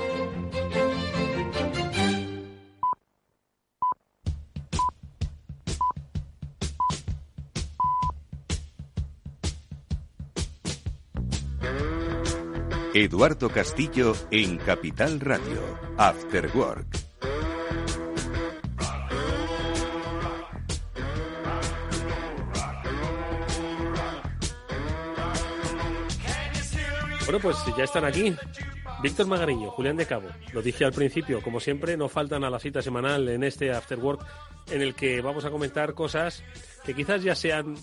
Eduardo 12.95 13.49
Castillo 13.49 14.13
en 14.29 14.58
Capital 14.58 15.19
Radio, 15.19 15.79
After 15.97 16.47
Work. 16.56 16.86
Bueno, 27.25 27.39
pues 27.41 27.58
ya 27.75 27.84
están 27.84 28.06
aquí. 28.06 28.36
Víctor 29.01 29.25
Magariño, 29.25 29.71
Julián 29.71 29.97
de 29.97 30.06
Cabo. 30.06 30.27
Lo 30.53 30.62
dije 30.62 30.86
al 30.86 30.93
principio, 30.93 31.41
como 31.41 31.60
siempre, 31.60 31.97
no 31.97 32.10
faltan 32.10 32.43
a 32.43 32.51
la 32.51 32.60
cita 32.60 32.84
semanal 32.84 33.27
en 33.27 33.43
este 33.43 33.71
After 33.71 33.97
Work 33.97 34.23
en 34.69 34.84
el 34.84 34.93
que 34.93 35.19
vamos 35.21 35.45
a 35.45 35.49
comentar 35.49 35.95
cosas 35.95 36.43
que 36.86 36.93
quizás 36.93 37.23
ya 37.23 37.34
sean 37.34 37.75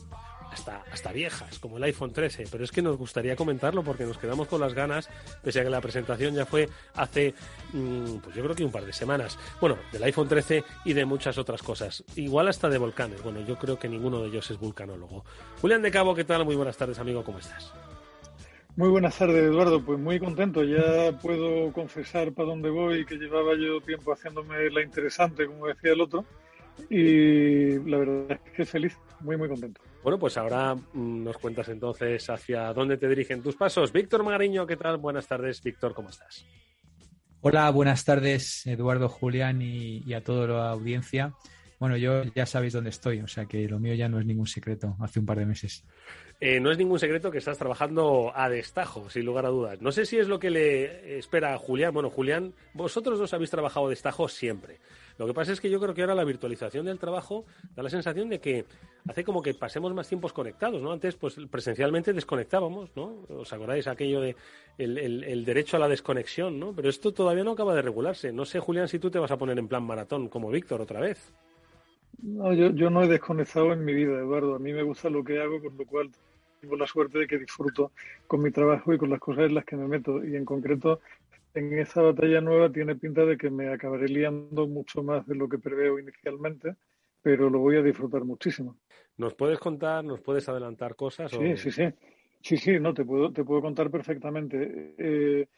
hasta, 0.50 0.82
hasta 0.92 1.12
viejas, 1.12 1.58
como 1.58 1.76
el 1.76 1.82
iPhone 1.84 2.12
13, 2.12 2.46
pero 2.50 2.64
es 2.64 2.70
que 2.70 2.82
nos 2.82 2.96
gustaría 2.96 3.36
comentarlo 3.36 3.82
porque 3.82 4.04
nos 4.04 4.18
quedamos 4.18 4.48
con 4.48 4.60
las 4.60 4.74
ganas, 4.74 5.08
pese 5.42 5.60
a 5.60 5.64
que 5.64 5.70
la 5.70 5.80
presentación 5.80 6.34
ya 6.34 6.46
fue 6.46 6.68
hace, 6.94 7.34
mm, 7.72 8.16
pues 8.16 8.34
yo 8.34 8.42
creo 8.42 8.54
que 8.54 8.64
un 8.64 8.72
par 8.72 8.84
de 8.84 8.92
semanas. 8.92 9.38
Bueno, 9.60 9.78
del 9.92 10.02
iPhone 10.04 10.28
13 10.28 10.64
y 10.84 10.92
de 10.92 11.04
muchas 11.04 11.38
otras 11.38 11.62
cosas. 11.62 12.04
Igual 12.16 12.48
hasta 12.48 12.68
de 12.68 12.78
volcanes. 12.78 13.22
Bueno, 13.22 13.40
yo 13.46 13.56
creo 13.56 13.78
que 13.78 13.88
ninguno 13.88 14.22
de 14.22 14.28
ellos 14.28 14.50
es 14.50 14.58
vulcanólogo. 14.58 15.24
Julián 15.60 15.82
de 15.82 15.90
Cabo, 15.90 16.14
¿qué 16.14 16.24
tal? 16.24 16.44
Muy 16.44 16.56
buenas 16.56 16.76
tardes, 16.76 16.98
amigo, 16.98 17.24
¿cómo 17.24 17.38
estás? 17.38 17.72
Muy 18.76 18.88
buenas 18.88 19.18
tardes, 19.18 19.44
Eduardo. 19.44 19.84
Pues 19.84 19.98
muy 19.98 20.18
contento. 20.18 20.62
Ya 20.62 21.12
puedo 21.20 21.72
confesar 21.72 22.32
para 22.32 22.48
dónde 22.48 22.70
voy, 22.70 23.04
que 23.04 23.16
llevaba 23.16 23.54
yo 23.54 23.80
tiempo 23.80 24.12
haciéndome 24.12 24.70
la 24.70 24.82
interesante, 24.82 25.46
como 25.46 25.66
decía 25.66 25.92
el 25.92 26.00
otro. 26.00 26.24
Y 26.88 27.78
la 27.88 27.98
verdad 27.98 28.40
es 28.44 28.52
que 28.52 28.64
feliz, 28.64 28.96
muy, 29.20 29.36
muy 29.36 29.48
contento. 29.48 29.80
Bueno, 30.02 30.18
pues 30.18 30.36
ahora 30.38 30.74
mm, 30.74 31.24
nos 31.24 31.36
cuentas 31.38 31.68
entonces 31.68 32.28
hacia 32.30 32.72
dónde 32.72 32.96
te 32.96 33.08
dirigen 33.08 33.42
tus 33.42 33.56
pasos. 33.56 33.92
Víctor 33.92 34.22
Magariño, 34.22 34.66
¿qué 34.66 34.76
tal? 34.76 34.96
Buenas 34.96 35.26
tardes, 35.26 35.62
Víctor, 35.62 35.94
¿cómo 35.94 36.08
estás? 36.08 36.46
Hola, 37.42 37.70
buenas 37.70 38.04
tardes, 38.04 38.66
Eduardo, 38.66 39.08
Julián 39.08 39.62
y, 39.62 40.12
a 40.12 40.22
toda 40.22 40.46
la 40.46 40.70
audiencia. 40.70 41.34
Bueno, 41.78 41.96
yo 41.96 42.22
ya 42.34 42.44
sabéis 42.44 42.74
dónde 42.74 42.90
estoy, 42.90 43.20
o 43.20 43.26
sea 43.26 43.46
que 43.46 43.66
lo 43.66 43.78
mío 43.78 43.94
ya 43.94 44.10
no 44.10 44.20
es 44.20 44.26
ningún 44.26 44.46
secreto, 44.46 44.96
hace 45.00 45.20
un 45.20 45.26
par 45.26 45.38
de 45.38 45.46
meses. 45.46 45.82
Eh, 46.38 46.60
no 46.60 46.70
es 46.70 46.76
ningún 46.76 46.98
secreto 46.98 47.30
que 47.30 47.38
estás 47.38 47.56
trabajando 47.56 48.32
a 48.34 48.50
destajo, 48.50 49.08
sin 49.08 49.24
lugar 49.24 49.46
a 49.46 49.50
dudas. 49.50 49.80
No 49.80 49.90
sé 49.90 50.04
si 50.04 50.18
es 50.18 50.28
lo 50.28 50.38
que 50.38 50.50
le 50.50 51.18
espera 51.18 51.54
a 51.54 51.58
Julián. 51.58 51.94
Bueno, 51.94 52.10
Julián, 52.10 52.52
vosotros 52.74 53.18
dos 53.18 53.32
habéis 53.32 53.50
trabajado 53.50 53.86
a 53.86 53.90
destajo 53.90 54.28
siempre. 54.28 54.78
Lo 55.20 55.26
que 55.26 55.34
pasa 55.34 55.52
es 55.52 55.60
que 55.60 55.68
yo 55.68 55.78
creo 55.78 55.92
que 55.92 56.00
ahora 56.00 56.14
la 56.14 56.24
virtualización 56.24 56.86
del 56.86 56.98
trabajo 56.98 57.44
da 57.76 57.82
la 57.82 57.90
sensación 57.90 58.30
de 58.30 58.40
que 58.40 58.64
hace 59.06 59.22
como 59.22 59.42
que 59.42 59.52
pasemos 59.52 59.92
más 59.92 60.08
tiempos 60.08 60.32
conectados, 60.32 60.80
¿no? 60.80 60.92
Antes, 60.92 61.14
pues 61.14 61.36
presencialmente 61.50 62.14
desconectábamos, 62.14 62.96
¿no? 62.96 63.26
¿Os 63.28 63.52
acordáis 63.52 63.86
aquello 63.86 64.22
de 64.22 64.34
el, 64.78 65.44
derecho 65.44 65.76
a 65.76 65.80
la 65.80 65.88
desconexión, 65.88 66.58
¿no? 66.58 66.72
Pero 66.72 66.88
esto 66.88 67.12
todavía 67.12 67.44
no 67.44 67.50
acaba 67.50 67.74
de 67.74 67.82
regularse. 67.82 68.32
No 68.32 68.46
sé, 68.46 68.60
Julián, 68.60 68.88
si 68.88 68.98
tú 68.98 69.10
te 69.10 69.18
vas 69.18 69.30
a 69.30 69.36
poner 69.36 69.58
en 69.58 69.68
plan 69.68 69.82
maratón 69.82 70.30
como 70.30 70.50
Víctor 70.50 70.80
otra 70.80 71.00
vez. 71.00 71.34
No, 72.22 72.54
yo, 72.54 72.70
yo 72.70 72.88
no 72.88 73.02
he 73.02 73.06
desconectado 73.06 73.74
en 73.74 73.84
mi 73.84 73.92
vida, 73.92 74.20
Eduardo. 74.20 74.54
A 74.54 74.58
mí 74.58 74.72
me 74.72 74.82
gusta 74.82 75.10
lo 75.10 75.22
que 75.22 75.38
hago, 75.38 75.60
con 75.60 75.76
lo 75.76 75.84
cual 75.84 76.08
tengo 76.62 76.76
la 76.76 76.86
suerte 76.86 77.18
de 77.18 77.26
que 77.26 77.36
disfruto 77.36 77.92
con 78.26 78.40
mi 78.40 78.50
trabajo 78.50 78.94
y 78.94 78.96
con 78.96 79.10
las 79.10 79.20
cosas 79.20 79.44
en 79.44 79.54
las 79.54 79.66
que 79.66 79.76
me 79.76 79.86
meto. 79.86 80.24
Y 80.24 80.34
en 80.34 80.46
concreto, 80.46 81.00
en 81.54 81.78
esta 81.78 82.02
batalla 82.02 82.40
nueva 82.40 82.70
tiene 82.70 82.96
pinta 82.96 83.24
de 83.24 83.36
que 83.36 83.50
me 83.50 83.72
acabaré 83.72 84.08
liando 84.08 84.66
mucho 84.66 85.02
más 85.02 85.26
de 85.26 85.34
lo 85.34 85.48
que 85.48 85.58
preveo 85.58 85.98
inicialmente, 85.98 86.76
pero 87.22 87.50
lo 87.50 87.58
voy 87.58 87.76
a 87.76 87.82
disfrutar 87.82 88.24
muchísimo. 88.24 88.78
¿Nos 89.16 89.34
puedes 89.34 89.58
contar, 89.58 90.04
nos 90.04 90.20
puedes 90.20 90.48
adelantar 90.48 90.96
cosas? 90.96 91.30
Sí, 91.30 91.56
sí, 91.56 91.70
sí. 91.70 91.84
Sí, 92.42 92.56
sí, 92.56 92.80
no, 92.80 92.94
te 92.94 93.04
puedo, 93.04 93.32
te 93.32 93.44
puedo 93.44 93.60
contar 93.60 93.90
perfectamente. 93.90 94.94
Eh, 94.96 95.48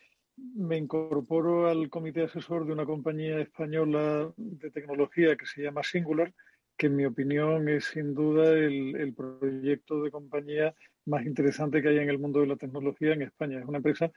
me 0.57 0.77
incorporo 0.77 1.69
al 1.69 1.89
comité 1.89 2.23
asesor 2.23 2.67
de 2.67 2.73
una 2.73 2.87
compañía 2.87 3.39
española 3.39 4.33
de 4.37 4.71
tecnología 4.71 5.37
que 5.37 5.47
se 5.47 5.63
llama 5.63 5.83
Singular, 5.85 6.33
que 6.77 6.87
en 6.87 6.97
mi 6.97 7.05
opinión 7.05 7.69
es 7.69 7.85
sin 7.85 8.15
duda 8.15 8.51
el, 8.51 8.97
el 8.97 9.15
proyecto 9.15 10.03
de 10.03 10.11
compañía 10.11 10.75
más 11.05 11.25
interesante 11.25 11.83
que 11.83 11.89
hay 11.89 11.99
en 11.99 12.09
el 12.09 12.19
mundo 12.19 12.41
de 12.41 12.47
la 12.49 12.57
tecnología 12.57 13.13
en 13.13 13.23
España. 13.23 13.61
Es 13.61 13.67
una 13.67 13.79
empresa 13.79 14.11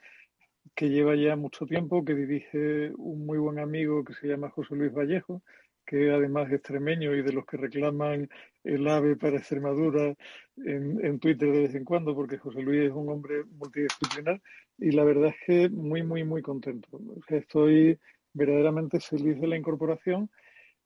que 0.73 0.89
lleva 0.89 1.15
ya 1.15 1.35
mucho 1.35 1.65
tiempo, 1.65 2.03
que 2.03 2.15
dirige 2.15 2.91
un 2.97 3.25
muy 3.25 3.37
buen 3.37 3.59
amigo 3.59 4.03
que 4.03 4.13
se 4.13 4.27
llama 4.27 4.49
José 4.49 4.75
Luis 4.75 4.93
Vallejo, 4.93 5.41
que 5.85 6.11
además 6.11 6.47
es 6.47 6.55
extremeño 6.55 7.13
y 7.13 7.21
de 7.21 7.31
los 7.31 7.45
que 7.45 7.57
reclaman 7.57 8.29
el 8.63 8.87
AVE 8.87 9.15
para 9.15 9.37
Extremadura 9.37 10.15
en, 10.57 11.05
en, 11.05 11.19
Twitter 11.19 11.51
de 11.51 11.61
vez 11.61 11.75
en 11.75 11.85
cuando, 11.85 12.15
porque 12.15 12.37
José 12.37 12.61
Luis 12.61 12.85
es 12.85 12.91
un 12.91 13.09
hombre 13.09 13.43
multidisciplinar 13.59 14.41
y 14.79 14.91
la 14.91 15.03
verdad 15.03 15.29
es 15.29 15.35
que 15.45 15.69
muy, 15.69 16.01
muy, 16.03 16.23
muy 16.23 16.41
contento. 16.41 16.99
estoy 17.27 17.99
verdaderamente 18.33 18.99
feliz 18.99 19.39
de 19.39 19.47
la 19.47 19.57
incorporación 19.57 20.29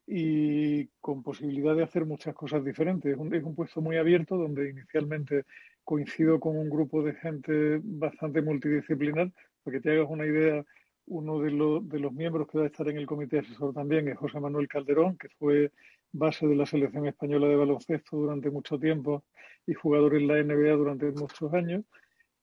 y 0.06 0.88
con 1.00 1.24
posibilidad 1.24 1.76
de 1.76 1.84
hacer 1.84 2.06
muchas 2.06 2.36
cosas 2.36 2.64
diferentes. 2.66 3.12
Es 3.12 3.18
un, 3.18 3.34
es 3.34 3.44
un 3.44 3.56
puesto 3.56 3.82
muy 3.82 3.98
abierto 3.98 4.38
donde 4.38 4.70
inicialmente 4.70 5.46
coincido 5.84 6.40
con 6.40 6.58
un 6.58 6.70
grupo 6.70 7.02
de 7.02 7.14
gente 7.14 7.80
bastante 7.84 8.42
multidisciplinar, 8.42 9.32
para 9.70 9.78
que 9.78 9.82
te 9.82 9.92
hagas 9.92 10.10
una 10.10 10.26
idea, 10.26 10.66
uno 11.06 11.40
de, 11.40 11.52
de 11.84 12.00
los 12.00 12.12
miembros 12.12 12.48
que 12.48 12.58
va 12.58 12.64
a 12.64 12.68
estar 12.68 12.88
en 12.90 12.98
el 12.98 13.06
comité 13.06 13.40
asesor 13.40 13.74
también 13.74 14.08
es 14.08 14.18
José 14.18 14.40
Manuel 14.40 14.68
Calderón, 14.68 15.18
que 15.18 15.30
fue 15.30 15.72
base 16.12 16.48
de 16.48 16.56
la 16.56 16.66
selección 16.66 17.06
española 17.06 17.48
de 17.48 17.56
baloncesto 17.56 18.18
durante 18.18 18.50
mucho 18.50 18.80
tiempo 18.80 19.24
y 19.68 19.74
jugador 19.74 20.16
en 20.16 20.28
la 20.28 20.44
NBA 20.44 20.76
durante 20.76 21.12
muchos 21.12 21.54
años. 21.54 21.86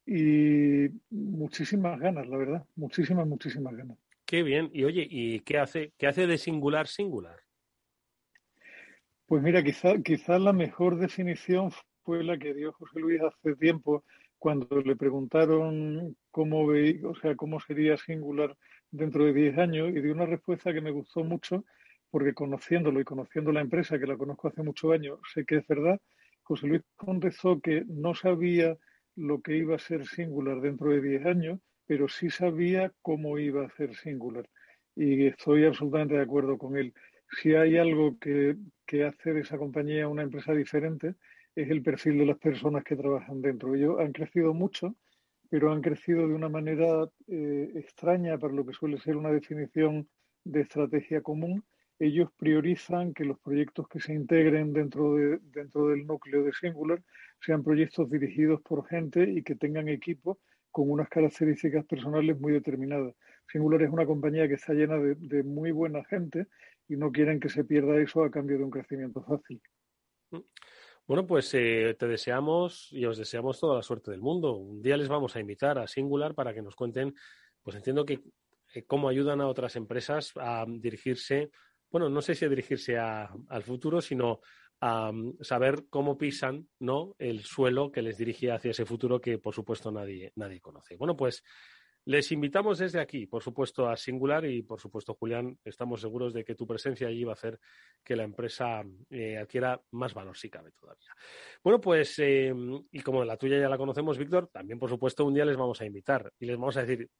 Y 0.06 0.88
muchísimas 1.10 1.98
ganas, 1.98 2.28
la 2.28 2.36
verdad, 2.36 2.64
muchísimas, 2.76 3.26
muchísimas 3.26 3.76
ganas. 3.76 3.98
Qué 4.24 4.44
bien. 4.44 4.70
Y 4.72 4.84
oye, 4.84 5.06
¿y 5.10 5.40
qué 5.40 5.58
hace, 5.58 5.92
qué 5.98 6.06
hace 6.06 6.28
de 6.28 6.38
singular 6.38 6.86
singular? 6.86 7.40
Pues 9.26 9.42
mira, 9.42 9.64
quizá, 9.64 10.00
quizá 10.00 10.38
la 10.38 10.52
mejor 10.52 10.96
definición 10.98 11.72
fue 12.04 12.22
la 12.22 12.38
que 12.38 12.54
dio 12.54 12.72
José 12.72 13.00
Luis 13.00 13.20
hace 13.20 13.56
tiempo 13.56 14.04
cuando 14.46 14.80
le 14.80 14.94
preguntaron 14.94 16.16
cómo 16.30 16.68
veía, 16.68 17.08
o 17.08 17.16
sea, 17.16 17.34
cómo 17.34 17.58
sería 17.58 17.96
singular 17.96 18.56
dentro 18.92 19.24
de 19.24 19.32
10 19.32 19.58
años 19.58 19.88
y 19.88 20.00
dio 20.00 20.12
una 20.12 20.24
respuesta 20.24 20.72
que 20.72 20.80
me 20.80 20.92
gustó 20.92 21.24
mucho 21.24 21.64
porque 22.12 22.32
conociéndolo 22.32 23.00
y 23.00 23.04
conociendo 23.04 23.50
la 23.50 23.60
empresa, 23.60 23.98
que 23.98 24.06
la 24.06 24.16
conozco 24.16 24.46
hace 24.46 24.62
muchos 24.62 24.92
años, 24.92 25.18
sé 25.34 25.44
que 25.44 25.56
es 25.56 25.66
verdad, 25.66 26.00
José 26.44 26.68
Luis 26.68 26.82
contestó 26.94 27.60
que 27.60 27.82
no 27.88 28.14
sabía 28.14 28.76
lo 29.16 29.40
que 29.40 29.56
iba 29.56 29.74
a 29.74 29.80
ser 29.80 30.06
singular 30.06 30.60
dentro 30.60 30.90
de 30.90 31.00
10 31.00 31.26
años, 31.26 31.58
pero 31.84 32.06
sí 32.06 32.30
sabía 32.30 32.92
cómo 33.02 33.40
iba 33.40 33.66
a 33.66 33.70
ser 33.70 33.96
singular. 33.96 34.48
Y 34.94 35.26
estoy 35.26 35.64
absolutamente 35.64 36.14
de 36.14 36.22
acuerdo 36.22 36.56
con 36.56 36.76
él. 36.76 36.94
Si 37.30 37.54
hay 37.54 37.76
algo 37.76 38.18
que, 38.18 38.56
que 38.86 39.04
hace 39.04 39.32
de 39.32 39.40
esa 39.40 39.58
compañía 39.58 40.08
una 40.08 40.22
empresa 40.22 40.52
diferente, 40.54 41.14
es 41.56 41.70
el 41.70 41.82
perfil 41.82 42.18
de 42.18 42.26
las 42.26 42.38
personas 42.38 42.84
que 42.84 42.96
trabajan 42.96 43.40
dentro. 43.40 43.74
Ellos 43.74 43.98
han 43.98 44.12
crecido 44.12 44.52
mucho, 44.54 44.94
pero 45.48 45.72
han 45.72 45.80
crecido 45.80 46.28
de 46.28 46.34
una 46.34 46.48
manera 46.48 47.08
eh, 47.28 47.72
extraña 47.74 48.38
para 48.38 48.52
lo 48.52 48.64
que 48.64 48.74
suele 48.74 48.98
ser 48.98 49.16
una 49.16 49.30
definición 49.30 50.08
de 50.44 50.60
estrategia 50.60 51.22
común. 51.22 51.64
Ellos 51.98 52.30
priorizan 52.36 53.14
que 53.14 53.24
los 53.24 53.38
proyectos 53.40 53.88
que 53.88 54.00
se 54.00 54.12
integren 54.12 54.74
dentro, 54.74 55.14
de, 55.14 55.38
dentro 55.42 55.88
del 55.88 56.06
núcleo 56.06 56.44
de 56.44 56.52
Singular 56.52 57.02
sean 57.40 57.64
proyectos 57.64 58.10
dirigidos 58.10 58.60
por 58.60 58.86
gente 58.86 59.28
y 59.28 59.42
que 59.42 59.54
tengan 59.54 59.88
equipos 59.88 60.36
con 60.70 60.90
unas 60.90 61.08
características 61.08 61.86
personales 61.86 62.38
muy 62.38 62.52
determinadas. 62.52 63.14
Singular 63.50 63.80
es 63.82 63.90
una 63.90 64.04
compañía 64.04 64.46
que 64.46 64.54
está 64.54 64.74
llena 64.74 64.98
de, 64.98 65.14
de 65.14 65.42
muy 65.42 65.70
buena 65.70 66.04
gente 66.04 66.48
y 66.88 66.96
no 66.96 67.10
quieren 67.10 67.40
que 67.40 67.48
se 67.48 67.64
pierda 67.64 68.00
eso 68.00 68.22
a 68.22 68.30
cambio 68.30 68.58
de 68.58 68.64
un 68.64 68.70
crecimiento 68.70 69.22
fácil. 69.22 69.60
Mm. 70.30 70.40
Bueno, 71.06 71.24
pues 71.24 71.54
eh, 71.54 71.94
te 71.96 72.08
deseamos 72.08 72.88
y 72.90 73.04
os 73.04 73.16
deseamos 73.16 73.60
toda 73.60 73.76
la 73.76 73.82
suerte 73.82 74.10
del 74.10 74.20
mundo. 74.20 74.56
Un 74.56 74.82
día 74.82 74.96
les 74.96 75.08
vamos 75.08 75.36
a 75.36 75.40
invitar 75.40 75.78
a 75.78 75.86
Singular 75.86 76.34
para 76.34 76.52
que 76.52 76.62
nos 76.62 76.74
cuenten, 76.74 77.14
pues 77.62 77.76
entiendo 77.76 78.04
que 78.04 78.24
eh, 78.74 78.84
cómo 78.86 79.08
ayudan 79.08 79.40
a 79.40 79.46
otras 79.46 79.76
empresas 79.76 80.32
a 80.36 80.64
dirigirse, 80.68 81.50
bueno, 81.90 82.08
no 82.08 82.20
sé 82.22 82.34
si 82.34 82.44
a 82.44 82.48
dirigirse 82.48 82.98
al 82.98 83.62
futuro, 83.62 84.00
sino 84.00 84.40
a 84.80 85.12
mm, 85.12 85.38
saber 85.42 85.84
cómo 85.90 86.18
pisan 86.18 86.68
¿no? 86.80 87.14
el 87.18 87.44
suelo 87.44 87.92
que 87.92 88.02
les 88.02 88.18
dirige 88.18 88.50
hacia 88.50 88.72
ese 88.72 88.84
futuro 88.84 89.20
que, 89.20 89.38
por 89.38 89.54
supuesto, 89.54 89.92
nadie, 89.92 90.32
nadie 90.34 90.60
conoce. 90.60 90.96
Bueno, 90.96 91.16
pues 91.16 91.44
Les 92.06 92.30
invitamos 92.30 92.78
desde 92.78 93.00
aquí, 93.00 93.26
por 93.26 93.42
supuesto, 93.42 93.88
a 93.88 93.96
Singular 93.96 94.44
y, 94.44 94.62
por 94.62 94.80
supuesto, 94.80 95.14
Julián, 95.14 95.58
estamos 95.64 96.00
seguros 96.00 96.32
de 96.32 96.44
que 96.44 96.54
tu 96.54 96.64
presencia 96.64 97.08
allí 97.08 97.24
va 97.24 97.32
a 97.32 97.34
hacer 97.34 97.58
que 98.04 98.14
la 98.14 98.22
empresa 98.22 98.84
eh, 99.10 99.36
adquiera 99.36 99.82
más 99.90 100.14
valor, 100.14 100.36
si 100.36 100.48
cabe 100.48 100.70
todavía. 100.70 101.10
Bueno, 101.64 101.80
pues, 101.80 102.16
eh, 102.20 102.54
y 102.92 103.00
como 103.00 103.24
la 103.24 103.36
tuya 103.36 103.58
ya 103.58 103.68
la 103.68 103.76
conocemos, 103.76 104.18
Víctor, 104.18 104.48
también, 104.52 104.78
por 104.78 104.88
supuesto, 104.88 105.24
un 105.24 105.34
día 105.34 105.44
les 105.44 105.56
vamos 105.56 105.80
a 105.80 105.84
invitar 105.84 106.32
y 106.38 106.46
les 106.46 106.56
vamos 106.56 106.76
a 106.76 106.84
decir, 106.84 107.10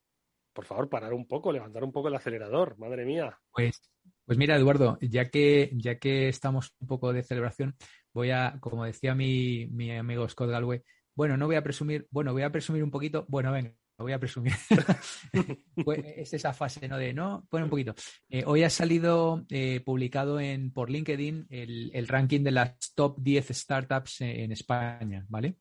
por 0.53 0.64
favor, 0.64 0.89
parar 0.89 1.14
un 1.14 1.26
poco, 1.26 1.51
levantar 1.51 1.82
un 1.82 1.91
poco 1.91 2.07
el 2.07 2.14
acelerador, 2.14 2.78
madre 2.78 3.05
mía. 3.05 3.37
Pues, 3.51 3.82
pues 4.24 4.39
mira, 4.39 4.55
Eduardo, 4.55 4.99
ya 5.01 5.30
que, 5.30 5.72
ya 5.74 5.99
que 5.99 6.28
estamos 6.28 6.76
un 6.78 6.87
poco 6.87 7.12
de 7.12 7.24
celebración, 7.24 7.74
voy 8.12 8.30
a, 8.30 8.59
como 8.61 8.84
decía 8.84 9.16
mi, 9.16 9.66
mi 9.66 9.91
amigo 9.91 10.28
Scott 10.28 10.49
Galway, 10.49 10.80
bueno, 11.16 11.37
no 11.37 11.47
voy 11.47 11.57
a 11.57 11.64
presumir, 11.64 12.07
bueno, 12.11 12.32
voy 12.32 12.43
a 12.43 12.53
presumir 12.53 12.84
un 12.84 12.93
poquito, 12.93 13.24
bueno, 13.28 13.51
venga, 13.51 13.74
voy 14.03 14.12
a 14.12 14.18
presumir. 14.18 14.53
Pues, 15.84 16.01
es 16.16 16.32
esa 16.32 16.55
fase, 16.55 16.88
¿no? 16.88 16.97
De, 16.97 17.12
no, 17.12 17.47
bueno, 17.51 17.66
un 17.66 17.70
poquito. 17.70 17.94
Eh, 18.30 18.42
hoy 18.47 18.62
ha 18.64 18.70
salido 18.70 19.44
eh, 19.51 19.80
publicado 19.84 20.40
en, 20.40 20.72
por 20.72 20.90
LinkedIn 20.90 21.47
el, 21.51 22.09
ranking 22.09 22.42
de 22.42 22.51
las 22.51 22.94
top 22.94 23.18
10 23.18 23.49
startups 23.49 24.22
en, 24.22 24.53
España, 24.53 25.24
¿vale? 25.28 25.59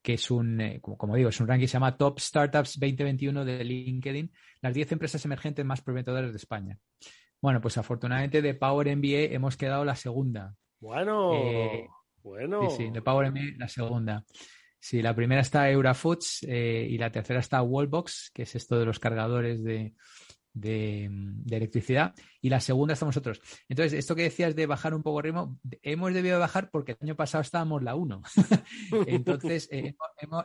Que 0.00 0.14
es 0.14 0.30
un, 0.30 0.60
eh, 0.60 0.80
como, 0.80 1.16
digo, 1.16 1.30
es 1.30 1.40
un 1.40 1.48
ranking 1.48 1.64
que 1.64 1.68
se 1.68 1.74
llama 1.74 1.96
Top 1.96 2.20
Startups 2.20 2.78
2021 2.78 3.44
de 3.44 3.64
LinkedIn, 3.64 4.32
las 4.60 4.72
10 4.72 4.92
empresas 4.92 5.24
emergentes 5.24 5.64
más 5.64 5.82
prometedoras 5.82 6.30
de 6.30 6.36
España. 6.36 6.78
Bueno, 7.42 7.60
pues 7.60 7.76
afortunadamente 7.76 8.40
de 8.40 8.54
Power 8.54 8.96
MBA 8.96 9.34
hemos 9.34 9.56
quedado 9.56 9.84
la 9.84 9.96
segunda. 9.96 10.54
Bueno, 10.78 11.32
bueno. 12.22 12.70
Sí, 12.70 12.84
sí, 12.84 12.90
de 12.90 13.02
Power 13.02 13.32
MBA 13.32 13.58
la 13.58 13.68
segunda. 13.68 14.24
Sí, 14.86 15.02
la 15.02 15.16
primera 15.16 15.40
está 15.40 15.68
Eurafoods 15.68 16.44
eh, 16.46 16.86
y 16.88 16.96
la 16.96 17.10
tercera 17.10 17.40
está 17.40 17.60
Wallbox, 17.60 18.30
que 18.32 18.42
es 18.44 18.54
esto 18.54 18.78
de 18.78 18.84
los 18.84 19.00
cargadores 19.00 19.64
de, 19.64 19.96
electricidad. 21.50 22.14
Y 22.40 22.50
la 22.50 22.60
segunda 22.60 22.94
estamos 22.94 23.16
nosotros. 23.16 23.40
Entonces, 23.68 23.94
esto 23.94 24.14
que 24.14 24.22
decías 24.22 24.54
de 24.54 24.66
bajar 24.66 24.94
un 24.94 25.02
poco 25.02 25.18
el 25.18 25.24
ritmo, 25.24 25.58
hemos 25.82 26.14
debido 26.14 26.38
bajar 26.38 26.70
porque 26.70 26.92
el 26.92 26.98
año 27.02 27.16
pasado 27.16 27.42
estábamos 27.42 27.82
la 27.82 27.96
1. 27.96 28.22
Entonces, 29.08 29.68
eh, 29.72 29.96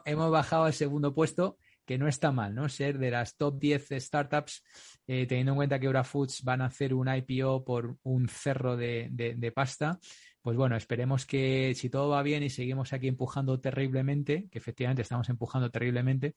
hemos, 0.05 0.31
bajado 0.31 0.63
al 0.63 0.73
segundo 0.73 1.13
puesto, 1.13 1.59
que 1.85 1.99
no 1.99 2.07
está 2.07 2.31
mal, 2.31 2.55
¿no? 2.55 2.67
Ser 2.67 2.97
de 2.97 3.11
las 3.11 3.37
top 3.37 3.59
10 3.59 3.89
startups, 3.99 4.63
eh, 5.05 5.27
teniendo 5.27 5.51
en 5.51 5.57
cuenta 5.57 5.79
que 5.79 5.85
Eurafoods 5.85 6.41
van 6.41 6.63
a 6.63 6.65
hacer 6.65 6.95
un 6.95 7.13
IPO 7.13 7.63
por 7.63 7.95
un 8.01 8.27
cerro 8.27 8.75
de 8.75 9.53
pasta 9.53 9.99
pues 10.41 10.57
bueno, 10.57 10.75
esperemos 10.75 11.25
que 11.25 11.73
si 11.75 11.89
todo 11.89 12.09
va 12.09 12.23
bien 12.23 12.43
y 12.43 12.49
seguimos 12.49 12.93
aquí 12.93 13.07
empujando 13.07 13.59
terriblemente, 13.59 14.47
que 14.49 14.57
efectivamente 14.57 15.03
estamos 15.03 15.29
empujando 15.29 15.69
terriblemente, 15.69 16.35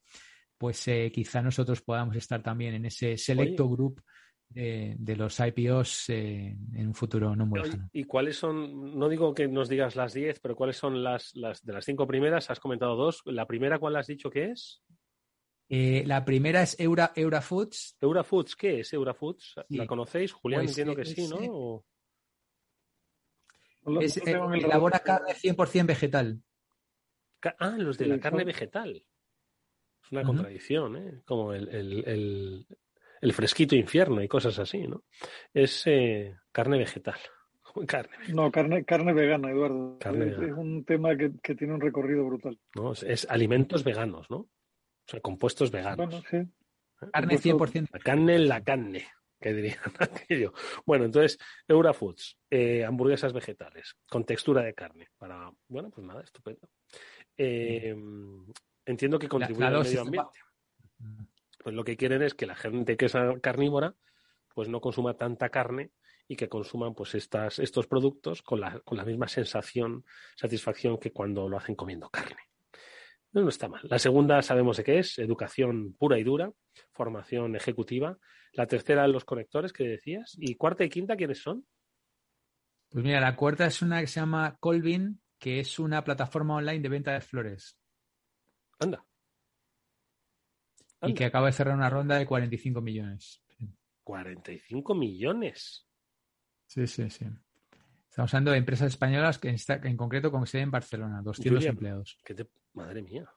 pues 0.59 0.87
eh, 0.89 1.11
quizá 1.13 1.43
nosotros 1.43 1.83
podamos 1.83 2.17
estar 2.17 2.43
también 2.43 2.75
en 2.75 2.85
ese 2.85 3.17
selecto 3.17 3.69
grupo 3.69 4.03
de, 4.49 5.17
los 5.17 5.41
IPOs 5.41 6.11
eh, 6.11 6.57
en 6.75 6.87
un 6.87 6.95
futuro 6.95 7.35
no 7.35 7.47
muy 7.47 7.61
lejano. 7.61 7.89
¿Y 7.93 8.05
cuáles 8.05 8.37
son, 8.37 8.99
no 8.99 9.09
digo 9.09 9.35
que 9.35 9.49
nos 9.49 9.69
digas 9.69 9.97
las 9.97 10.13
10, 10.13 10.41
pero 10.41 10.55
cuáles 10.55 10.77
son 10.77 11.03
las, 11.03 11.35
las 11.35 11.65
de 11.65 11.73
las 11.73 11.85
cinco 11.85 12.07
primeras? 12.07 12.51
Has 12.51 12.61
comentado 12.61 12.95
dos. 12.95 13.23
¿La 13.25 13.47
primera 13.47 13.79
cuál 13.79 13.97
has 13.97 14.07
dicho 14.07 14.31
que 14.31 14.51
es? 14.51 14.83
Eh, 15.69 16.05
la 16.07 16.25
primera 16.25 16.63
es 16.63 16.79
Eura, 16.79 17.13
Eurafoods. 17.17 17.97
¿Eurafoods 18.01 18.55
qué 18.55 18.81
es 18.81 18.93
Eurafoods? 18.93 19.55
¿La 19.71 19.87
conocéis? 19.87 20.33
Julián, 20.33 20.63
pues, 20.63 20.71
entiendo 20.79 20.95
que 20.95 21.05
sí, 21.05 21.27
¿no? 21.27 21.85
Es, 24.01 24.17
eh, 24.19 24.41
elabora 24.55 24.99
carne 25.01 25.35
100% 25.35 25.87
vegetal. 25.87 26.43
Ah, 27.59 27.77
los 27.79 27.99
de 27.99 28.07
la 28.07 28.19
carne 28.19 28.45
vegetal. 28.45 29.05
Es 30.03 30.13
una 30.13 30.23
contradicción, 30.23 30.97
¿eh? 30.97 31.23
Como 31.25 31.53
el, 31.53 32.67
fresquito 33.33 33.75
infierno 33.77 34.23
y 34.23 34.29
cosas 34.29 34.59
así, 34.59 34.87
¿no? 34.87 35.05
Es 35.53 35.87
eh, 35.87 36.37
carne 36.53 36.79
vegetal. 36.79 37.19
Carne 37.89 38.17
No, 38.29 38.53
carne, 38.53 38.85
carne 38.85 39.13
vegana, 39.13 39.51
Eduardo. 39.51 39.99
es, 40.01 40.53
un 40.57 40.85
tema 40.85 41.17
que, 41.17 41.31
tiene 41.57 41.75
un 41.75 41.81
recorrido 41.81 42.25
brutal. 42.25 42.57
No, 42.77 42.93
es, 42.93 43.27
alimentos 43.29 43.83
veganos, 43.83 44.31
¿no? 44.31 44.37
O 44.37 44.51
sea, 45.09 45.19
compuestos 45.21 45.73
veganos. 45.73 46.23
Carne 47.13 47.37
100%. 47.37 47.89
La 47.93 47.99
carne 47.99 48.37
en 48.37 48.49
la 48.49 48.63
carne 48.63 49.07
que 49.45 49.53
dirían 49.53 49.77
aquello. 49.99 50.55
Bueno, 50.87 51.05
entonces, 51.05 51.39
Eurafoods, 51.69 52.39
eh, 52.49 52.83
hamburguesas 52.83 53.35
vegetales 53.35 53.95
con 54.09 54.25
textura 54.25 54.63
de 54.63 54.73
carne. 54.73 55.11
Para, 55.19 55.53
bueno, 55.69 55.91
pues 55.91 56.07
nada, 56.07 56.23
estupendo. 56.23 56.67
Eh, 57.37 57.95
entiendo 58.87 59.19
que 59.19 59.29
contribuye 59.29 59.67
al 59.67 59.83
medio 59.83 60.01
ambiente. 60.01 60.41
Pues 61.63 61.75
lo 61.75 61.85
que 61.85 61.99
quieren 61.99 62.23
es 62.23 62.33
que 62.33 62.47
la 62.47 62.55
gente 62.55 62.97
que 62.97 63.05
es 63.05 63.13
carnívora, 63.43 63.95
pues 64.55 64.71
no 64.71 64.81
consuma 64.81 65.19
tanta 65.19 65.51
carne 65.51 65.91
y 66.27 66.37
que 66.37 66.49
consuman 66.49 66.95
pues 66.95 67.15
estas, 67.15 67.59
estos 67.59 67.87
productos 67.87 68.41
con 68.41 68.61
la, 68.61 68.81
con 68.81 68.97
la 68.97 69.05
misma 69.05 69.29
sensación, 69.29 70.07
satisfacción 70.37 70.97
que 70.99 71.13
cuando 71.13 71.51
lo 71.51 71.59
hacen 71.59 71.75
comiendo 71.75 72.09
carne. 72.09 72.41
No, 73.33 73.43
no 73.43 73.49
está 73.51 73.69
mal. 73.69 73.83
La 73.85 73.99
segunda 73.99 74.41
sabemos 74.41 74.79
de 74.79 74.85
qué 74.85 75.01
es, 75.01 75.19
educación 75.19 75.95
pura 75.99 76.19
y 76.19 76.25
dura, 76.25 76.51
formación 76.93 77.57
ejecutiva. 77.57 78.17
La 78.55 78.67
tercera, 78.67 79.07
los 79.09 79.25
conectores 79.25 79.73
que 79.73 79.85
decías. 79.85 80.37
¿Y 80.39 80.55
cuarta 80.55 80.85
y 80.85 80.89
quinta 80.89 81.17
quiénes 81.17 81.43
son? 81.43 81.67
Pues 82.89 83.05
mira, 83.05 83.21
la 83.21 83.35
cuarta 83.35 83.67
es 83.67 83.83
una 83.83 84.01
que 84.01 84.07
se 84.07 84.21
llama 84.21 84.57
Colvin, 84.61 85.21
que 85.39 85.61
es 85.61 85.79
una 85.79 86.05
plataforma 86.05 86.57
online 86.57 86.81
de 86.81 86.89
venta 86.89 87.13
de 87.13 87.21
flores. 87.21 87.77
Anda. 88.79 89.05
Y 91.03 91.15
que 91.15 91.25
acaba 91.25 91.47
de 91.47 91.53
cerrar 91.53 91.75
una 91.75 91.91
ronda 91.91 92.17
de 92.17 92.27
45 92.27 92.81
millones. 92.81 93.43
45 94.05 94.95
millones. 94.95 95.87
Sí, 96.67 96.87
sí, 96.87 97.11
sí. 97.11 97.27
Estamos 98.09 98.33
hablando 98.33 98.53
de 98.53 98.59
empresas 98.59 98.89
españolas 98.89 99.39
que 99.39 99.49
en, 99.49 99.97
concreto 99.97 100.31
con 100.31 100.47
sede 100.47 100.63
en 100.63 100.71
Barcelona, 100.71 101.21
200 101.21 101.65
empleados. 101.65 102.19
Madre 102.73 103.03
mía. 103.03 103.29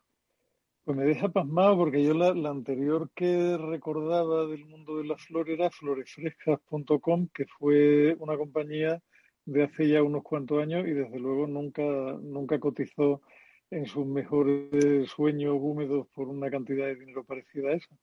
Pues 0.88 0.98
me 0.98 1.04
deja 1.04 1.28
pasmado 1.28 1.76
porque 1.76 2.02
yo 2.02 2.14
la, 2.14 2.30
anterior 2.50 3.10
que 3.14 3.58
recordaba 3.58 4.48
del 4.48 4.64
mundo 4.68 5.00
de 5.00 5.04
las 5.04 5.22
flores 5.22 5.60
era 5.60 5.70
floresfrescas.com, 5.70 7.28
que 7.34 7.46
fue 7.46 8.16
una 8.20 8.38
compañía 8.38 9.04
de 9.44 9.64
hace 9.64 9.90
ya 9.90 10.02
unos 10.02 10.24
cuantos 10.24 10.64
años 10.64 10.88
y 10.88 10.92
desde 10.92 11.20
luego 11.20 11.46
nunca, 11.46 11.84
nunca 11.84 12.58
cotizó 12.58 13.22
en 13.70 13.86
sus 13.86 14.06
mejores 14.06 15.10
sueños 15.10 15.58
húmedos 15.60 16.08
por 16.16 16.30
una 16.30 16.50
cantidad 16.50 16.86
de 16.86 16.96
dinero 16.96 17.26
parecida 17.26 17.72
a 17.72 17.74
esa. 17.74 17.94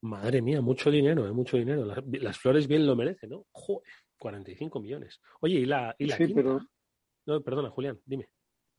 Madre 0.00 0.42
mía, 0.42 0.60
mucho 0.60 0.92
dinero, 0.92 1.26
¿eh? 1.26 1.32
mucho 1.32 1.56
dinero. 1.56 1.84
Las, 1.86 2.38
flores 2.38 2.68
bien 2.68 2.86
lo 2.86 2.94
merecen, 2.94 3.30
¿no? 3.30 3.46
Joder. 3.50 3.90
45 4.18 4.78
millones. 4.78 5.20
Oye, 5.40 5.58
¿y 5.58 5.66
la, 5.66 5.92
y 5.98 6.06
la 6.06 6.16
sí, 6.18 6.32
Pero... 6.32 6.60
No, 7.26 7.42
perdona, 7.42 7.70
Julián, 7.70 7.98
dime. 8.06 8.28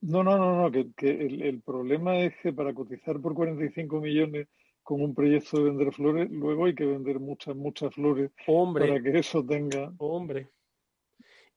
No, 0.01 0.23
no, 0.23 0.37
no, 0.37 0.61
no, 0.61 0.71
que, 0.71 1.11
el, 1.11 1.61
problema 1.61 2.17
es 2.19 2.33
que 2.41 2.53
para 2.53 2.73
cotizar 2.73 3.19
por 3.19 3.33
45 3.33 3.99
millones 4.01 4.47
con 4.83 5.01
un 5.01 5.15
proyecto 5.15 5.57
de 5.57 5.63
vender 5.63 5.93
flores, 5.93 6.29
luego 6.29 6.65
hay 6.65 6.75
que 6.75 6.85
vender 6.85 7.19
muchas, 7.19 7.55
muchas 7.55 7.93
flores 7.93 8.31
hombre, 8.45 8.87
para 8.87 9.01
que 9.01 9.17
eso 9.17 9.43
tenga... 9.43 9.91
Hombre. 9.97 10.49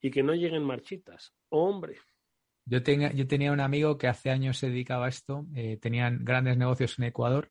Y 0.01 0.11
que 0.11 0.23
no 0.23 0.33
lleguen 0.33 0.63
marchitas. 0.63 1.35
Hombre. 1.51 1.97
Yo, 2.65 2.83
tenga, 2.83 3.13
yo 3.13 3.27
tenía 3.27 3.53
un 3.53 3.61
amigo 3.61 3.99
que 3.99 4.09
hace 4.09 4.31
años 4.31 4.59
se 4.59 4.69
dedicaba 4.69 5.07
a 5.07 5.09
esto, 5.09 5.47
eh, 5.55 5.77
tenían 5.79 6.25
grandes 6.25 6.57
negocios 6.57 6.99
en 6.99 7.07
Ecuador, 7.07 7.51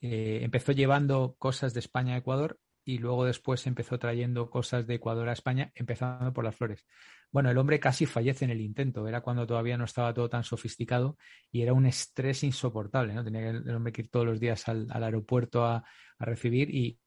eh, 0.00 0.40
empezó 0.42 0.72
llevando 0.72 1.34
cosas 1.38 1.74
de 1.74 1.80
España 1.80 2.14
a 2.14 2.18
Ecuador 2.18 2.58
y 2.84 2.98
luego 2.98 3.24
después 3.24 3.66
empezó 3.66 3.98
trayendo 3.98 4.50
cosas 4.50 4.86
de 4.86 4.94
Ecuador 4.94 5.28
a 5.28 5.32
España, 5.32 5.72
empezando 5.74 6.32
por 6.32 6.44
las 6.44 6.56
flores. 6.56 6.86
Bueno, 7.30 7.50
el 7.50 7.58
hombre 7.58 7.78
casi 7.78 8.06
fallece 8.06 8.46
en 8.46 8.50
el 8.52 8.60
intento, 8.60 9.06
era 9.06 9.20
cuando 9.20 9.46
todavía 9.46 9.76
no 9.76 9.84
estaba 9.84 10.14
todo 10.14 10.30
tan 10.30 10.44
sofisticado 10.44 11.18
y 11.50 11.60
era 11.60 11.74
un 11.74 11.84
estrés 11.84 12.42
insoportable, 12.42 13.12
¿no? 13.12 13.22
Tenía 13.22 13.50
el 13.50 13.74
hombre 13.74 13.92
que 13.92 14.02
ir 14.02 14.08
todos 14.08 14.24
los 14.24 14.40
días 14.40 14.66
al, 14.68 14.88
aeropuerto 14.90 15.64
a, 15.64 15.84
recibir 16.18 16.68
y, 16.74 16.98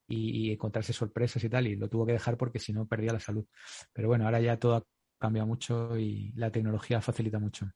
encontrarse 0.51 0.93
sorpresas 0.93 1.43
y 1.43 1.49
tal, 1.49 1.67
y 1.67 1.75
lo 1.75 1.89
tuvo 1.89 2.05
que 2.05 2.13
dejar 2.13 2.37
porque 2.37 2.59
si 2.59 2.71
no 2.71 2.87
perdía 2.87 3.13
la 3.13 3.19
salud. 3.19 3.45
Pero 3.93 4.07
bueno, 4.07 4.25
ahora 4.25 4.39
ya 4.39 4.57
todo 4.57 4.75
ha 4.75 4.83
cambiado 5.17 5.47
mucho 5.47 5.97
y 5.97 6.31
la 6.35 6.51
tecnología 6.51 7.01
facilita 7.01 7.39
mucho. 7.39 7.67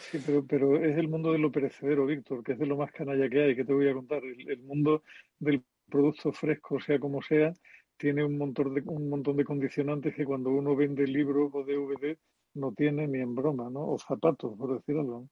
Sí, 0.00 0.18
pero, 0.24 0.44
pero 0.46 0.76
es 0.82 0.96
el 0.96 1.08
mundo 1.08 1.32
de 1.32 1.38
lo 1.38 1.52
perecedero, 1.52 2.06
Víctor, 2.06 2.42
que 2.42 2.52
es 2.52 2.58
de 2.58 2.66
lo 2.66 2.76
más 2.76 2.90
canalla 2.90 3.28
que 3.28 3.42
hay, 3.42 3.56
que 3.56 3.64
te 3.64 3.72
voy 3.72 3.88
a 3.88 3.94
contar. 3.94 4.22
el 4.24 4.62
mundo 4.62 5.02
del 5.38 5.62
producto 5.88 6.32
fresco, 6.32 6.80
sea 6.80 6.98
como 6.98 7.22
sea, 7.22 7.52
tiene 7.96 8.24
un 8.24 8.38
montón 8.38 8.74
de, 8.74 8.82
un 8.86 9.08
montón 9.08 9.36
de 9.36 9.44
condicionantes 9.44 10.14
que 10.14 10.24
cuando 10.24 10.50
uno 10.50 10.74
vende 10.76 11.06
libros 11.06 11.50
o 11.52 11.64
DVD 11.64 12.16
no 12.54 12.72
tiene 12.72 13.06
ni 13.06 13.20
en 13.20 13.34
broma, 13.34 13.70
¿no? 13.70 13.92
O 13.92 13.98
zapatos, 13.98 14.56
por 14.56 14.74
decirlo. 14.78 15.28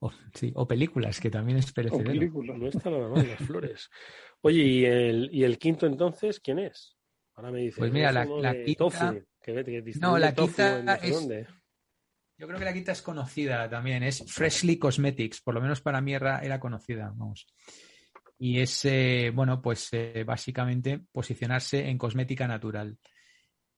O, 0.00 0.12
sí, 0.34 0.52
o 0.54 0.66
películas, 0.66 1.20
que 1.20 1.30
también 1.30 1.58
es 1.58 1.72
perecedero. 1.72 2.10
O 2.10 2.12
películas. 2.12 2.58
No 2.58 2.68
está 2.68 2.90
nada 2.90 3.08
mal 3.08 3.28
las 3.28 3.40
flores. 3.40 3.90
Oye, 4.42 4.62
¿y 4.62 4.84
el, 4.84 5.28
¿y 5.32 5.44
el 5.44 5.58
quinto 5.58 5.86
entonces 5.86 6.40
quién 6.40 6.60
es? 6.60 6.96
Ahora 7.34 7.50
me 7.50 7.60
dice. 7.60 7.78
Pues 7.78 7.92
mira, 7.92 8.12
la, 8.12 8.24
la 8.24 8.54
quinta... 8.64 9.14
no, 10.00 10.18
la 10.18 10.34
quinta 10.34 10.94
es... 10.96 11.28
Yo 12.36 12.46
creo 12.46 12.58
que 12.60 12.64
la 12.64 12.72
quinta 12.72 12.92
es 12.92 13.02
conocida 13.02 13.68
también, 13.68 14.04
es 14.04 14.24
Freshly 14.32 14.78
Cosmetics, 14.78 15.40
por 15.40 15.54
lo 15.54 15.60
menos 15.60 15.80
para 15.80 16.00
mí 16.00 16.14
era, 16.14 16.38
era 16.38 16.60
conocida, 16.60 17.12
vamos. 17.16 17.48
Y 18.38 18.60
es, 18.60 18.86
bueno, 19.34 19.60
pues 19.60 19.90
básicamente 20.24 21.00
posicionarse 21.10 21.88
en 21.88 21.98
cosmética 21.98 22.46
natural. 22.46 22.96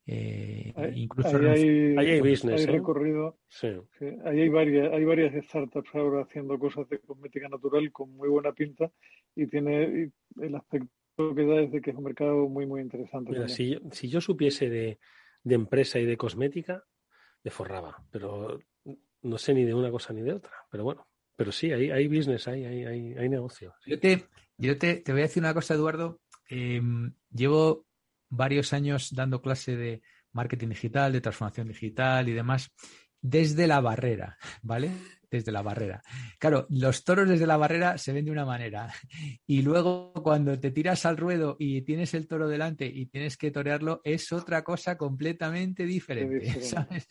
incluso 0.07 1.37
ahí 1.37 1.97
hay, 1.97 2.21
business, 2.21 2.67
recorrido. 2.67 3.39
Sí. 3.49 3.69
Ahí 4.25 4.41
hay 4.41 4.49
varias, 4.49 4.93
hay 4.93 5.05
varias 5.05 5.45
startups 5.47 5.95
ahora 5.95 6.23
haciendo 6.25 6.59
cosas 6.59 6.89
de 6.91 6.99
cosmética 6.99 7.49
natural 7.49 7.91
con 7.91 8.15
muy 8.15 8.29
buena 8.29 8.53
pinta 8.53 8.91
y 9.35 9.47
tiene 9.47 10.11
el 10.41 10.55
aspecto 10.55 10.91
que 11.35 11.45
da 11.45 11.61
es 11.61 11.73
de 11.73 11.81
que 11.81 11.91
es 11.91 11.97
un 11.97 12.05
mercado 12.05 12.49
muy, 12.49 12.67
muy 12.67 12.81
interesante. 12.81 13.33
Mira, 13.33 13.49
si 13.49 13.71
yo, 13.71 13.79
si 13.93 14.09
yo 14.09 14.21
supiese 14.21 14.69
de, 14.69 14.99
de 15.43 15.55
empresa 15.55 15.99
y 15.99 16.07
de 16.07 16.17
cosmética, 16.17 16.85
me 17.43 17.51
forraba, 17.51 18.03
pero 18.11 18.59
no 19.23 19.39
sé 19.39 19.55
ni 19.55 19.65
de 19.65 19.75
una 19.75 19.91
cosa 19.91 20.13
ni 20.13 20.23
de 20.23 20.33
otra. 20.33 20.53
Pero 20.71 20.85
bueno, 20.85 21.09
pero 21.41 21.53
sí, 21.53 21.73
hay, 21.73 21.91
hay 21.91 22.07
business, 22.07 22.47
hay, 22.49 22.67
hay, 22.67 23.15
hay, 23.15 23.29
negocio. 23.31 23.73
Yo, 23.87 23.99
te, 23.99 24.27
yo 24.59 24.77
te, 24.77 24.97
te, 24.97 25.13
voy 25.13 25.23
a 25.23 25.25
decir 25.25 25.43
una 25.43 25.55
cosa, 25.55 25.73
Eduardo. 25.73 26.21
Em, 26.51 27.15
llevo 27.31 27.87
varios 28.29 28.75
años 28.75 29.15
dando 29.15 29.41
clase 29.41 29.75
de 29.75 30.03
marketing 30.33 30.69
digital, 30.69 31.15
de 31.15 31.23
transformación 31.23 31.69
digital 31.69 32.29
y 32.29 32.35
demás, 32.35 32.71
desde 33.23 33.67
la 33.67 33.81
barrera, 33.81 34.37
¿vale? 34.61 34.91
Desde 35.31 35.53
la 35.53 35.63
barrera. 35.63 36.03
Claro, 36.39 36.67
los 36.71 37.05
toros 37.05 37.29
desde 37.29 37.47
la 37.47 37.57
barrera 37.57 37.99
se 37.99 38.13
ven 38.13 38.25
de 38.25 38.31
una 38.31 38.45
manera. 38.45 38.93
Y 39.47 39.63
luego 39.63 40.13
cuando 40.13 40.59
te 40.59 40.71
tiras 40.71 41.07
al 41.07 41.17
ruedo 41.17 41.57
y 41.59 41.83
tienes 41.83 42.15
el 42.15 42.27
toro 42.27 42.49
delante 42.49 42.87
y 42.87 43.07
tienes 43.07 43.37
que 43.37 43.51
torearlo 43.51 44.01
es 44.05 44.33
otra 44.33 44.65
cosa 44.65 44.97
completamente 44.97 45.85
diferente, 45.85 46.53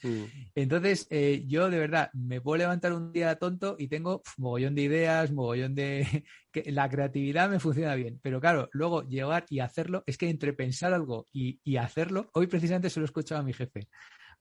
mm. 0.04 0.24
Entonces, 0.56 1.08
eh, 1.10 1.44
yo 1.48 1.70
de 1.70 1.80
verdad 1.80 2.10
me 2.14 2.42
puedo 2.42 2.58
levantar 2.58 2.94
un 2.94 3.12
día 3.12 3.36
tonto 3.36 3.76
y 3.78 3.88
tengo 3.88 4.22
mogollón 4.38 4.76
de 4.76 4.82
ideas, 4.84 5.32
mogollón 5.32 5.76
de... 5.76 6.24
que 6.52 6.72
la 6.72 6.90
creatividad 6.90 7.48
me 7.48 7.60
funciona 7.60 7.94
bien, 7.94 8.20
pero 8.24 8.42
claro, 8.42 8.70
luego 8.72 9.08
llegar 9.08 9.46
y 9.50 9.60
hacerlo, 9.60 10.04
es 10.08 10.18
que 10.18 10.30
entre 10.30 10.52
pensar 10.54 10.94
algo 10.94 11.28
y, 11.32 11.60
y 11.64 11.78
hacerlo, 11.78 12.32
hoy 12.34 12.48
precisamente 12.48 12.90
se 12.90 13.00
lo 13.00 13.04
he 13.04 13.06
escuchado 13.06 13.42
a 13.42 13.44
mi 13.44 13.54
jefe 13.54 13.88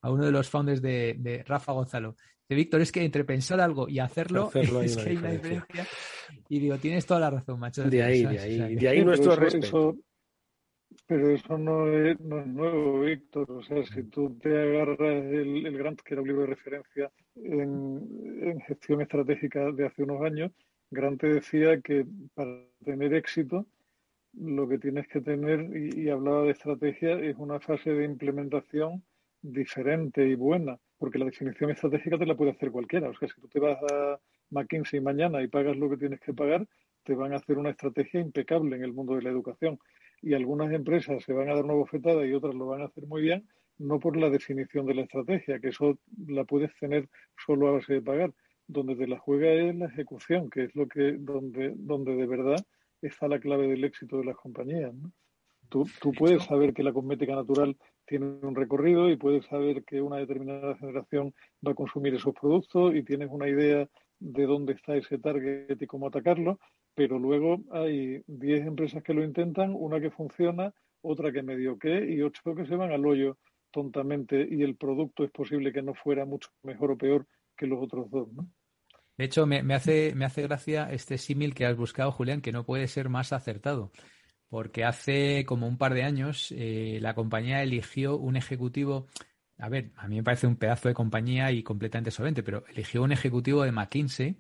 a 0.01 0.11
uno 0.11 0.25
de 0.25 0.33
los 0.33 0.49
founders 0.49 0.81
de, 0.81 1.17
de 1.19 1.43
Rafa 1.45 1.73
Gonzalo 1.73 2.17
de 2.49 2.57
Víctor, 2.57 2.81
es 2.81 2.91
que 2.91 3.05
entre 3.05 3.25
pensar 3.25 3.61
algo 3.61 3.89
y 3.89 3.99
hacerlo, 3.99 4.51
es 4.83 4.97
que 4.97 5.11
hay 5.11 5.17
una 5.17 5.31
diferencia. 5.31 5.87
Y 6.49 6.61
digo, 6.61 6.79
tienes 6.79 7.05
toda 7.05 7.21
la 7.21 7.31
razón, 7.31 7.61
macho. 7.61 7.85
De 7.85 8.03
ahí, 8.03 8.25
de 8.25 8.39
ahí, 8.39 8.77
de 8.77 8.89
ahí 8.89 9.05
nuestro 9.05 9.37
respeto. 9.37 9.97
pero 11.07 11.31
eso 11.31 11.59
no 11.59 11.93
es, 11.93 12.19
nuevo, 12.21 13.01
Víctor. 13.01 13.51
O 13.51 13.63
sea, 13.63 13.85
si 13.85 14.05
tú 14.05 14.39
te 14.41 14.49
agarras 14.49 14.99
el, 15.01 15.67
el 15.67 15.79
Grant, 15.79 16.01
que 16.01 16.15
era 16.15 16.23
un 16.23 16.29
libro 16.29 16.43
de 16.43 16.49
referencia 16.49 17.11
en, 17.37 18.61
gestión 18.67 19.03
estratégica 19.03 19.71
de 19.73 19.87
hace 19.87 20.03
unos 20.03 20.23
años, 20.23 20.51
Grant 20.91 21.21
te 21.21 21.27
decía 21.29 21.81
que 21.83 22.07
para 22.35 22.65
tener 22.83 23.13
éxito 23.13 23.67
lo 24.33 24.69
que 24.69 24.79
tienes 24.79 25.07
que 25.09 25.21
tener, 25.21 25.77
y 25.77 26.09
hablaba 26.09 26.45
de 26.45 26.53
estrategia, 26.53 27.19
es 27.19 27.37
una 27.37 27.61
fase 27.61 27.91
de 27.91 28.05
implementación 28.05 29.03
diferente 29.43 30.27
y 30.27 30.35
buena 30.35 30.79
porque 30.99 31.19
la 31.19 31.25
definición 31.25 31.71
estratégica 31.71 32.19
te 32.19 32.27
la 32.27 32.37
puede 32.37 32.51
hacer 32.51 32.71
cualquiera. 32.71 33.09
O 33.09 33.15
sea, 33.15 33.29
si 33.29 33.41
tú 33.41 33.49
te 33.49 33.61
vas 33.61 33.79
a 33.93 34.19
McKinsey 34.51 35.01
mañana 35.01 35.43
y 35.43 35.49
pagas 35.49 35.77
lo 35.77 35.89
que 35.89 35.97
tienes 35.97 36.21
que 36.21 36.35
pagar, 36.35 36.67
te 37.05 37.15
van 37.15 37.33
a 37.33 37.37
hacer 37.37 37.57
una 37.57 37.71
estrategia 37.71 38.21
impecable 38.21 38.77
en 38.77 38.83
el 38.83 38.93
mundo 38.93 39.15
de 39.15 39.23
la 39.23 39.31
educación. 39.31 39.79
Y 40.21 40.35
algunas 40.35 40.73
empresas 40.73 41.23
se 41.23 41.33
van 41.33 41.49
a 41.49 41.55
dar 41.55 41.65
una 41.65 41.75
bofetada 41.75 42.27
y 42.27 42.33
otras 42.33 42.55
lo 42.55 42.67
van 42.67 42.83
a 42.83 42.87
hacer 42.87 43.07
muy 43.07 43.23
bien, 43.23 43.49
no 43.79 44.01
por 44.01 44.17
la 44.17 44.29
definición 44.29 44.85
de 44.87 44.95
la 44.95 45.03
estrategia, 45.03 45.61
que 45.61 45.69
eso 45.69 45.99
la 46.27 46.45
puedes 46.45 46.75
tener 46.81 47.09
solo 47.47 47.69
a 47.69 47.73
base 47.73 47.95
de 47.95 48.03
pagar. 48.03 48.35
Donde 48.67 48.97
te 48.97 49.07
la 49.07 49.19
juega 49.19 49.51
es 49.51 49.75
la 49.77 49.87
ejecución, 49.87 50.51
que 50.51 50.65
es 50.65 50.75
lo 50.75 50.89
que 50.89 51.13
donde, 51.13 51.73
donde 51.77 52.17
de 52.17 52.27
verdad 52.27 52.67
está 53.01 53.29
la 53.29 53.39
clave 53.39 53.69
del 53.69 53.85
éxito 53.85 54.19
de 54.19 54.27
las 54.27 54.37
compañías. 54.37 54.93
Tú, 55.71 55.87
tú 56.03 56.13
puedes 56.13 56.43
saber 56.45 56.75
que 56.75 56.83
la 56.83 56.93
cosmética 56.93 57.35
natural 57.35 57.77
tiene 58.09 58.27
un 58.43 58.57
recorrido 58.57 59.11
y 59.11 59.17
puedes 59.17 59.45
saber 59.47 59.85
que 59.85 60.01
una 60.01 60.17
determinada 60.17 60.77
generación 60.77 61.35
va 61.65 61.73
a 61.73 61.75
consumir 61.75 62.15
esos 62.15 62.35
productos 62.35 62.95
y 62.95 63.03
tienes 63.03 63.29
una 63.31 63.49
idea 63.49 63.89
de 64.19 64.47
dónde 64.47 64.73
está 64.73 64.97
ese 64.97 65.19
target 65.19 65.81
y 65.81 65.87
cómo 65.87 66.09
atacarlo, 66.09 66.59
pero 66.95 67.19
luego 67.19 67.61
hay 67.71 68.23
10 68.27 68.67
empresas 68.67 69.03
que 69.03 69.15
lo 69.15 69.23
intentan, 69.23 69.75
una 69.75 70.01
que 70.01 70.11
funciona, 70.11 70.73
otra 71.03 71.31
que 71.31 71.43
medio 71.43 71.79
que 71.79 72.11
y 72.11 72.23
ocho 72.23 72.55
que 72.57 72.67
se 72.67 72.75
van 72.75 72.91
al 72.91 73.07
hoyo 73.07 73.39
tontamente 73.71 74.49
y 74.51 74.63
el 74.63 74.77
producto 74.77 75.23
es 75.23 75.31
posible 75.31 75.73
que 75.73 75.83
no 75.83 75.95
fuera 75.95 76.25
mucho 76.25 76.49
mejor 76.63 76.93
o 76.93 76.99
peor 76.99 77.27
que 77.57 77.67
los 77.67 77.81
otros 77.81 78.11
dos, 78.11 78.33
¿no? 78.33 78.49
De 79.17 79.25
hecho, 79.25 79.47
me, 79.47 79.65
me 79.65 79.75
hace, 79.75 80.15
me 80.15 80.25
hace 80.25 80.43
gracia 80.43 80.91
este 80.93 81.19
símil 81.19 81.53
que 81.53 81.67
has 81.67 81.77
buscado, 81.77 82.13
Julián, 82.13 82.41
que 82.41 82.53
no 82.53 82.65
puede 82.65 82.87
ser 82.87 83.09
más 83.09 83.33
acertado 83.33 83.91
porque 84.49 84.85
hace 84.85 85.45
como 85.45 85.67
un 85.67 85.77
par 85.77 85.95
de 85.95 86.05
años 86.05 86.53
eh, 86.57 86.99
la 87.01 87.15
compañía 87.15 87.63
eligió 87.63 88.17
un 88.17 88.37
ejecutivo, 88.37 89.07
a 89.59 89.69
ver, 89.69 89.91
a 89.97 90.09
mí 90.09 90.17
me 90.17 90.23
parece 90.23 90.47
un 90.47 90.57
pedazo 90.57 90.89
de 90.89 90.95
compañía 90.95 91.53
y 91.53 91.63
completamente 91.63 92.11
solvente, 92.11 92.43
pero 92.43 92.65
eligió 92.69 93.03
un 93.03 93.13
ejecutivo 93.13 93.63
de 93.63 93.73
McKinsey 93.73 94.37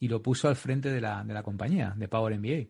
y 0.00 0.08
lo 0.08 0.22
puso 0.22 0.48
al 0.48 0.56
frente 0.56 0.90
de 0.90 1.00
la, 1.00 1.24
de 1.24 1.34
la 1.34 1.42
compañía, 1.42 1.94
de 1.96 2.08
Power 2.08 2.38
MBA. 2.38 2.68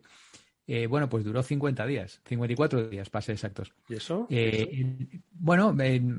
Eh, 0.71 0.85
bueno, 0.85 1.09
pues 1.09 1.23
duró 1.23 1.41
50 1.41 1.83
días, 1.87 2.21
54 2.25 2.89
días, 2.89 3.09
para 3.09 3.23
ser 3.23 3.33
exactos. 3.33 3.73
¿Y 3.87 3.95
eso? 3.95 4.27
Eh, 4.29 4.85
bueno, 5.31 5.75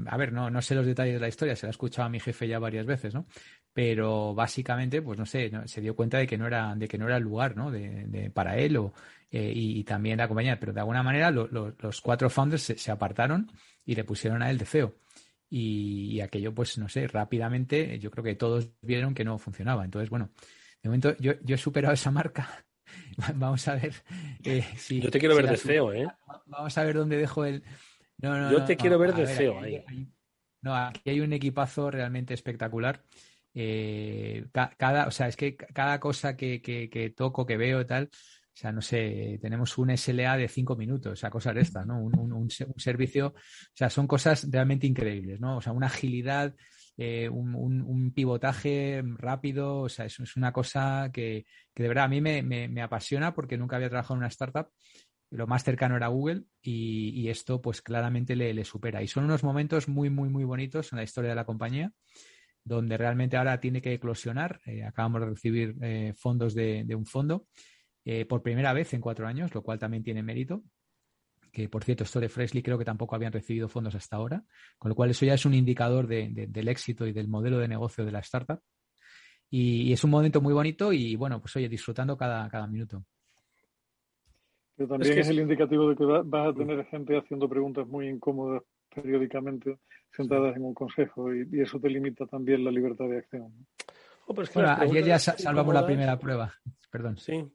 a 0.06 0.16
ver, 0.16 0.32
no, 0.32 0.50
no 0.50 0.60
sé 0.60 0.74
los 0.74 0.84
detalles 0.84 1.14
de 1.14 1.20
la 1.20 1.28
historia, 1.28 1.54
se 1.54 1.66
la 1.66 1.68
ha 1.68 1.70
escuchado 1.70 2.06
a 2.06 2.10
mi 2.10 2.18
jefe 2.18 2.48
ya 2.48 2.58
varias 2.58 2.84
veces, 2.84 3.14
¿no? 3.14 3.26
Pero 3.72 4.34
básicamente, 4.34 5.02
pues 5.02 5.20
no 5.20 5.24
sé, 5.24 5.52
se 5.66 5.80
dio 5.80 5.94
cuenta 5.94 6.18
de 6.18 6.26
que 6.26 6.36
no 6.36 6.48
era, 6.48 6.74
de 6.74 6.88
que 6.88 6.98
no 6.98 7.06
era 7.06 7.18
el 7.18 7.22
lugar, 7.22 7.56
¿no? 7.56 7.70
De, 7.70 8.28
para 8.34 8.56
él 8.58 8.76
o, 8.76 8.92
eh, 9.32 9.52
y, 9.54 9.84
también 9.84 10.18
la 10.18 10.26
compañía, 10.26 10.58
pero 10.58 10.72
de 10.72 10.80
alguna 10.80 11.04
manera 11.04 11.30
los 11.30 12.00
cuatro 12.00 12.28
founders 12.28 12.62
se, 12.62 12.90
apartaron 12.90 13.50
y 13.84 13.94
le 13.94 14.02
pusieron 14.02 14.42
a 14.42 14.50
él 14.50 14.58
de 14.58 14.64
feo. 14.64 14.96
Y, 15.48 16.20
aquello, 16.20 16.52
pues 16.52 16.78
no 16.78 16.88
sé, 16.88 17.06
rápidamente 17.06 17.98
yo 18.00 18.10
creo 18.10 18.24
que 18.24 18.34
todos 18.34 18.70
vieron 18.82 19.14
que 19.14 19.24
no 19.24 19.38
funcionaba. 19.38 19.84
Entonces, 19.84 20.10
bueno, 20.10 20.30
de 20.82 20.88
momento 20.88 21.16
yo, 21.18 21.34
yo 21.42 21.54
he 21.54 21.58
superado 21.58 21.94
esa 21.94 22.10
marca. 22.10 22.64
Vamos 23.36 23.66
a 23.68 23.76
ver 23.76 23.94
eh, 24.44 24.64
si. 24.76 25.00
Yo 25.00 25.10
te 25.10 25.20
quiero 25.20 25.36
ver 25.36 25.48
de 25.48 25.56
feo, 25.56 25.92
¿eh? 25.92 26.08
Vamos 26.46 26.76
a 26.76 26.84
ver 26.84 26.96
dónde 26.96 27.16
dejo 27.16 27.44
el. 27.44 27.62
No, 28.18 28.36
no, 28.36 28.50
yo 28.50 28.64
te 28.64 28.76
quiero 28.76 28.98
ver 28.98 29.14
de 29.14 29.26
feo 29.26 29.60
ahí. 29.60 29.82
no, 30.60 30.74
aquí 30.74 31.08
hay 31.08 31.20
un 31.20 31.32
equipazo 31.32 31.90
realmente 31.90 32.34
espectacular. 32.34 33.04
Eh, 33.54 34.46
cada, 34.76 35.06
o 35.06 35.10
sea, 35.10 35.28
es 35.28 35.36
que 35.36 35.56
cada 35.56 35.98
cosa 36.00 36.36
que, 36.36 36.60
que, 36.60 36.90
que 36.90 37.10
toco, 37.10 37.46
que 37.46 37.56
veo 37.56 37.80
y 37.80 37.84
tal, 37.86 38.10
o 38.60 38.62
sea, 38.62 38.72
no 38.72 38.82
sé, 38.82 39.38
tenemos 39.40 39.78
un 39.78 39.96
SLA 39.96 40.36
de 40.36 40.46
cinco 40.46 40.76
minutos, 40.76 41.14
o 41.14 41.16
sea, 41.16 41.30
cosas 41.30 41.54
de 41.54 41.62
estas, 41.62 41.86
¿no? 41.86 41.98
Un, 41.98 42.50
servicio, 42.50 43.28
o 43.28 43.72
sea, 43.72 43.88
son 43.88 44.06
cosas 44.06 44.46
realmente 44.50 44.86
increíbles, 44.86 45.40
¿no? 45.40 45.56
O 45.56 45.60
sea, 45.62 45.72
una 45.72 45.86
agilidad, 45.86 46.54
eh, 46.98 47.30
un, 47.30 48.12
pivotaje 48.14 49.02
rápido, 49.16 49.78
o 49.78 49.88
sea, 49.88 50.04
es, 50.04 50.36
una 50.36 50.52
cosa 50.52 51.08
que, 51.10 51.46
de 51.74 51.88
verdad 51.88 52.04
a 52.04 52.08
mí 52.08 52.20
me, 52.20 52.82
apasiona 52.82 53.32
porque 53.32 53.56
nunca 53.56 53.76
había 53.76 53.88
trabajado 53.88 54.16
en 54.16 54.18
una 54.18 54.28
startup. 54.28 54.68
Lo 55.30 55.46
más 55.46 55.64
cercano 55.64 55.96
era 55.96 56.08
Google 56.08 56.42
y, 56.60 57.30
esto 57.30 57.62
pues 57.62 57.80
claramente 57.80 58.36
le, 58.36 58.64
supera. 58.66 59.02
Y 59.02 59.08
son 59.08 59.24
unos 59.24 59.42
momentos 59.42 59.88
muy, 59.88 60.10
muy, 60.10 60.28
muy 60.28 60.44
bonitos 60.44 60.92
en 60.92 60.98
la 60.98 61.04
historia 61.04 61.30
de 61.30 61.36
la 61.36 61.46
compañía 61.46 61.90
donde 62.62 62.98
realmente 62.98 63.38
ahora 63.38 63.58
tiene 63.58 63.80
que 63.80 63.94
eclosionar. 63.94 64.60
Eh, 64.66 64.84
acabamos 64.84 65.22
de 65.22 65.30
recibir 65.30 65.76
eh, 65.80 66.12
fondos 66.14 66.54
de, 66.54 66.84
un 66.94 67.06
fondo 67.06 67.46
eh, 68.12 68.26
por 68.26 68.42
primera 68.42 68.72
vez 68.72 68.92
en 68.92 69.00
cuatro 69.00 69.28
años, 69.28 69.54
lo 69.54 69.62
cual 69.62 69.78
también 69.78 70.02
tiene 70.02 70.20
mérito. 70.20 70.64
Que 71.52 71.68
por 71.68 71.84
cierto, 71.84 72.02
esto 72.02 72.18
de 72.18 72.28
Freshly 72.28 72.60
creo 72.60 72.76
que 72.76 72.84
tampoco 72.84 73.14
habían 73.14 73.32
recibido 73.32 73.68
fondos 73.68 73.94
hasta 73.94 74.16
ahora, 74.16 74.42
con 74.78 74.88
lo 74.88 74.96
cual 74.96 75.10
eso 75.10 75.24
ya 75.24 75.34
es 75.34 75.46
un 75.46 75.54
indicador 75.54 76.08
del 76.08 76.68
éxito 76.68 77.06
y 77.06 77.12
del 77.12 77.28
modelo 77.28 77.60
de 77.60 77.68
negocio 77.68 78.04
de 78.04 78.10
la 78.10 78.18
startup. 78.18 78.58
Y, 79.48 79.92
es 79.92 80.02
un 80.02 80.10
momento 80.10 80.40
muy 80.40 80.52
bonito 80.52 80.92
y 80.92 81.14
bueno, 81.14 81.40
pues 81.40 81.54
oye, 81.54 81.68
disfrutando 81.68 82.16
cada, 82.16 82.48
cada 82.48 82.66
minuto. 82.66 83.04
Pero 84.74 84.88
también 84.88 85.16
es, 85.16 85.28
el 85.28 85.38
indicativo 85.38 85.88
de 85.90 85.94
que 85.94 86.04
vas 86.04 86.48
a 86.48 86.52
tener 86.52 86.84
gente 86.86 87.16
haciendo 87.16 87.48
preguntas 87.48 87.86
muy 87.86 88.08
incómodas 88.08 88.64
periódicamente 88.92 89.78
sentadas 90.10 90.56
en 90.56 90.64
un 90.64 90.74
consejo 90.74 91.32
y, 91.32 91.60
eso 91.60 91.78
te 91.78 91.88
limita 91.88 92.26
también 92.26 92.64
la 92.64 92.72
libertad 92.72 93.08
de 93.08 93.18
acción. 93.18 93.52
Oh, 94.26 94.34
ayer 94.78 95.04
ya 95.04 95.18
salvamos 95.20 95.72
la 95.72 95.86
primera 95.86 96.18
prueba. 96.18 96.52
Perdón. 96.90 97.16
Sí, 97.16 97.48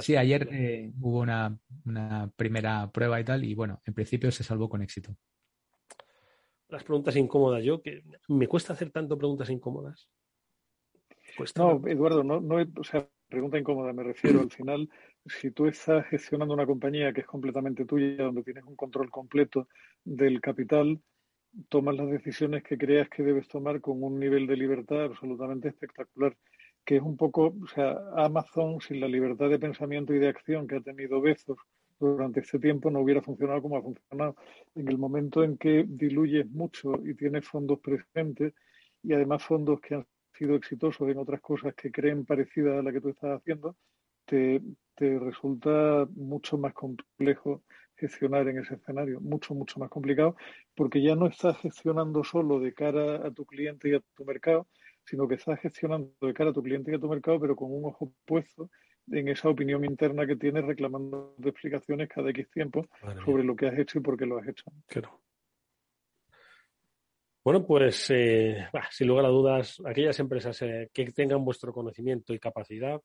Sí, 0.00 0.16
ayer 0.16 0.48
eh, 0.50 0.92
hubo 1.00 1.20
una, 1.20 1.58
primera 2.36 2.90
prueba 2.90 3.20
y 3.20 3.24
tal, 3.24 3.44
y 3.44 3.54
bueno, 3.54 3.80
en 3.84 3.94
principio 3.94 4.30
se 4.30 4.44
salvó 4.44 4.68
con 4.68 4.82
éxito. 4.82 5.14
Las 6.68 6.84
preguntas 6.84 7.16
incómodas, 7.16 7.62
yo 7.62 7.82
que 7.82 8.02
me 8.28 8.48
cuesta 8.48 8.72
hacer 8.72 8.90
tanto 8.90 9.18
preguntas 9.18 9.50
incómodas. 9.50 10.08
No, 11.56 11.82
Eduardo, 11.86 12.22
no, 12.24 12.40
no, 12.40 12.56
o 12.76 12.84
sea, 12.84 13.08
pregunta 13.28 13.58
incómoda, 13.58 13.92
me 13.92 14.02
refiero 14.02 14.40
al 14.40 14.50
final, 14.50 14.88
si 15.26 15.50
tú 15.50 15.66
estás 15.66 16.06
gestionando 16.06 16.54
una 16.54 16.66
compañía 16.66 17.12
que 17.12 17.22
es 17.22 17.26
completamente 17.26 17.84
tuya, 17.84 18.24
donde 18.24 18.42
tienes 18.42 18.64
un 18.64 18.76
control 18.76 19.10
completo 19.10 19.68
del 20.04 20.40
capital, 20.40 21.00
tomas 21.68 21.96
las 21.96 22.10
decisiones 22.10 22.62
que 22.62 22.78
creas 22.78 23.08
que 23.08 23.22
debes 23.22 23.48
tomar 23.48 23.80
con 23.80 24.02
un 24.02 24.18
nivel 24.18 24.46
de 24.46 24.56
libertad 24.56 25.04
absolutamente 25.04 25.68
espectacular 25.68 26.36
que 26.84 26.96
es 26.96 27.02
un 27.02 27.16
poco, 27.16 27.54
o 27.62 27.66
sea, 27.68 27.98
Amazon 28.16 28.80
sin 28.80 29.00
la 29.00 29.08
libertad 29.08 29.48
de 29.48 29.58
pensamiento 29.58 30.14
y 30.14 30.18
de 30.18 30.28
acción 30.28 30.66
que 30.66 30.76
ha 30.76 30.80
tenido 30.80 31.20
Bezos 31.20 31.58
durante 31.98 32.40
este 32.40 32.58
tiempo 32.58 32.90
no 32.90 33.00
hubiera 33.00 33.22
funcionado 33.22 33.62
como 33.62 33.76
ha 33.76 33.82
funcionado. 33.82 34.36
En 34.74 34.88
el 34.88 34.98
momento 34.98 35.44
en 35.44 35.56
que 35.56 35.84
diluyes 35.86 36.48
mucho 36.50 36.94
y 37.04 37.14
tienes 37.14 37.46
fondos 37.46 37.78
presentes 37.80 38.54
y 39.02 39.12
además 39.12 39.44
fondos 39.44 39.80
que 39.80 39.94
han 39.94 40.06
sido 40.32 40.56
exitosos 40.56 41.08
en 41.08 41.18
otras 41.18 41.40
cosas 41.40 41.74
que 41.74 41.92
creen 41.92 42.24
parecidas 42.24 42.78
a 42.78 42.82
la 42.82 42.92
que 42.92 43.00
tú 43.00 43.10
estás 43.10 43.40
haciendo, 43.40 43.76
te, 44.24 44.60
te 44.94 45.18
resulta 45.18 46.08
mucho 46.14 46.58
más 46.58 46.72
complejo 46.74 47.62
gestionar 48.02 48.48
en 48.48 48.58
ese 48.58 48.74
escenario, 48.74 49.20
mucho, 49.20 49.54
mucho 49.54 49.78
más 49.78 49.88
complicado, 49.88 50.36
porque 50.74 51.00
ya 51.00 51.14
no 51.14 51.26
estás 51.28 51.56
gestionando 51.58 52.24
solo 52.24 52.58
de 52.58 52.74
cara 52.74 53.26
a 53.26 53.30
tu 53.30 53.44
cliente 53.46 53.88
y 53.90 53.94
a 53.94 54.00
tu 54.16 54.24
mercado, 54.24 54.66
sino 55.04 55.28
que 55.28 55.36
estás 55.36 55.60
gestionando 55.60 56.10
de 56.20 56.34
cara 56.34 56.50
a 56.50 56.52
tu 56.52 56.62
cliente 56.62 56.90
y 56.90 56.94
a 56.96 56.98
tu 56.98 57.08
mercado, 57.08 57.38
pero 57.40 57.54
con 57.54 57.72
un 57.72 57.84
ojo 57.84 58.12
puesto 58.24 58.70
en 59.10 59.28
esa 59.28 59.48
opinión 59.48 59.84
interna 59.84 60.26
que 60.26 60.36
tienes 60.36 60.64
reclamando 60.64 61.34
explicaciones 61.44 62.08
cada 62.08 62.30
X 62.30 62.50
tiempo 62.50 62.86
sobre 63.24 63.44
lo 63.44 63.54
que 63.54 63.68
has 63.68 63.78
hecho 63.78 63.98
y 63.98 64.02
por 64.02 64.16
qué 64.16 64.26
lo 64.26 64.38
has 64.38 64.48
hecho. 64.48 64.64
Claro. 64.86 65.20
Bueno, 67.44 67.66
pues 67.66 68.10
eh, 68.10 68.68
sin 68.90 69.08
lugar 69.08 69.26
a 69.26 69.28
dudas, 69.28 69.80
aquellas 69.84 70.18
empresas 70.20 70.60
eh, 70.62 70.90
que 70.92 71.10
tengan 71.12 71.44
vuestro 71.44 71.72
conocimiento 71.72 72.32
y 72.32 72.38
capacidad 72.38 73.00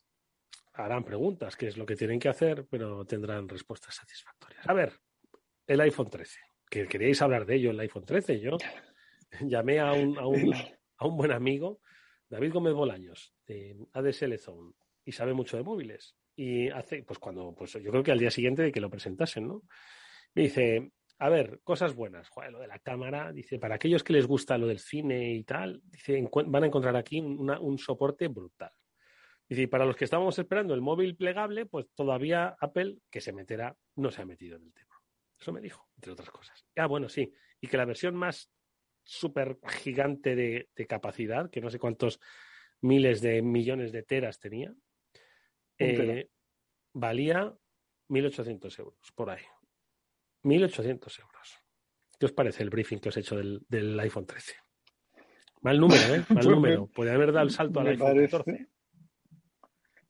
harán 0.77 1.03
preguntas, 1.03 1.55
qué 1.55 1.67
es 1.67 1.77
lo 1.77 1.85
que 1.85 1.95
tienen 1.95 2.19
que 2.19 2.29
hacer, 2.29 2.65
pero 2.69 3.05
tendrán 3.05 3.49
respuestas 3.49 3.95
satisfactorias. 3.95 4.67
A 4.67 4.73
ver, 4.73 4.93
el 5.65 5.81
iPhone 5.81 6.09
13, 6.09 6.39
que 6.69 6.87
queríais 6.87 7.21
hablar 7.21 7.45
de 7.45 7.55
ello, 7.55 7.71
el 7.71 7.79
iPhone 7.79 8.05
13. 8.05 8.39
Yo 8.39 8.57
llamé 9.41 9.79
a 9.79 9.91
un, 9.93 10.17
a 10.17 10.27
un, 10.27 10.53
a 10.53 11.07
un 11.07 11.17
buen 11.17 11.31
amigo, 11.31 11.81
David 12.29 12.53
Gómez 12.53 12.73
Bolaños, 12.73 13.33
de 13.45 13.75
ADSL 13.93 14.37
Zone, 14.37 14.73
y 15.03 15.11
sabe 15.11 15.33
mucho 15.33 15.57
de 15.57 15.63
móviles. 15.63 16.15
Y 16.35 16.69
hace, 16.69 17.03
pues 17.03 17.17
cuando, 17.17 17.55
pues 17.55 17.73
yo 17.73 17.89
creo 17.89 18.03
que 18.03 18.11
al 18.11 18.19
día 18.19 18.31
siguiente 18.31 18.61
de 18.61 18.71
que 18.71 18.79
lo 18.79 18.89
presentasen, 18.89 19.47
¿no? 19.47 19.63
Me 20.35 20.43
dice, 20.43 20.91
a 21.17 21.29
ver, 21.29 21.61
cosas 21.63 21.95
buenas, 21.95 22.29
joder, 22.29 22.51
lo 22.51 22.59
de 22.59 22.67
la 22.67 22.77
cámara, 22.77 23.31
dice, 23.33 23.57
para 23.57 23.75
aquellos 23.75 24.03
que 24.03 24.13
les 24.13 24.27
gusta 24.27 24.57
lo 24.57 24.67
del 24.67 24.79
cine 24.79 25.33
y 25.33 25.43
tal, 25.43 25.81
dice, 25.85 26.23
van 26.45 26.63
a 26.63 26.67
encontrar 26.67 26.95
aquí 26.95 27.19
un 27.19 27.77
soporte 27.79 28.27
brutal. 28.27 28.71
Y 29.49 29.67
para 29.67 29.85
los 29.85 29.95
que 29.95 30.03
estábamos 30.03 30.37
esperando 30.37 30.73
el 30.73 30.81
móvil 30.81 31.15
plegable, 31.15 31.65
pues 31.65 31.87
todavía 31.95 32.55
Apple, 32.59 32.97
que 33.09 33.21
se 33.21 33.31
meterá, 33.31 33.75
no 33.95 34.11
se 34.11 34.21
ha 34.21 34.25
metido 34.25 34.57
en 34.57 34.63
el 34.63 34.73
tema. 34.73 34.95
Eso 35.39 35.53
me 35.53 35.61
dijo, 35.61 35.87
entre 35.95 36.11
otras 36.11 36.29
cosas. 36.29 36.65
Ah, 36.75 36.87
bueno, 36.87 37.07
sí. 37.07 37.31
Y 37.61 37.67
que 37.67 37.77
la 37.77 37.85
versión 37.85 38.15
más 38.15 38.51
súper 39.03 39.57
gigante 39.67 40.35
de, 40.35 40.87
capacidad, 40.87 41.49
que 41.49 41.61
no 41.61 41.69
sé 41.69 41.79
cuántos 41.79 42.19
miles 42.81 43.21
de 43.21 43.41
millones 43.41 43.91
de 43.93 44.03
teras 44.03 44.39
tenía, 44.39 44.73
eh, 45.79 46.29
valía 46.93 47.53
1.800 48.09 48.79
euros, 48.79 49.11
por 49.15 49.29
ahí. 49.29 49.43
1.800 50.43 51.21
euros. 51.21 51.63
¿Qué 52.19 52.25
os 52.25 52.33
parece 52.33 52.63
el 52.63 52.69
briefing 52.69 52.99
que 52.99 53.09
os 53.09 53.17
he 53.17 53.21
hecho 53.21 53.37
del, 53.37 53.99
iPhone 53.99 54.25
13? 54.25 54.55
Mal 55.61 55.79
número, 55.79 56.15
¿eh? 56.15 56.25
Mal 56.29 56.49
número. 56.49 56.87
Puede 56.87 57.11
haber 57.11 57.31
dado 57.31 57.45
el 57.45 57.51
salto 57.51 57.79
al 57.79 57.87
iPhone 57.87 58.27
14. 58.27 58.67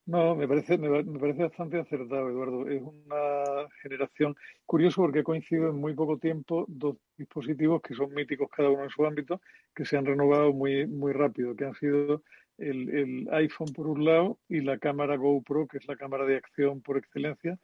No, 0.08 0.36
me 0.38 0.48
parece, 0.48 0.78
me, 0.78 1.04
parece 1.20 1.44
bastante 1.44 1.78
acertado, 1.80 2.30
Eduardo. 2.30 2.70
Es 2.70 2.82
una 2.82 3.68
generación 3.82 4.36
curioso 4.66 5.02
porque 5.02 5.22
coincido 5.22 5.70
en 5.70 5.76
muy 5.76 5.94
poco 5.96 6.18
tiempo 6.18 6.64
dos 6.70 6.96
dispositivos 7.18 7.82
que 7.82 7.94
son 7.94 8.14
míticos 8.14 8.48
cada 8.50 8.70
uno 8.70 8.86
en 8.86 8.90
su 8.90 9.06
ámbito, 9.06 9.42
que 9.76 9.84
se 9.84 9.98
han 9.98 10.06
renovado 10.06 10.54
muy, 10.54 10.88
muy 10.88 11.12
rápido, 11.12 11.58
que 11.58 11.66
han 11.66 11.76
sido 11.76 12.24
el, 12.58 12.90
el 12.90 13.28
iPhone 13.34 13.74
por 13.74 13.88
un 13.88 14.06
lado 14.06 14.40
y 14.48 14.62
la 14.62 14.78
cámara 14.78 15.18
GoPro, 15.18 15.68
que 15.68 15.78
es 15.78 15.88
la 15.90 15.98
cámara 15.98 16.26
de 16.26 16.38
acción 16.38 16.82
por 16.82 16.98
excelencia, 16.98 17.60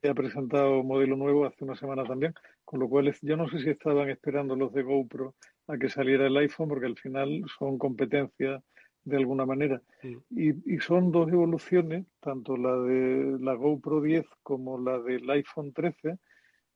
que 0.00 0.08
ha 0.08 0.14
presentado 0.14 0.82
modelo 0.82 1.16
nuevo 1.16 1.44
hace 1.44 1.64
una 1.64 1.76
semana 1.76 2.04
también, 2.04 2.32
con 2.64 2.80
lo 2.80 2.88
cual 2.88 3.14
yo 3.20 3.36
no 3.36 3.46
sé 3.50 3.58
si 3.58 3.68
estaban 3.68 4.08
esperando 4.08 4.56
los 4.56 4.72
de 4.72 4.82
GoPro 4.84 5.34
a 5.66 5.76
que 5.76 5.90
saliera 5.90 6.26
el 6.26 6.36
iPhone, 6.38 6.68
porque 6.68 6.86
al 6.86 6.96
final 6.96 7.42
son 7.58 7.76
competencias 7.76 8.62
de 9.04 9.16
alguna 9.16 9.44
manera. 9.44 9.82
Y, 10.30 10.74
y, 10.74 10.78
son 10.80 11.12
dos 11.12 11.30
evoluciones, 11.30 12.06
tanto 12.20 12.56
la 12.56 12.76
de 12.76 13.38
la 13.40 13.54
GoPro 13.54 14.00
10 14.00 14.24
como 14.42 14.78
la 14.78 14.98
del 14.98 15.28
iPhone 15.30 15.72
13, 15.72 16.18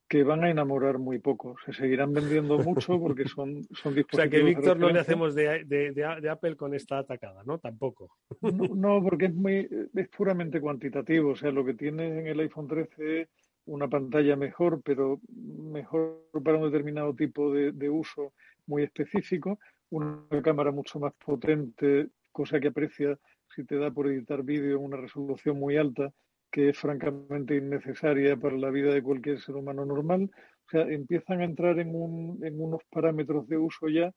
que 0.09 0.22
van 0.24 0.45
a 0.45 0.51
enamorar 0.51 0.99
muy 0.99 1.18
poco. 1.18 1.57
Se 1.66 1.72
seguirán 1.72 2.12
vendiendo 2.12 2.59
mucho 2.59 2.99
porque 2.99 3.24
son, 3.29 3.64
son 3.72 3.95
dispositivos. 3.95 4.12
O 4.12 4.16
sea, 4.16 4.31
que 4.31 4.43
Víctor 4.43 4.79
no 4.79 4.91
le 4.91 5.01
hacemos 5.01 5.35
de, 5.35 5.64
de, 5.64 5.93
de, 5.93 6.29
Apple 6.31 6.57
con 6.57 6.74
esta 6.74 6.99
atacada, 6.99 7.43
¿no? 7.45 7.59
Tampoco. 7.59 8.11
No, 8.79 9.03
porque 9.03 9.26
es, 9.26 9.35
muy, 9.35 9.68
es 9.95 10.09
puramente 10.09 10.61
cuantitativo. 10.61 11.33
O 11.33 11.37
sea, 11.37 11.51
lo 11.51 11.64
que 11.64 11.74
tienes 11.74 12.12
en 12.12 12.26
el 12.26 12.41
iPhone 12.41 12.68
13 12.68 13.20
es 13.22 13.29
una 13.66 13.89
pantalla 13.89 14.37
mejor, 14.37 14.81
pero 14.83 15.20
mejor 15.29 16.24
para 16.43 16.57
un 16.57 16.70
determinado 16.70 17.14
tipo 17.14 17.53
de, 17.53 17.72
de 17.72 17.91
uso 17.91 18.33
muy 18.66 18.83
específico, 18.83 19.59
una 19.91 20.26
cámara 20.43 20.70
mucho 20.70 20.99
más 20.99 21.12
potente 21.14 22.09
cosa 22.39 22.61
que 22.61 22.68
aprecia 22.68 23.18
si 23.53 23.64
te 23.64 23.76
da 23.78 23.91
por 23.91 24.07
editar 24.07 24.45
vídeo 24.45 24.76
en 24.76 24.84
una 24.84 24.97
resolución 24.97 25.59
muy 25.59 25.76
alta, 25.76 26.12
que 26.53 26.68
es 26.68 26.78
francamente 26.78 27.57
innecesaria 27.57 28.36
para 28.36 28.57
la 28.57 28.70
vida 28.70 28.95
de 28.95 29.03
cualquier 29.03 29.41
ser 29.41 29.57
humano 29.57 29.84
normal. 29.84 30.30
O 30.66 30.70
sea, 30.70 30.82
empiezan 30.82 31.41
a 31.41 31.45
entrar 31.45 31.80
en, 31.80 31.93
un, 31.97 32.39
en 32.45 32.61
unos 32.61 32.82
parámetros 32.91 33.49
de 33.49 33.57
uso 33.57 33.89
ya 33.89 34.12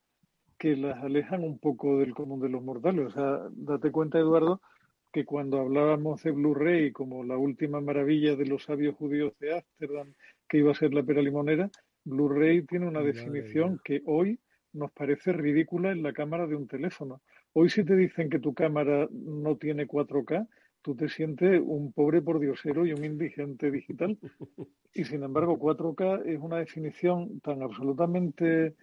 que 0.60 0.76
las 0.76 1.04
alejan 1.04 1.44
un 1.44 1.58
poco 1.58 1.98
del 1.98 2.14
común 2.14 2.40
de 2.40 2.50
los 2.50 2.62
mortales. 2.62 3.08
O 3.08 3.10
sea, 3.10 3.40
date 3.54 3.90
cuenta, 3.90 4.20
Eduardo, 4.20 4.62
que 5.12 5.26
cuando 5.26 5.60
hablábamos 5.60 6.22
de 6.22 6.30
Blu-ray 6.30 6.92
como 6.92 7.24
la 7.24 7.38
última 7.38 7.82
maravilla 7.82 8.36
de 8.36 8.46
los 8.46 8.66
sabios 8.66 8.96
judíos 8.98 9.34
de 9.40 9.56
Ámsterdam, 9.56 10.14
que 10.48 10.60
iba 10.60 10.72
a 10.72 10.76
ser 10.76 10.94
la 10.94 11.02
pera 11.02 11.24
limonera, 11.24 11.72
Blu-ray 12.04 12.68
tiene 12.68 12.88
una 12.88 13.02
definición 13.02 13.82
que 13.84 14.04
hoy 14.06 14.40
nos 14.74 14.92
parece 14.92 15.34
ridícula 15.34 15.92
en 15.92 16.04
la 16.04 16.14
cámara 16.14 16.46
de 16.46 16.56
un 16.56 16.68
teléfono. 16.68 17.22
Hoy 17.54 17.70
si 17.70 17.84
te 17.84 17.96
dicen 17.96 18.30
que 18.30 18.40
tu 18.40 18.54
cámara 18.54 19.08
no 19.12 19.58
tiene 19.58 19.88
4K, 19.88 20.48
tú 20.82 20.96
te 20.96 21.10
sientes 21.10 21.62
un 21.64 21.92
pobre 21.92 22.22
pordiosero 22.22 22.86
y 22.86 22.94
un 22.94 23.04
indigente 23.04 23.72
digital. 23.72 24.18
Y 24.94 25.06
sin 25.06 25.24
embargo, 25.24 25.58
4K 25.58 26.26
es 26.26 26.40
una 26.40 26.58
definición 26.58 27.40
tan 27.40 27.62
absolutamente 27.62 28.76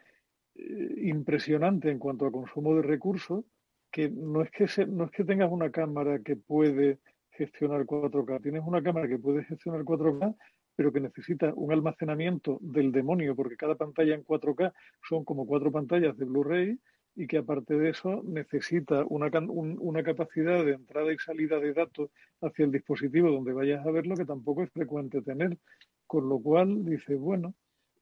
eh, 0.54 0.94
impresionante 1.02 1.90
en 1.90 1.98
cuanto 1.98 2.24
a 2.24 2.32
consumo 2.32 2.74
de 2.76 2.80
recursos 2.80 3.44
que 3.90 4.08
no 4.08 4.42
es 4.42 4.50
que 4.50 4.86
no 4.86 5.04
es 5.04 5.10
que 5.10 5.24
tengas 5.24 5.50
una 5.50 5.70
cámara 5.70 6.18
que 6.20 6.36
puede 6.36 6.98
gestionar 7.30 7.84
4K, 7.84 8.42
tienes 8.42 8.62
una 8.66 8.82
cámara 8.82 9.06
que 9.06 9.18
puede 9.18 9.44
gestionar 9.44 9.82
4K, 9.82 10.34
pero 10.76 10.92
que 10.92 11.00
necesita 11.00 11.52
un 11.54 11.72
almacenamiento 11.72 12.58
del 12.60 12.90
demonio, 12.90 13.36
porque 13.36 13.56
cada 13.56 13.76
pantalla 13.76 14.14
en 14.14 14.24
4K 14.24 14.72
son 15.08 15.24
como 15.24 15.46
cuatro 15.46 15.70
pantallas 15.70 16.16
de 16.16 16.24
Blu-ray 16.24 16.78
y 17.18 17.26
que 17.26 17.38
aparte 17.38 17.76
de 17.76 17.90
eso 17.90 18.22
necesita 18.24 19.04
una, 19.08 19.28
una 19.50 20.04
capacidad 20.04 20.64
de 20.64 20.74
entrada 20.74 21.12
y 21.12 21.18
salida 21.18 21.58
de 21.58 21.72
datos 21.72 22.10
hacia 22.40 22.64
el 22.64 22.70
dispositivo 22.70 23.28
donde 23.28 23.52
vayas 23.52 23.84
a 23.84 23.90
verlo 23.90 24.14
que 24.14 24.24
tampoco 24.24 24.62
es 24.62 24.70
frecuente 24.70 25.20
tener. 25.20 25.58
Con 26.06 26.28
lo 26.28 26.38
cual 26.38 26.84
dice, 26.84 27.16
bueno, 27.16 27.54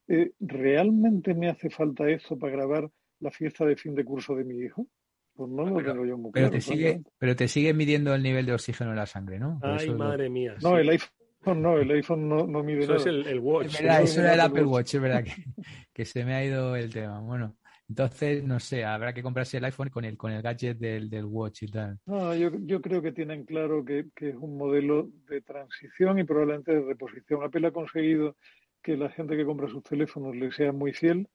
eh, 0.07 0.33
¿realmente 0.39 1.33
me 1.33 1.49
hace 1.49 1.71
falta 1.71 2.11
eso 2.11 2.39
para 2.39 2.53
grabar 2.53 2.91
la 3.21 3.31
fiesta 3.31 3.65
de 3.65 3.77
fin 3.77 3.95
de 3.95 4.05
curso 4.05 4.37
de 4.37 4.45
mi 4.45 4.59
hijo? 4.59 4.87
Pues 5.35 5.51
no 5.51 5.65
lo 5.65 5.83
tengo 5.83 6.05
yo 6.05 6.19
muy 6.19 6.31
pero 6.33 6.51
Te 6.51 6.61
sigue, 6.61 7.01
pero 7.17 7.35
te 7.35 7.49
sigue 7.49 7.73
midiendo 7.73 8.15
el 8.15 8.23
nivel 8.23 8.45
de 8.45 8.53
oxígeno 8.53 8.91
en 8.91 8.97
la 8.97 9.07
sangre, 9.07 9.39
¿no? 9.39 9.59
Ay, 9.63 9.95
madre 9.95 10.29
mía. 10.29 10.57
No, 10.63 10.77
el 10.77 10.91
iPhone 10.91 11.63
no, 11.63 11.79
el 11.79 11.91
iPhone 11.91 12.29
no, 12.29 12.47
no 12.47 12.63
mide 12.63 12.85
eso 12.85 12.97
es 12.97 13.07
el, 13.07 13.39
Watch. 13.41 13.69
Es 13.69 13.81
verdad, 13.81 14.03
eso 14.03 14.21
era 14.21 14.35
el 14.35 14.41
Apple 14.41 14.65
Watch, 14.65 14.95
es 14.95 15.01
verdad 15.01 15.25
que, 15.25 15.33
que, 15.95 16.05
se 16.05 16.25
me 16.25 16.35
ha 16.35 16.45
ido 16.45 16.77
el 16.77 16.93
tema. 16.93 17.21
Bueno, 17.21 17.57
entonces, 17.89 18.43
no 18.43 18.59
sé, 18.59 18.85
habrá 18.85 19.13
que 19.13 19.23
comprarse 19.23 19.59
el 19.59 19.65
iPhone 19.65 19.91
con 19.91 20.05
el, 20.05 20.17
con 20.17 20.33
el 20.33 20.43
gadget 20.43 20.79
del, 20.79 21.09
del 21.09 21.25
Watch 21.25 21.63
y 21.63 21.69
tal. 21.69 21.99
No, 22.07 22.35
yo, 22.35 22.51
yo 22.63 22.81
creo 22.81 23.01
que 23.01 23.13
tienen 23.13 23.45
claro 23.45 23.85
que, 23.85 24.07
que, 24.15 24.31
es 24.31 24.37
un 24.37 24.57
modelo 24.57 25.09
de 25.29 25.41
transición 25.41 26.19
y 26.19 26.25
probablemente 26.25 26.75
de 26.75 26.83
reposición. 26.83 27.45
Apple 27.45 27.67
ha 27.69 27.71
conseguido 27.71 28.37
que 28.83 28.97
la 28.97 29.09
gente 29.11 29.37
que 29.37 29.45
compra 29.45 29.69
sus 29.69 29.85
teléfonos 29.85 30.35
le 30.35 30.51
sea 30.51 30.73
muy 30.73 30.93
fiel 30.93 31.29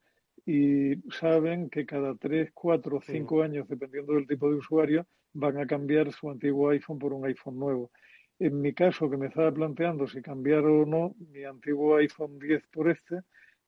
y 0.46 0.96
saben 1.12 1.70
que 1.70 1.86
cada 1.86 2.16
3, 2.16 2.52
4, 2.54 3.02
5 3.02 3.44
años, 3.44 3.68
dependiendo 3.68 4.14
del 4.14 4.28
tipo 4.28 4.50
de 4.50 4.56
usuario, 4.56 5.08
van 5.34 5.58
a 5.58 5.66
cambiar 5.66 6.12
su 6.12 6.30
antiguo 6.30 6.70
iPhone 6.70 7.00
por 7.00 7.14
un 7.14 7.26
iPhone 7.26 7.60
nuevo. 7.60 7.92
En 8.40 8.60
mi 8.60 8.74
caso, 8.74 9.10
que 9.10 9.18
me 9.18 9.28
estaba 9.28 9.52
planteando 9.54 10.08
si 10.08 10.22
cambiar 10.22 10.66
o 10.66 10.86
no 10.86 11.16
mi 11.32 11.44
antiguo 11.44 11.96
iPhone 11.98 12.40
10 12.40 12.68
por 12.68 12.90
este, 12.90 13.22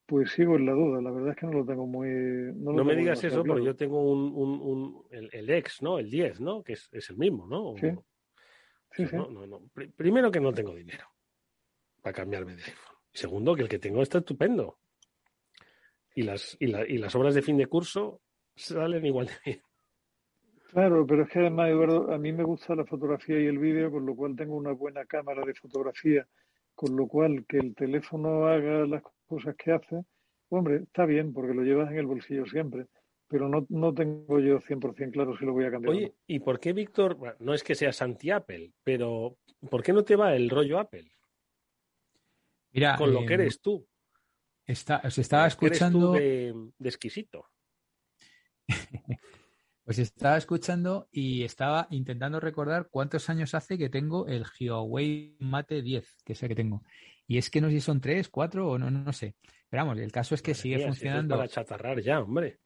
pues 0.05 0.31
sigo 0.31 0.55
en 0.55 0.65
la 0.65 0.73
duda, 0.73 1.01
la 1.01 1.11
verdad 1.11 1.31
es 1.31 1.37
que 1.37 1.45
no 1.45 1.53
lo 1.53 1.65
tengo 1.65 1.87
muy... 1.87 2.07
No, 2.55 2.83
me 2.83 2.95
digas 2.95 3.23
eso, 3.23 3.43
porque 3.43 3.63
yo 3.63 3.75
tengo 3.75 4.03
un, 4.03 4.33
un, 4.33 4.61
un 4.61 5.05
el, 5.11 5.29
el, 5.31 5.49
X, 5.49 5.81
¿no? 5.81 5.97
El 5.97 6.09
10, 6.09 6.41
¿no? 6.41 6.63
Que 6.63 6.73
es, 6.73 6.89
es 6.91 7.09
el 7.09 7.17
mismo, 7.17 7.47
¿no? 7.47 7.75
Sí. 7.77 7.89
Sí, 8.91 9.07
sí. 9.07 9.15
No, 9.15 9.29
no, 9.29 9.47
no. 9.47 9.61
Primero 9.95 10.29
que 10.29 10.39
no 10.39 10.53
tengo 10.53 10.75
dinero 10.75 11.07
para 12.01 12.13
cambiarme 12.13 12.55
de 12.55 12.63
iPhone. 12.63 12.97
Segundo, 13.11 13.55
que 13.55 13.63
el 13.63 13.69
que 13.69 13.79
tengo 13.79 14.01
está 14.01 14.19
estupendo. 14.19 14.77
Y 16.15 16.23
las, 16.23 16.55
y, 16.59 16.67
la, 16.67 16.87
y 16.87 16.97
las 16.97 17.15
obras 17.15 17.33
de 17.33 17.41
fin 17.41 17.57
de 17.57 17.67
curso 17.67 18.21
salen 18.55 19.05
igual 19.05 19.27
de 19.27 19.33
bien. 19.45 19.61
Claro, 20.71 21.05
pero 21.05 21.23
es 21.23 21.29
que 21.29 21.39
además, 21.39 21.69
Eduardo, 21.69 22.11
a 22.11 22.17
mí 22.17 22.33
me 22.33 22.43
gusta 22.43 22.75
la 22.75 22.85
fotografía 22.85 23.39
y 23.39 23.45
el 23.45 23.59
vídeo, 23.59 23.91
con 23.91 24.05
lo 24.05 24.15
cual 24.15 24.35
tengo 24.35 24.55
una 24.55 24.71
buena 24.71 25.05
cámara 25.05 25.45
de 25.45 25.53
fotografía, 25.53 26.27
con 26.73 26.95
lo 26.95 27.07
cual 27.07 27.45
que 27.47 27.57
el 27.57 27.75
teléfono 27.75 28.47
haga 28.47 28.85
las 28.87 29.03
cosas 29.35 29.55
que 29.55 29.71
hace, 29.71 30.03
hombre, 30.49 30.83
está 30.83 31.05
bien 31.05 31.33
porque 31.33 31.53
lo 31.53 31.63
llevas 31.63 31.91
en 31.91 31.97
el 31.97 32.05
bolsillo 32.05 32.45
siempre, 32.45 32.87
pero 33.27 33.49
no, 33.49 33.65
no 33.69 33.93
tengo 33.93 34.39
yo 34.39 34.59
100% 34.59 35.11
claro 35.11 35.37
si 35.37 35.45
lo 35.45 35.53
voy 35.53 35.65
a 35.65 35.71
cambiar. 35.71 35.95
Oye, 35.95 36.13
¿y 36.27 36.39
por 36.39 36.59
qué, 36.59 36.73
Víctor, 36.73 37.15
bueno, 37.15 37.35
no 37.39 37.53
es 37.53 37.63
que 37.63 37.75
seas 37.75 38.01
anti-Apple, 38.01 38.71
pero 38.83 39.37
¿por 39.69 39.83
qué 39.83 39.93
no 39.93 40.03
te 40.03 40.15
va 40.15 40.35
el 40.35 40.49
rollo 40.49 40.79
Apple? 40.79 41.11
Mira, 42.71 42.95
con 42.97 43.13
lo 43.13 43.21
eh, 43.21 43.25
que 43.25 43.33
eres 43.35 43.61
tú. 43.61 43.87
Está, 44.65 45.01
os 45.03 45.17
estaba 45.17 45.49
que 45.49 45.65
eres 45.65 45.79
tú 45.79 45.85
escuchando. 45.85 46.11
de, 46.13 46.53
de 46.77 46.89
exquisito. 46.89 47.45
Pues 49.85 49.99
estaba 49.99 50.37
escuchando 50.37 51.09
y 51.11 51.43
estaba 51.43 51.87
intentando 51.89 52.39
recordar 52.39 52.87
cuántos 52.89 53.29
años 53.29 53.53
hace 53.53 53.77
que 53.77 53.89
tengo 53.89 54.27
el 54.27 54.45
Huawei 54.59 55.35
Mate 55.39 55.81
10, 55.81 56.23
que 56.23 56.33
es 56.33 56.43
el 56.43 56.49
que 56.49 56.55
tengo. 56.55 56.83
Y 57.33 57.37
es 57.39 57.49
que 57.49 57.61
no 57.61 57.67
sé 57.69 57.73
si 57.73 57.81
son 57.81 57.99
tres, 57.99 58.29
cuatro 58.29 58.69
o 58.69 58.77
no, 58.77 58.91
no 58.91 59.11
sé. 59.11 59.35
Pero 59.69 59.85
vamos, 59.85 59.97
el 59.99 60.11
caso 60.11 60.35
es 60.35 60.43
que 60.43 60.53
sigue 60.53 60.75
si 60.75 60.81
eso 60.83 60.89
es 60.91 60.97
funcionando. 60.99 61.35
para 61.35 61.47
chatarrar 61.47 61.99
ya, 61.99 62.19
hombre. 62.21 62.59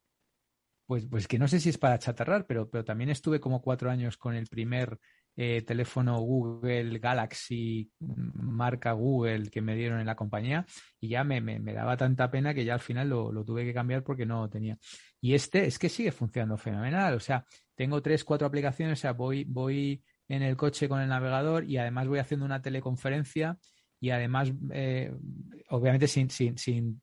Pues, 0.85 1.05
pues 1.05 1.25
que 1.27 1.39
no 1.39 1.47
sé 1.47 1.61
si 1.61 1.69
es 1.69 1.77
para 1.77 1.99
chatarrar, 1.99 2.45
pero, 2.45 2.69
pero 2.69 2.83
también 2.83 3.09
estuve 3.09 3.39
como 3.39 3.61
cuatro 3.61 3.89
años 3.89 4.17
con 4.17 4.35
el 4.35 4.47
primer 4.47 4.97
eh, 5.37 5.61
teléfono 5.61 6.19
Google 6.19 6.99
Galaxy, 6.99 7.89
mm, 7.99 8.41
marca 8.51 8.91
Google, 8.91 9.49
que 9.49 9.61
me 9.61 9.75
dieron 9.75 10.01
en 10.01 10.05
la 10.05 10.15
compañía, 10.15 10.65
y 10.99 11.07
ya 11.09 11.23
me, 11.23 11.39
me- 11.39 11.59
me 11.59 11.73
daba 11.73 11.95
tanta 11.95 12.29
pena 12.29 12.53
que 12.53 12.65
ya 12.65 12.73
al 12.73 12.79
final 12.81 13.07
lo, 13.09 13.31
lo 13.31 13.45
tuve 13.45 13.63
que 13.63 13.73
cambiar 13.73 14.03
porque 14.03 14.25
no 14.25 14.49
tenía. 14.49 14.77
Y 15.21 15.33
este 15.33 15.65
es 15.65 15.79
que 15.79 15.87
sigue 15.89 16.11
funcionando 16.11 16.57
fenomenal. 16.57 17.13
O 17.13 17.19
sea, 17.21 17.45
tengo 17.75 18.01
tres, 18.01 18.23
cuatro 18.25 18.47
aplicaciones, 18.47 18.99
o 18.99 19.01
sea, 19.01 19.13
voy, 19.13 19.45
voy 19.45 20.03
en 20.27 20.41
el 20.41 20.57
coche 20.57 20.89
con 20.89 20.99
el 20.99 21.07
navegador 21.09 21.63
y 21.65 21.77
además 21.77 22.07
voy 22.07 22.19
haciendo 22.19 22.45
una 22.45 22.61
teleconferencia 22.61 23.57
y 23.99 24.09
además, 24.11 24.51
eh, 24.71 25.11
obviamente 25.69 26.07
sin, 26.07 26.29
sin, 26.29 26.57
sin, 26.57 27.01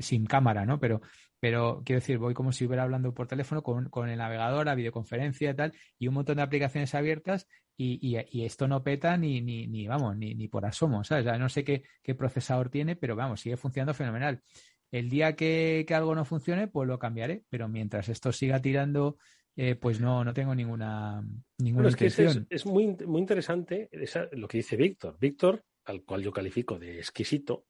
sin 0.00 0.26
cámara, 0.26 0.64
¿no? 0.64 0.78
Pero, 0.80 1.00
pero 1.40 1.82
quiero 1.84 2.00
decir, 2.00 2.18
voy 2.18 2.34
como 2.34 2.52
si 2.52 2.66
hubiera 2.66 2.82
hablando 2.82 3.12
por 3.14 3.26
teléfono 3.26 3.62
con, 3.62 3.88
con 3.90 4.08
el 4.08 4.18
navegador, 4.18 4.66
la 4.66 4.74
videoconferencia 4.74 5.50
y 5.50 5.54
tal, 5.54 5.72
y 5.98 6.08
un 6.08 6.14
montón 6.14 6.36
de 6.36 6.42
aplicaciones 6.42 6.94
abiertas 6.94 7.46
y, 7.76 7.98
y- 8.16 8.24
y 8.30 8.44
esto 8.44 8.66
no 8.66 8.82
peta 8.82 9.16
ni, 9.16 9.40
ni, 9.40 9.66
ni 9.68 9.86
vamos, 9.86 10.16
ni, 10.16 10.34
ni 10.34 10.48
por 10.48 10.64
asomo, 10.66 11.04
¿sabes? 11.04 11.26
O 11.26 11.28
sea, 11.30 11.38
no 11.38 11.48
sé 11.48 11.62
qué, 11.64 11.84
qué 12.02 12.14
procesador 12.14 12.70
tiene, 12.70 12.96
pero 12.96 13.14
vamos, 13.14 13.40
sigue 13.40 13.56
funcionando 13.56 13.94
fenomenal. 13.94 14.42
El 14.90 15.10
día 15.10 15.36
que, 15.36 15.84
que 15.86 15.94
algo 15.94 16.14
no 16.14 16.24
funcione, 16.24 16.66
pues 16.66 16.88
lo 16.88 16.98
cambiaré, 16.98 17.44
pero 17.50 17.68
mientras 17.68 18.08
esto 18.08 18.32
siga 18.32 18.60
tirando, 18.60 19.18
eh, 19.54 19.74
pues 19.74 20.00
no, 20.00 20.24
no 20.24 20.32
tengo 20.32 20.54
ninguna, 20.54 21.20
ninguna 21.58 21.82
Bueno, 21.82 21.88
es 21.90 21.96
que 21.96 22.06
ese 22.06 22.24
es, 22.24 22.36
intención. 22.36 22.46
es 22.50 22.66
muy, 22.66 23.06
muy 23.06 23.20
interesante 23.20 23.88
esa- 23.92 24.28
lo 24.32 24.48
que 24.48 24.58
dice 24.58 24.76
Víctor. 24.76 25.18
Víctor, 25.20 25.62
al 25.88 26.04
cual 26.04 26.22
yo 26.22 26.32
califico 26.32 26.78
de 26.78 26.98
exquisito, 26.98 27.66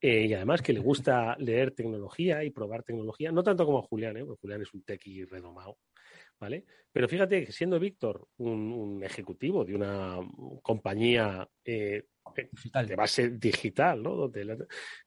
eh, 0.00 0.26
y 0.26 0.34
además 0.34 0.62
que 0.62 0.72
le 0.72 0.80
gusta 0.80 1.36
leer 1.38 1.70
tecnología 1.72 2.42
y 2.44 2.50
probar 2.50 2.82
tecnología, 2.82 3.32
no 3.32 3.42
tanto 3.42 3.64
como 3.64 3.78
a 3.78 3.82
Julián, 3.82 4.16
¿eh? 4.16 4.24
porque 4.24 4.40
Julián 4.40 4.62
es 4.62 4.74
un 4.74 4.82
tequi 4.82 5.24
redomado, 5.24 5.78
¿vale? 6.40 6.64
Pero 6.92 7.08
fíjate 7.08 7.46
que 7.46 7.52
siendo 7.52 7.78
Víctor 7.78 8.26
un, 8.38 8.72
un 8.72 9.04
ejecutivo 9.04 9.64
de 9.64 9.74
una 9.76 10.18
compañía 10.62 11.48
eh, 11.64 12.04
de 12.88 12.96
base 12.96 13.30
digital, 13.30 14.02
¿no? 14.02 14.14
Donde 14.16 14.44
la- 14.44 14.54
es 14.54 14.58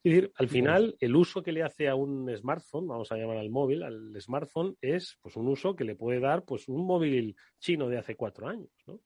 decir, 0.02 0.32
al 0.36 0.48
final, 0.48 0.96
el 1.00 1.14
uso 1.16 1.42
que 1.42 1.52
le 1.52 1.62
hace 1.62 1.88
a 1.88 1.94
un 1.94 2.34
smartphone, 2.36 2.86
vamos 2.88 3.12
a 3.12 3.16
llamar 3.16 3.36
al 3.38 3.50
móvil, 3.50 3.82
al 3.82 4.14
smartphone, 4.20 4.76
es 4.80 5.18
pues 5.20 5.36
un 5.36 5.48
uso 5.48 5.76
que 5.76 5.84
le 5.84 5.94
puede 5.96 6.20
dar 6.20 6.44
pues 6.44 6.68
un 6.68 6.86
móvil 6.86 7.36
chino 7.58 7.88
de 7.88 7.98
hace 7.98 8.16
cuatro 8.16 8.48
años, 8.48 8.70
¿no? 8.86 9.00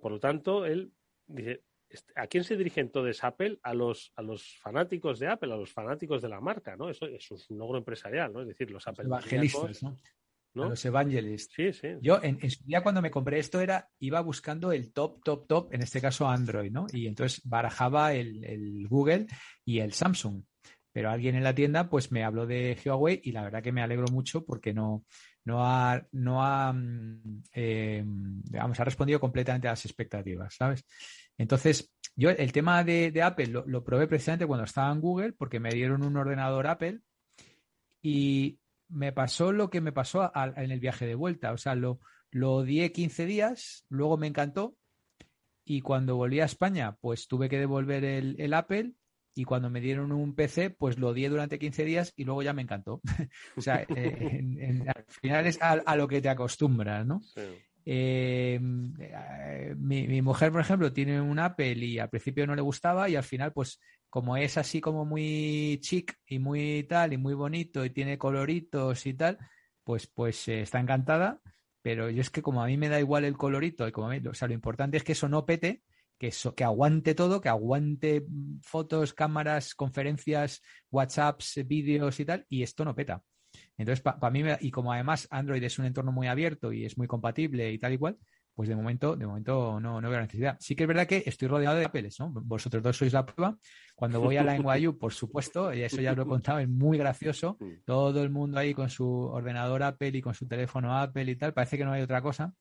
Por 0.00 0.12
lo 0.12 0.18
tanto, 0.20 0.64
él 0.66 0.92
dice, 1.26 1.52
"Est- 1.52 1.64
¿a 2.14 2.26
quién 2.26 2.44
se 2.44 2.56
dirige 2.56 2.80
entonces 2.80 3.22
Apple? 3.24 3.58
A 3.62 3.74
los, 3.74 4.12
a 4.16 4.22
los 4.22 4.58
fanáticos 4.58 5.18
de 5.18 5.28
Apple, 5.28 5.52
a 5.52 5.56
los 5.56 5.72
fanáticos 5.72 6.22
de 6.22 6.28
la 6.28 6.40
marca, 6.40 6.76
¿no? 6.76 6.88
Eso, 6.88 7.06
eso 7.06 7.34
es 7.34 7.50
un 7.50 7.58
logro 7.58 7.78
empresarial, 7.78 8.32
¿no? 8.32 8.42
Es 8.42 8.48
decir, 8.48 8.70
los 8.70 8.86
Apple 8.86 9.04
evangelistas, 9.04 9.82
¿no? 9.82 9.96
¿no? 10.54 10.64
A 10.64 10.68
los 10.70 10.84
evangelists. 10.84 11.52
Sí, 11.54 11.72
sí. 11.72 11.88
Yo 12.00 12.22
en, 12.22 12.38
en 12.42 12.50
su 12.50 12.64
día 12.64 12.82
cuando 12.82 13.02
me 13.02 13.10
compré 13.10 13.38
esto 13.38 13.60
era, 13.60 13.88
iba 13.98 14.20
buscando 14.20 14.72
el 14.72 14.92
top, 14.92 15.22
top, 15.22 15.46
top, 15.46 15.74
en 15.74 15.82
este 15.82 16.00
caso 16.00 16.28
Android, 16.28 16.70
¿no? 16.70 16.86
Y 16.92 17.06
entonces 17.06 17.40
barajaba 17.44 18.14
el, 18.14 18.44
el 18.44 18.86
Google 18.88 19.26
y 19.64 19.80
el 19.80 19.92
Samsung. 19.92 20.42
Pero 20.92 21.10
alguien 21.10 21.36
en 21.36 21.44
la 21.44 21.54
tienda 21.54 21.88
pues 21.88 22.10
me 22.10 22.24
habló 22.24 22.46
de 22.46 22.76
Huawei 22.84 23.20
y 23.22 23.30
la 23.30 23.42
verdad 23.42 23.62
que 23.62 23.70
me 23.70 23.82
alegro 23.82 24.06
mucho 24.10 24.44
porque 24.44 24.74
no, 24.74 25.04
no 25.44 25.64
ha, 25.64 26.04
no 26.12 26.44
ha, 26.44 26.72
mm, 26.72 27.42
eh, 27.54 28.04
digamos, 28.04 28.80
ha 28.80 28.84
respondido 28.84 29.20
completamente 29.20 29.68
a 29.68 29.72
las 29.72 29.84
expectativas, 29.84 30.54
¿sabes? 30.54 30.84
Entonces, 31.40 31.90
yo 32.16 32.28
el 32.28 32.52
tema 32.52 32.84
de, 32.84 33.18
Apple 33.22 33.46
lo, 33.46 33.82
probé 33.82 34.06
precisamente 34.06 34.46
cuando 34.46 34.64
estaba 34.64 34.92
en 34.92 35.00
Google 35.00 35.32
porque 35.32 35.58
me 35.58 35.70
dieron 35.70 36.04
un 36.04 36.18
ordenador 36.18 36.66
Apple 36.66 37.00
y 38.02 38.58
me 38.90 39.10
pasó 39.12 39.50
lo 39.50 39.70
que 39.70 39.80
me 39.80 39.90
pasó 39.90 40.30
en 40.34 40.70
el 40.70 40.80
viaje 40.80 41.06
de 41.06 41.14
vuelta. 41.14 41.52
O 41.52 41.56
sea, 41.56 41.74
lo, 41.74 41.98
lo 42.30 42.52
odié 42.56 42.92
15 42.92 43.24
días, 43.24 43.86
luego 43.88 44.18
me 44.18 44.26
encantó 44.26 44.76
y 45.64 45.80
cuando 45.80 46.14
volví 46.16 46.40
a 46.40 46.44
España, 46.44 46.98
pues 47.00 47.26
tuve 47.26 47.48
que 47.48 47.58
devolver 47.58 48.04
el, 48.04 48.52
Apple 48.52 48.92
y 49.34 49.44
cuando 49.44 49.70
me 49.70 49.80
dieron 49.80 50.12
un 50.12 50.34
PC, 50.34 50.68
pues 50.68 50.98
lo 50.98 51.08
odié 51.08 51.30
durante 51.30 51.58
15 51.58 51.86
días 51.86 52.12
y 52.16 52.24
luego 52.24 52.42
ya 52.42 52.52
me 52.52 52.60
encantó. 52.60 53.00
o 53.56 53.62
sea, 53.62 53.86
eh, 53.88 54.84
al 54.94 55.04
final 55.06 55.46
es 55.46 55.62
a, 55.62 55.70
a 55.72 55.96
lo 55.96 56.06
que 56.06 56.20
te 56.20 56.28
acostumbras, 56.28 57.06
¿no? 57.06 57.22
Eh, 57.36 57.62
eh, 57.84 58.58
mi, 58.60 60.06
mi 60.08 60.22
mujer, 60.22 60.52
por 60.52 60.60
ejemplo, 60.60 60.92
tiene 60.92 61.20
un 61.20 61.38
Apple 61.38 61.74
y 61.74 61.98
al 61.98 62.10
principio 62.10 62.46
no 62.46 62.54
le 62.54 62.62
gustaba 62.62 63.08
y 63.08 63.16
al 63.16 63.24
final, 63.24 63.52
pues 63.52 63.80
como 64.08 64.36
es 64.36 64.58
así 64.58 64.80
como 64.80 65.04
muy 65.04 65.78
chic 65.82 66.16
y 66.26 66.38
muy 66.38 66.84
tal 66.88 67.12
y 67.12 67.18
muy 67.18 67.34
bonito 67.34 67.84
y 67.84 67.90
tiene 67.90 68.18
coloritos 68.18 69.06
y 69.06 69.14
tal, 69.14 69.38
pues, 69.84 70.06
pues 70.08 70.48
eh, 70.48 70.62
está 70.62 70.80
encantada. 70.80 71.40
Pero 71.82 72.10
yo 72.10 72.20
es 72.20 72.30
que 72.30 72.42
como 72.42 72.62
a 72.62 72.66
mí 72.66 72.76
me 72.76 72.88
da 72.88 73.00
igual 73.00 73.24
el 73.24 73.38
colorito 73.38 73.88
y 73.88 73.92
como 73.92 74.10
a 74.10 74.16
o 74.28 74.34
sea, 74.34 74.48
lo 74.48 74.54
importante 74.54 74.96
es 74.98 75.04
que 75.04 75.12
eso 75.12 75.28
no 75.28 75.46
pete, 75.46 75.82
que 76.18 76.28
eso, 76.28 76.54
que 76.54 76.64
aguante 76.64 77.14
todo, 77.14 77.40
que 77.40 77.48
aguante 77.48 78.20
mm, 78.28 78.60
fotos, 78.62 79.14
cámaras, 79.14 79.74
conferencias, 79.74 80.62
WhatsApps, 80.90 81.56
eh, 81.56 81.62
vídeos 81.62 82.20
y 82.20 82.26
tal, 82.26 82.44
y 82.50 82.62
esto 82.62 82.84
no 82.84 82.94
peta. 82.94 83.22
Entonces, 83.80 84.02
para 84.02 84.30
mí, 84.30 84.42
me- 84.42 84.58
y 84.60 84.70
como 84.70 84.92
además 84.92 85.26
Android 85.30 85.62
es 85.62 85.78
un 85.78 85.86
entorno 85.86 86.12
muy 86.12 86.26
abierto 86.28 86.72
y 86.72 86.84
es 86.84 86.96
muy 86.98 87.06
compatible 87.06 87.72
y 87.72 87.78
tal 87.78 87.92
y 87.94 87.98
cual, 87.98 88.16
pues 88.54 88.68
de 88.68 88.76
momento, 88.76 89.16
de 89.16 89.26
momento 89.26 89.80
no, 89.80 90.00
no 90.00 90.10
veo 90.10 90.20
necesidad. 90.20 90.56
Sí 90.60 90.74
que 90.76 90.84
es 90.84 90.88
verdad 90.88 91.06
que 91.06 91.22
estoy 91.24 91.48
rodeado 91.48 91.76
de 91.78 91.86
Apple, 91.86 92.08
¿no? 92.18 92.30
Vosotros 92.30 92.82
dos 92.82 92.96
sois 92.96 93.12
la 93.12 93.24
prueba. 93.24 93.56
Cuando 93.94 94.20
voy 94.20 94.36
a 94.36 94.42
la 94.42 94.56
NYU, 94.56 94.98
por 94.98 95.12
supuesto, 95.14 95.72
y 95.72 95.82
eso 95.82 95.96
ya 96.02 96.12
lo 96.12 96.22
he 96.22 96.26
contado, 96.26 96.58
es 96.58 96.68
muy 96.68 96.98
gracioso. 96.98 97.56
Todo 97.86 98.22
el 98.22 98.28
mundo 98.30 98.58
ahí 98.58 98.74
con 98.74 98.90
su 98.90 99.06
ordenador 99.08 99.82
Apple 99.82 100.08
y 100.14 100.20
con 100.20 100.34
su 100.34 100.46
teléfono 100.46 100.96
Apple 100.98 101.30
y 101.30 101.36
tal, 101.36 101.54
parece 101.54 101.78
que 101.78 101.84
no 101.84 101.92
hay 101.92 102.02
otra 102.02 102.20
cosa. 102.20 102.52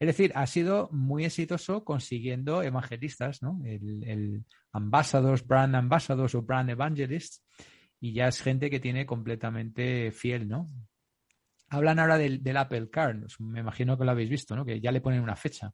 Es 0.00 0.06
decir, 0.06 0.32
ha 0.34 0.46
sido 0.46 0.88
muy 0.92 1.24
exitoso 1.24 1.82
consiguiendo 1.82 2.62
evangelistas, 2.62 3.42
¿no? 3.42 3.60
El, 3.64 4.04
el 4.04 4.44
ambassadors, 4.72 5.46
brand 5.46 5.74
ambassadors 5.74 6.34
o 6.34 6.42
brand 6.42 6.70
evangelists, 6.70 7.42
y 8.00 8.12
ya 8.12 8.28
es 8.28 8.40
gente 8.42 8.70
que 8.70 8.80
tiene 8.80 9.06
completamente 9.06 10.10
fiel, 10.12 10.48
¿no? 10.48 10.70
Hablan 11.70 11.98
ahora 11.98 12.16
del, 12.16 12.42
del 12.42 12.56
Apple 12.56 12.88
Car, 12.90 13.16
me 13.40 13.60
imagino 13.60 13.98
que 13.98 14.04
lo 14.04 14.10
habéis 14.10 14.30
visto, 14.30 14.56
¿no? 14.56 14.64
Que 14.64 14.80
ya 14.80 14.90
le 14.90 15.00
ponen 15.02 15.20
una 15.22 15.36
fecha. 15.36 15.70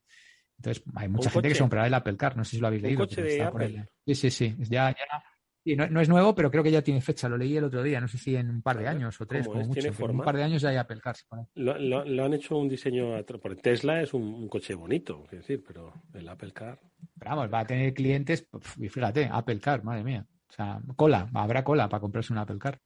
Entonces, 0.58 0.82
hay 0.94 1.08
mucha 1.08 1.28
¿Un 1.28 1.32
gente 1.34 1.48
que 1.48 1.54
se 1.54 1.60
comprará 1.60 1.86
el 1.86 1.94
Apple 1.94 2.16
Car, 2.16 2.36
no 2.36 2.44
sé 2.44 2.52
si 2.56 2.60
lo 2.60 2.66
habéis 2.66 2.82
¿Un 2.82 2.88
leído. 2.88 3.06
coche 3.06 3.22
de 3.22 3.42
Apple? 3.42 3.88
Sí, 4.06 4.14
sí, 4.14 4.30
sí. 4.30 4.54
Ya, 4.58 4.90
ya- 4.90 5.24
sí, 5.64 5.76
no, 5.76 5.86
no 5.88 6.00
es 6.00 6.08
nuevo, 6.08 6.34
pero 6.34 6.50
creo 6.50 6.62
que 6.64 6.70
ya 6.72 6.82
tiene 6.82 7.00
fecha. 7.00 7.28
Lo 7.28 7.36
leí 7.36 7.56
el 7.56 7.64
otro 7.64 7.82
día, 7.82 8.00
no 8.00 8.08
sé 8.08 8.18
si 8.18 8.34
en 8.34 8.50
un 8.50 8.62
par 8.62 8.78
de 8.78 8.88
años 8.88 9.20
o 9.20 9.26
tres, 9.26 9.46
¿cómo 9.46 9.52
como 9.52 9.62
es? 9.62 9.68
mucho. 9.68 9.80
¿Tiene 9.80 9.94
pero 9.94 10.04
en 10.04 10.08
forma? 10.10 10.22
un 10.22 10.24
par 10.24 10.36
de 10.36 10.42
años 10.42 10.62
ya 10.62 10.70
hay 10.70 10.76
Apple 10.76 11.00
Car. 11.00 11.16
Lo, 11.54 11.78
lo- 11.78 12.04
lo 12.04 12.24
han 12.24 12.34
hecho 12.34 12.56
un 12.58 12.68
diseño, 12.68 13.24
porque 13.40 13.62
Tesla 13.62 14.02
es 14.02 14.12
un, 14.14 14.22
un 14.22 14.48
coche 14.48 14.74
bonito, 14.74 15.24
es 15.26 15.38
decir, 15.38 15.62
pero 15.64 15.94
el 16.12 16.28
Apple 16.28 16.52
Car. 16.52 16.80
Pero 17.18 17.30
vamos, 17.36 17.52
va 17.52 17.60
a 17.60 17.66
tener 17.66 17.94
clientes, 17.94 18.42
pf, 18.42 18.84
y 18.84 18.88
fíjate, 18.88 19.28
Apple 19.30 19.60
Car, 19.60 19.84
madre 19.84 20.02
mía. 20.02 20.26
O 20.48 20.52
sea, 20.52 20.80
cola, 20.96 21.28
habrá 21.34 21.64
cola 21.64 21.88
para 21.88 22.00
comprarse 22.00 22.32
un 22.32 22.38
Apple 22.38 22.58
Car. 22.58 22.80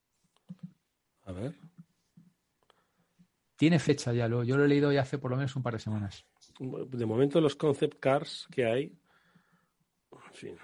A 1.24 1.32
ver. 1.32 1.54
Tiene 3.56 3.78
fecha 3.78 4.12
ya, 4.12 4.28
lo, 4.28 4.44
yo 4.44 4.56
lo 4.56 4.64
he 4.64 4.68
leído 4.68 4.92
ya 4.92 5.02
hace 5.02 5.18
por 5.18 5.30
lo 5.30 5.36
menos 5.36 5.54
un 5.56 5.62
par 5.62 5.72
de 5.74 5.80
semanas. 5.80 6.24
De 6.60 7.06
momento 7.06 7.40
los 7.40 7.56
concept 7.56 7.98
cars 7.98 8.46
que 8.52 8.64
hay, 8.64 8.96
en 10.12 10.32
fin, 10.32 10.56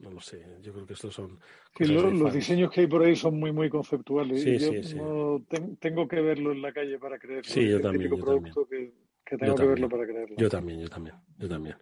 no 0.00 0.10
lo 0.10 0.20
sé, 0.20 0.44
yo 0.60 0.72
creo 0.72 0.86
que 0.86 0.94
estos 0.94 1.14
son... 1.14 1.38
Que 1.72 1.86
lo- 1.86 2.10
los 2.10 2.32
diseños 2.34 2.70
que 2.70 2.80
hay 2.82 2.86
por 2.88 3.02
ahí 3.04 3.14
son 3.14 3.38
muy, 3.38 3.52
muy 3.52 3.70
conceptuales. 3.70 4.42
Sí, 4.42 4.50
y 4.50 4.58
yo 4.58 4.68
sí, 4.72 4.82
sí. 4.82 4.94
no 4.96 5.40
ten- 5.48 5.76
tengo 5.76 6.08
que 6.08 6.20
verlo 6.20 6.50
en 6.52 6.62
la 6.62 6.72
calle 6.72 6.98
para 6.98 7.18
creerlo. 7.18 7.44
Sí, 7.50 7.68
yo 7.68 7.76
el 7.76 7.82
también, 7.82 8.10
típico 8.10 8.16
yo 8.18 8.24
también. 8.24 8.54
producto 8.54 8.68
que, 8.68 8.92
que 9.24 9.36
Yo 9.36 9.38
tengo 9.38 9.54
que 9.54 9.56
también. 9.62 9.68
verlo 9.74 9.88
para 9.88 10.04
creerlo. 10.06 10.36
Yo 10.36 10.48
también, 10.50 10.80
yo 10.80 10.88
también, 10.88 11.16
yo 11.38 11.48
también. 11.48 11.76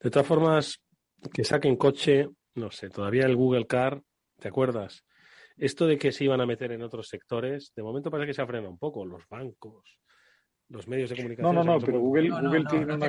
De 0.00 0.10
todas 0.10 0.26
formas, 0.26 0.80
que 1.32 1.44
saquen 1.44 1.76
coche, 1.76 2.28
no 2.54 2.70
sé, 2.70 2.90
todavía 2.90 3.26
el 3.26 3.36
Google 3.36 3.66
Car, 3.66 4.02
¿te 4.38 4.48
acuerdas? 4.48 5.04
Esto 5.56 5.86
de 5.86 5.98
que 5.98 6.12
se 6.12 6.24
iban 6.24 6.40
a 6.40 6.46
meter 6.46 6.72
en 6.72 6.82
otros 6.82 7.08
sectores, 7.08 7.72
de 7.76 7.82
momento 7.82 8.10
parece 8.10 8.28
que 8.28 8.34
se 8.34 8.42
ha 8.42 8.46
frenado 8.46 8.70
un 8.70 8.78
poco, 8.78 9.04
los 9.04 9.28
bancos, 9.28 10.00
los 10.68 10.88
medios 10.88 11.10
de 11.10 11.16
comunicación. 11.16 11.54
No, 11.54 11.64
no, 11.64 11.74
no, 11.74 11.84
pero 11.84 12.00
Google, 12.00 12.30
Google 12.30 12.64
tiene 12.68 12.94
una, 12.94 13.06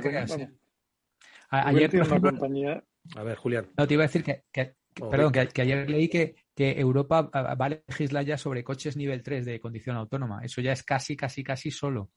ayer, 1.49 1.89
por 1.89 2.01
ejemplo, 2.01 2.31
compañía. 2.31 2.83
A 3.15 3.23
ver, 3.23 3.37
Julián. 3.37 3.71
No, 3.77 3.87
te 3.87 3.93
iba 3.93 4.03
a 4.03 4.07
decir 4.07 4.23
que, 4.23 4.75
perdón, 4.95 5.31
que, 5.31 5.61
ayer 5.61 5.89
leí 5.89 6.07
que, 6.07 6.35
que 6.55 6.79
Europa 6.79 7.23
va 7.33 7.65
a 7.65 7.69
legislar 7.69 8.25
ya 8.25 8.37
sobre 8.37 8.63
coches 8.63 8.97
nivel 8.97 9.23
3 9.23 9.45
de 9.45 9.59
condición 9.59 9.95
autónoma. 9.95 10.43
Eso 10.43 10.61
ya 10.61 10.71
es 10.71 10.83
casi, 10.83 11.15
casi, 11.15 11.43
casi 11.43 11.71
solo. 11.71 12.11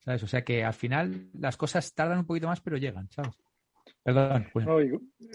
¿Sabes? 0.00 0.22
O 0.24 0.26
sea 0.26 0.42
que 0.42 0.64
al 0.64 0.74
final 0.74 1.28
las 1.34 1.56
cosas 1.56 1.94
tardan 1.94 2.18
un 2.18 2.26
poquito 2.26 2.48
más, 2.48 2.60
pero 2.60 2.76
llegan, 2.76 3.08
¿sabes? 3.10 3.36
Perdón. 4.04 4.46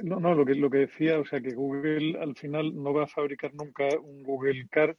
No, 0.04 0.20
no, 0.20 0.36
lo, 0.36 0.46
que, 0.46 0.56
lo 0.56 0.70
que 0.70 0.80
decía, 0.80 1.20
o 1.20 1.26
sea 1.26 1.40
que 1.40 1.54
Google 1.54 2.18
al 2.20 2.36
final 2.36 2.76
no 2.76 2.94
va 2.94 3.04
a 3.04 3.08
fabricar 3.08 3.54
nunca 3.54 3.88
un 4.02 4.24
Google 4.24 4.68
Car 4.70 4.98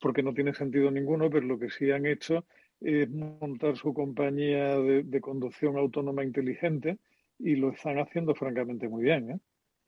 porque 0.00 0.22
no 0.22 0.32
tiene 0.32 0.54
sentido 0.54 0.90
ninguno, 0.90 1.28
pero 1.28 1.46
lo 1.46 1.58
que 1.58 1.70
sí 1.70 1.90
han 1.90 2.06
hecho 2.06 2.44
es 2.80 3.10
montar 3.10 3.76
su 3.76 3.92
compañía 3.92 4.78
de, 4.78 5.20
conducción 5.20 5.76
autónoma 5.76 6.22
inteligente 6.24 6.98
y 7.38 7.56
lo 7.56 7.70
están 7.70 7.98
haciendo 7.98 8.34
francamente 8.34 8.88
muy 8.88 9.02
bien. 9.02 9.30
¿eh? 9.30 9.38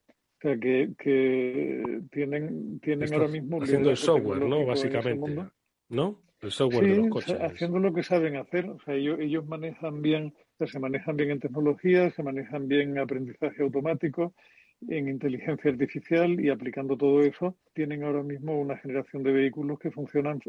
O 0.09 0.41
sea, 0.41 0.59
que, 0.59 0.91
que 0.99 2.01
tienen, 2.11 2.81
tienen 2.81 3.13
ahora 3.13 3.29
mismo... 3.29 3.63
Haciendo 3.63 3.91
el 3.91 3.97
software, 3.97 4.41
¿no? 4.41 4.67
Básicamente. 4.67 5.45
¿No? 5.89 6.23
El 6.41 6.51
software 6.51 6.89
de 6.89 6.97
los 6.97 7.09
coches. 7.09 7.39
haciendo 7.41 7.79
lo 7.79 7.93
que 7.93 8.03
saben 8.03 8.37
hacer. 8.37 8.69
O 8.71 8.81
sea, 8.81 8.95
ellos, 8.95 9.19
ellos 9.21 9.47
manejan 9.47 10.01
bien, 10.01 10.35
se 10.67 10.79
manejan 10.79 11.17
bien 11.17 11.31
en 11.31 11.41
tecnología, 11.41 12.11
se 12.11 12.23
manejan 12.23 12.69
bien 12.69 12.91
en 12.91 12.99
aprendizaje 12.99 13.63
automático, 13.63 14.35
en 14.89 15.09
inteligencia 15.09 15.71
artificial 15.71 16.41
y 16.41 16.49
aplicando 16.49 16.97
todo 16.97 17.23
eso, 17.23 17.57
tienen 17.75 18.03
ahora 18.03 18.23
mismo 18.23 18.59
una 18.59 18.79
generación 18.79 19.23
de 19.23 19.33
vehículos 19.33 19.79
que 19.79 19.91
funcionan 19.91 20.41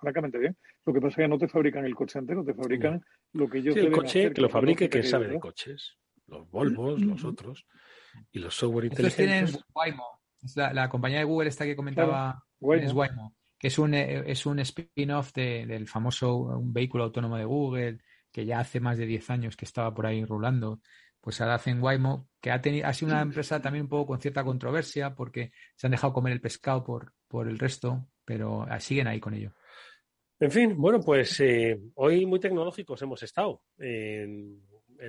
francamente 0.00 0.38
bien. 0.38 0.56
Lo 0.84 0.92
que 0.92 1.00
pasa 1.00 1.08
es 1.10 1.16
que 1.16 1.28
no 1.28 1.38
te 1.38 1.48
fabrican 1.48 1.84
el 1.84 1.94
coche 1.94 2.18
entero, 2.18 2.44
te 2.44 2.54
fabrican 2.54 3.04
lo 3.32 3.48
que 3.48 3.58
ellos 3.58 3.74
sí, 3.74 3.80
el 3.80 3.92
coche 3.92 4.32
que 4.32 4.40
lo 4.40 4.48
fabrique 4.48 4.88
quien 4.88 5.04
sabe 5.04 5.28
de 5.28 5.38
coches. 5.38 5.96
Los 6.26 6.50
Volvos, 6.50 7.00
los 7.00 7.24
otros. 7.24 7.66
Y 8.32 8.40
los 8.40 8.54
software 8.54 8.86
inteligentes. 8.86 9.52
Tienen 9.52 9.64
Waymo. 9.74 10.20
la, 10.56 10.88
compañía 10.88 11.18
de 11.18 11.24
Google 11.24 11.48
esta 11.48 11.64
que 11.64 11.76
comentaba 11.76 12.42
es 12.60 12.92
Waymo, 12.92 13.36
que 13.58 13.68
es 13.68 13.78
un, 13.78 13.94
es 13.94 14.46
un 14.46 14.58
spin-off 14.58 15.32
del 15.32 15.86
famoso 15.86 16.36
un 16.36 16.72
vehículo 16.72 17.04
autónomo 17.04 17.36
de 17.36 17.44
Google, 17.44 17.98
que 18.36 18.44
ya 18.44 18.60
hace 18.60 18.80
más 18.80 18.98
de 18.98 19.06
10 19.06 19.30
años 19.30 19.56
que 19.56 19.64
estaba 19.64 19.94
por 19.94 20.04
ahí 20.04 20.22
rulando 20.22 20.82
pues 21.22 21.40
ahora 21.40 21.54
hacen 21.54 21.82
Waymo, 21.82 22.28
que 22.38 22.50
ha, 22.50 22.60
tenido, 22.60 22.86
ha 22.86 22.92
sido 22.92 23.12
una 23.12 23.22
empresa 23.22 23.62
también 23.62 23.84
un 23.84 23.88
poco 23.88 24.08
con 24.08 24.20
cierta 24.20 24.44
controversia 24.44 25.14
porque 25.14 25.52
se 25.74 25.86
han 25.86 25.92
dejado 25.92 26.12
comer 26.12 26.34
el 26.34 26.42
pescado 26.42 26.84
por, 26.84 27.14
por 27.28 27.48
el 27.48 27.58
resto, 27.58 28.06
pero 28.26 28.66
ah, 28.68 28.78
siguen 28.78 29.08
ahí 29.08 29.20
con 29.20 29.32
ello. 29.32 29.54
En 30.38 30.50
fin, 30.50 30.76
bueno, 30.76 31.00
pues 31.00 31.40
eh, 31.40 31.80
hoy 31.94 32.26
muy 32.26 32.38
tecnológicos 32.38 33.00
hemos 33.00 33.22
estado 33.22 33.62
en, 33.78 34.60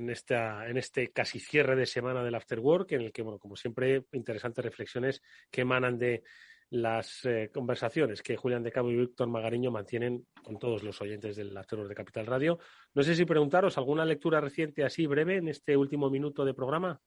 esta, 0.10 0.70
en 0.70 0.78
este 0.78 1.12
casi 1.12 1.42
cierre 1.42 1.76
de 1.76 1.86
semana 1.86 2.24
del 2.24 2.34
After 2.34 2.62
Work, 2.62 2.94
en 2.94 3.02
el 3.02 3.12
que, 3.12 3.24
bueno, 3.24 3.40
como 3.40 3.58
siempre, 3.58 4.06
interesantes 4.14 4.64
reflexiones 4.64 5.22
que 5.52 5.62
emanan 5.62 6.00
de 6.00 6.24
las 6.70 7.24
eh, 7.26 7.50
conversaciones 7.54 8.22
que 8.22 8.36
Julián 8.36 8.64
de 8.64 8.72
Cabo 8.72 8.92
y 8.92 8.98
Víctor 8.98 9.28
Magariño 9.28 9.72
mantienen 9.72 10.26
con 10.44 10.60
todos 10.60 10.84
los 10.84 11.02
oyentes 11.02 11.36
del 11.36 11.56
After 11.56 11.80
de 11.88 11.96
Capital 11.96 12.26
Radio. 12.26 12.60
No 12.94 13.04
sé 13.04 13.16
si 13.16 13.26
preguntaros 13.26 13.78
alguna 13.78 14.06
lectura 14.06 14.42
reciente 14.42 14.84
así 14.84 15.06
breve 15.08 15.38
en 15.38 15.48
este 15.48 15.78
último 15.78 16.10
minuto 16.10 16.44
de 16.44 16.54
programa. 16.54 17.00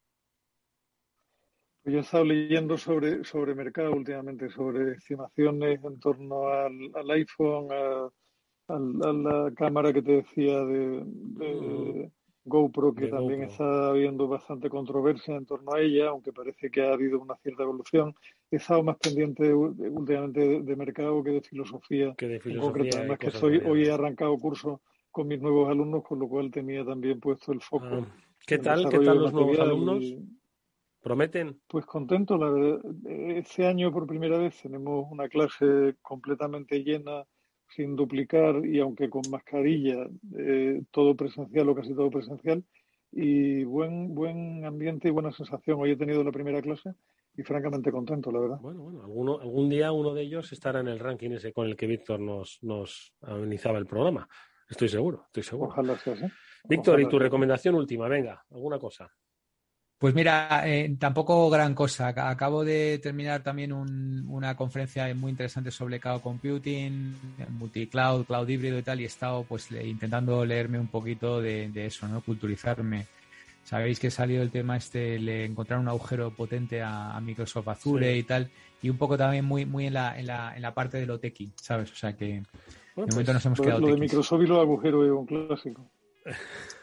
Yo 1.85 1.99
he 1.99 2.01
estado 2.01 2.25
leyendo 2.25 2.77
sobre, 2.77 3.25
sobre 3.25 3.55
mercado 3.55 3.93
últimamente, 3.93 4.51
sobre 4.51 4.93
estimaciones 4.93 5.83
en 5.83 5.99
torno 5.99 6.49
al, 6.49 7.11
iPhone, 7.11 7.69
a, 7.73 8.11
la 8.69 9.51
cámara 9.57 9.93
que 9.93 10.03
te 10.03 10.13
decía 10.13 10.63
de, 10.65 11.05
mm. 11.05 12.11
GoPro, 12.45 12.95
que 12.95 13.09
también 13.09 13.43
está 13.43 13.89
habiendo 13.89 14.27
bastante 14.27 14.71
controversia 14.71 15.37
en 15.37 15.47
torno 15.47 15.75
a 15.75 15.81
ella, 15.81 16.09
aunque 16.09 16.33
parece 16.33 16.71
que 16.71 16.83
ha 16.83 16.93
habido 16.93 17.21
una 17.21 17.37
cierta 17.37 17.63
evolución. 17.63 18.15
He 18.51 18.57
estado 18.57 18.83
más 18.83 18.97
pendiente 18.97 19.53
últimamente 19.53 20.63
de, 20.63 20.77
mercado 20.77 21.23
que 21.23 21.31
de 21.31 21.41
filosofía. 21.43 22.15
Que 22.17 22.29
de 22.29 22.41
filosofía. 22.41 22.91
Además 22.97 23.19
que 23.19 23.67
hoy 23.67 23.85
he 23.85 23.93
arrancado 23.93 24.37
curso 24.39 24.81
con 25.11 25.29
mis 25.29 25.41
nuevos 25.41 25.69
alumnos, 25.69 26.03
con 26.05 26.19
lo 26.19 26.29
cual 26.29 26.51
tenía 26.51 26.85
también 26.85 27.21
puesto 27.21 27.53
el 27.53 27.61
foco. 27.61 27.87
Ah, 27.87 28.07
¿Qué 28.47 28.59
tal? 28.59 28.89
¿Qué 28.89 28.99
tal 28.99 29.19
los 29.19 29.33
nuevos 29.33 29.59
alumnos? 29.59 30.05
¿Prometen? 31.03 31.61
Pues 31.67 31.87
contento, 31.87 32.37
la 32.37 32.51
verdad. 32.51 32.81
Este 33.07 33.67
año 33.67 33.91
por 33.91 34.07
primera 34.07 34.39
vez 34.39 34.61
tenemos 34.61 35.07
una 35.11 35.29
clase 35.29 35.97
completamente 36.03 36.83
llena 36.85 37.25
sin 37.75 37.97
duplicar 37.97 38.65
y 38.65 38.81
aunque 38.81 39.09
con 39.09 39.23
mascarilla, 39.31 40.09
eh, 40.37 40.83
todo 40.91 41.15
presencial 41.17 41.69
o 41.69 41.75
casi 41.75 41.95
todo 41.95 42.11
presencial. 42.11 42.65
Y 43.13 43.65
buen, 43.65 44.15
buen 44.15 44.65
ambiente 44.65 45.09
y 45.09 45.11
buena 45.11 45.33
sensación. 45.33 45.81
Hoy 45.81 45.93
he 45.93 45.97
tenido 45.97 46.23
la 46.23 46.31
primera 46.31 46.63
clase 46.63 46.95
y 47.37 47.43
francamente 47.43 47.91
contento, 47.91 48.31
la 48.31 48.41
verdad. 48.41 48.59
Bueno, 48.61 48.83
bueno, 48.83 49.03
alguno, 49.03 49.41
algún 49.41 49.69
día 49.69 49.93
uno 49.93 50.15
de 50.15 50.23
ellos 50.23 50.53
estará 50.53 50.81
en 50.81 50.89
el 50.89 50.99
ranking 50.99 51.31
ese 51.31 51.53
con 51.53 51.67
el 51.67 51.77
que 51.77 51.87
Víctor 51.87 52.21
nos, 52.21 52.63
nos 52.63 53.15
amenizaba 53.23 53.79
el 53.79 53.87
programa. 53.87 54.29
Estoy 54.69 54.89
seguro, 54.89 55.25
estoy 55.27 55.43
seguro. 55.43 55.71
Ojalá 55.71 55.97
sea 55.99 56.13
así. 56.13 56.27
Víctor, 56.69 57.01
y 57.01 57.09
tu 57.09 57.19
recomendación 57.19 57.75
última, 57.75 58.07
venga, 58.09 58.45
alguna 58.51 58.79
cosa. 58.79 59.11
Pues 60.01 60.15
mira, 60.15 60.63
eh, 60.65 60.97
tampoco 60.99 61.51
gran 61.51 61.75
cosa. 61.75 62.09
Acabo 62.09 62.65
de 62.65 62.99
terminar 63.03 63.43
también 63.43 63.71
una 63.75 64.57
conferencia 64.57 65.15
muy 65.15 65.31
interesante 65.31 65.71
sobre 65.71 66.01
cloud 66.01 66.23
computing, 66.23 67.15
multicloud, 67.51 68.25
cloud 68.25 68.49
híbrido 68.49 68.79
y 68.79 68.83
tal, 68.83 68.99
y 68.99 69.05
he 69.05 69.07
estado 69.07 69.45
pues 69.45 69.71
intentando 69.71 70.43
leerme 70.47 70.79
un 70.79 70.87
poquito 70.87 71.43
de, 71.43 71.71
eso, 71.75 72.09
¿no? 72.09 72.23
Culturizarme. 72.23 73.09
Sabéis 73.63 74.01
que 74.01 74.11
salió 74.11 74.41
el 74.41 74.51
tema 74.51 74.79
este, 74.79 75.19
le 75.19 75.45
encontrar 75.45 75.79
un 75.79 75.89
agujero 75.89 76.31
potente 76.31 76.81
a, 76.81 77.21
Microsoft 77.21 77.69
Azure 77.69 78.17
y 78.17 78.23
tal, 78.23 78.49
y 78.81 78.89
un 78.89 78.97
poco 78.97 79.19
también 79.19 79.45
muy, 79.45 79.67
muy 79.67 79.89
en 79.89 79.93
la, 79.93 80.19
en 80.19 80.29
la, 80.29 80.57
en 80.57 80.63
la 80.63 80.73
parte 80.73 80.97
de 80.97 81.05
lo 81.05 81.21
techy, 81.21 81.53
¿sabes? 81.57 81.93
O 81.93 81.97
sea 81.97 82.17
que 82.17 82.25
de 82.27 82.43
momento 82.97 83.17
pues, 83.17 83.35
nos 83.35 83.45
hemos 83.45 83.61
quedado. 83.61 83.81
Lo 83.81 83.89
de 83.89 83.99
Microsoft 83.99 84.43
y 84.45 84.47
los 84.47 84.61
agujeros 84.61 85.05
es 85.05 85.13
un 85.13 85.27
clásico. 85.27 85.91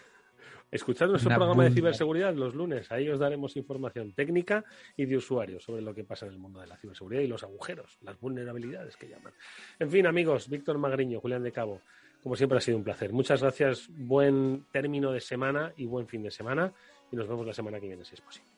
Escuchad 0.70 1.08
nuestro 1.08 1.34
programa 1.34 1.64
de 1.64 1.72
ciberseguridad 1.72 2.34
los 2.36 2.54
lunes. 2.54 2.92
Ahí 2.92 3.08
os 3.10 3.20
daremos 3.20 3.56
información 3.56 4.12
técnica 4.14 4.66
y 4.98 5.06
de 5.06 5.16
usuario 5.16 5.60
sobre 5.60 5.82
lo 5.82 5.94
que 5.94 6.04
pasa 6.04 6.26
en 6.26 6.34
el 6.34 6.38
mundo 6.38 6.60
de 6.60 6.68
la 6.68 6.76
ciberseguridad 6.78 7.22
y 7.22 7.28
los 7.28 7.44
agujeros, 7.44 7.98
las 8.02 8.20
vulnerabilidades 8.20 8.98
que 8.98 9.08
llaman. 9.08 9.34
En 9.80 9.90
fin, 9.90 10.06
amigos, 10.08 10.50
Víctor 10.50 10.78
Magriño, 10.78 11.22
Julián 11.22 11.44
de 11.44 11.54
Cabo, 11.54 11.82
como 12.22 12.36
siempre 12.36 12.58
ha 12.58 12.62
sido 12.62 12.78
un 12.78 12.84
placer. 12.84 13.14
Muchas 13.14 13.42
gracias, 13.42 13.90
buen 13.90 14.66
término 14.72 15.12
de 15.12 15.22
semana 15.22 15.72
y 15.78 15.86
buen 15.86 16.08
fin 16.08 16.24
de 16.24 16.32
semana. 16.32 16.74
Y 17.12 17.16
nos 17.16 17.28
vemos 17.28 17.46
la 17.46 17.54
semana 17.54 17.80
que 17.80 17.88
viene, 17.88 18.04
si 18.04 18.16
es 18.16 18.22
posible. 18.22 18.52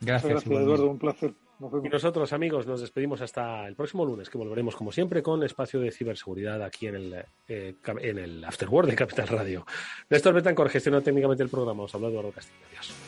Gracias, 0.00 0.32
gracias 0.32 0.60
Eduardo, 0.60 0.90
un 0.90 0.98
placer. 0.98 1.34
Y 1.60 1.88
nosotros, 1.88 2.32
amigos, 2.32 2.66
nos 2.66 2.80
despedimos 2.80 3.20
hasta 3.20 3.66
el 3.66 3.74
próximo 3.74 4.04
lunes, 4.04 4.30
que 4.30 4.38
volveremos, 4.38 4.76
como 4.76 4.92
siempre, 4.92 5.22
con 5.22 5.42
espacio 5.42 5.80
de 5.80 5.90
ciberseguridad 5.90 6.62
aquí 6.62 6.86
en 6.86 6.94
el, 6.94 7.24
eh, 7.48 7.74
en 8.00 8.18
el 8.18 8.44
Afterword 8.44 8.88
de 8.88 8.94
Capital 8.94 9.28
Radio. 9.28 9.66
Néstor 10.08 10.34
Betancor 10.34 10.68
gestiona 10.68 11.00
técnicamente 11.00 11.42
el 11.42 11.48
programa. 11.48 11.82
Os 11.82 11.94
habla 11.94 12.08
Eduardo 12.08 12.30
Castillo. 12.30 12.58
Adiós. 12.70 13.07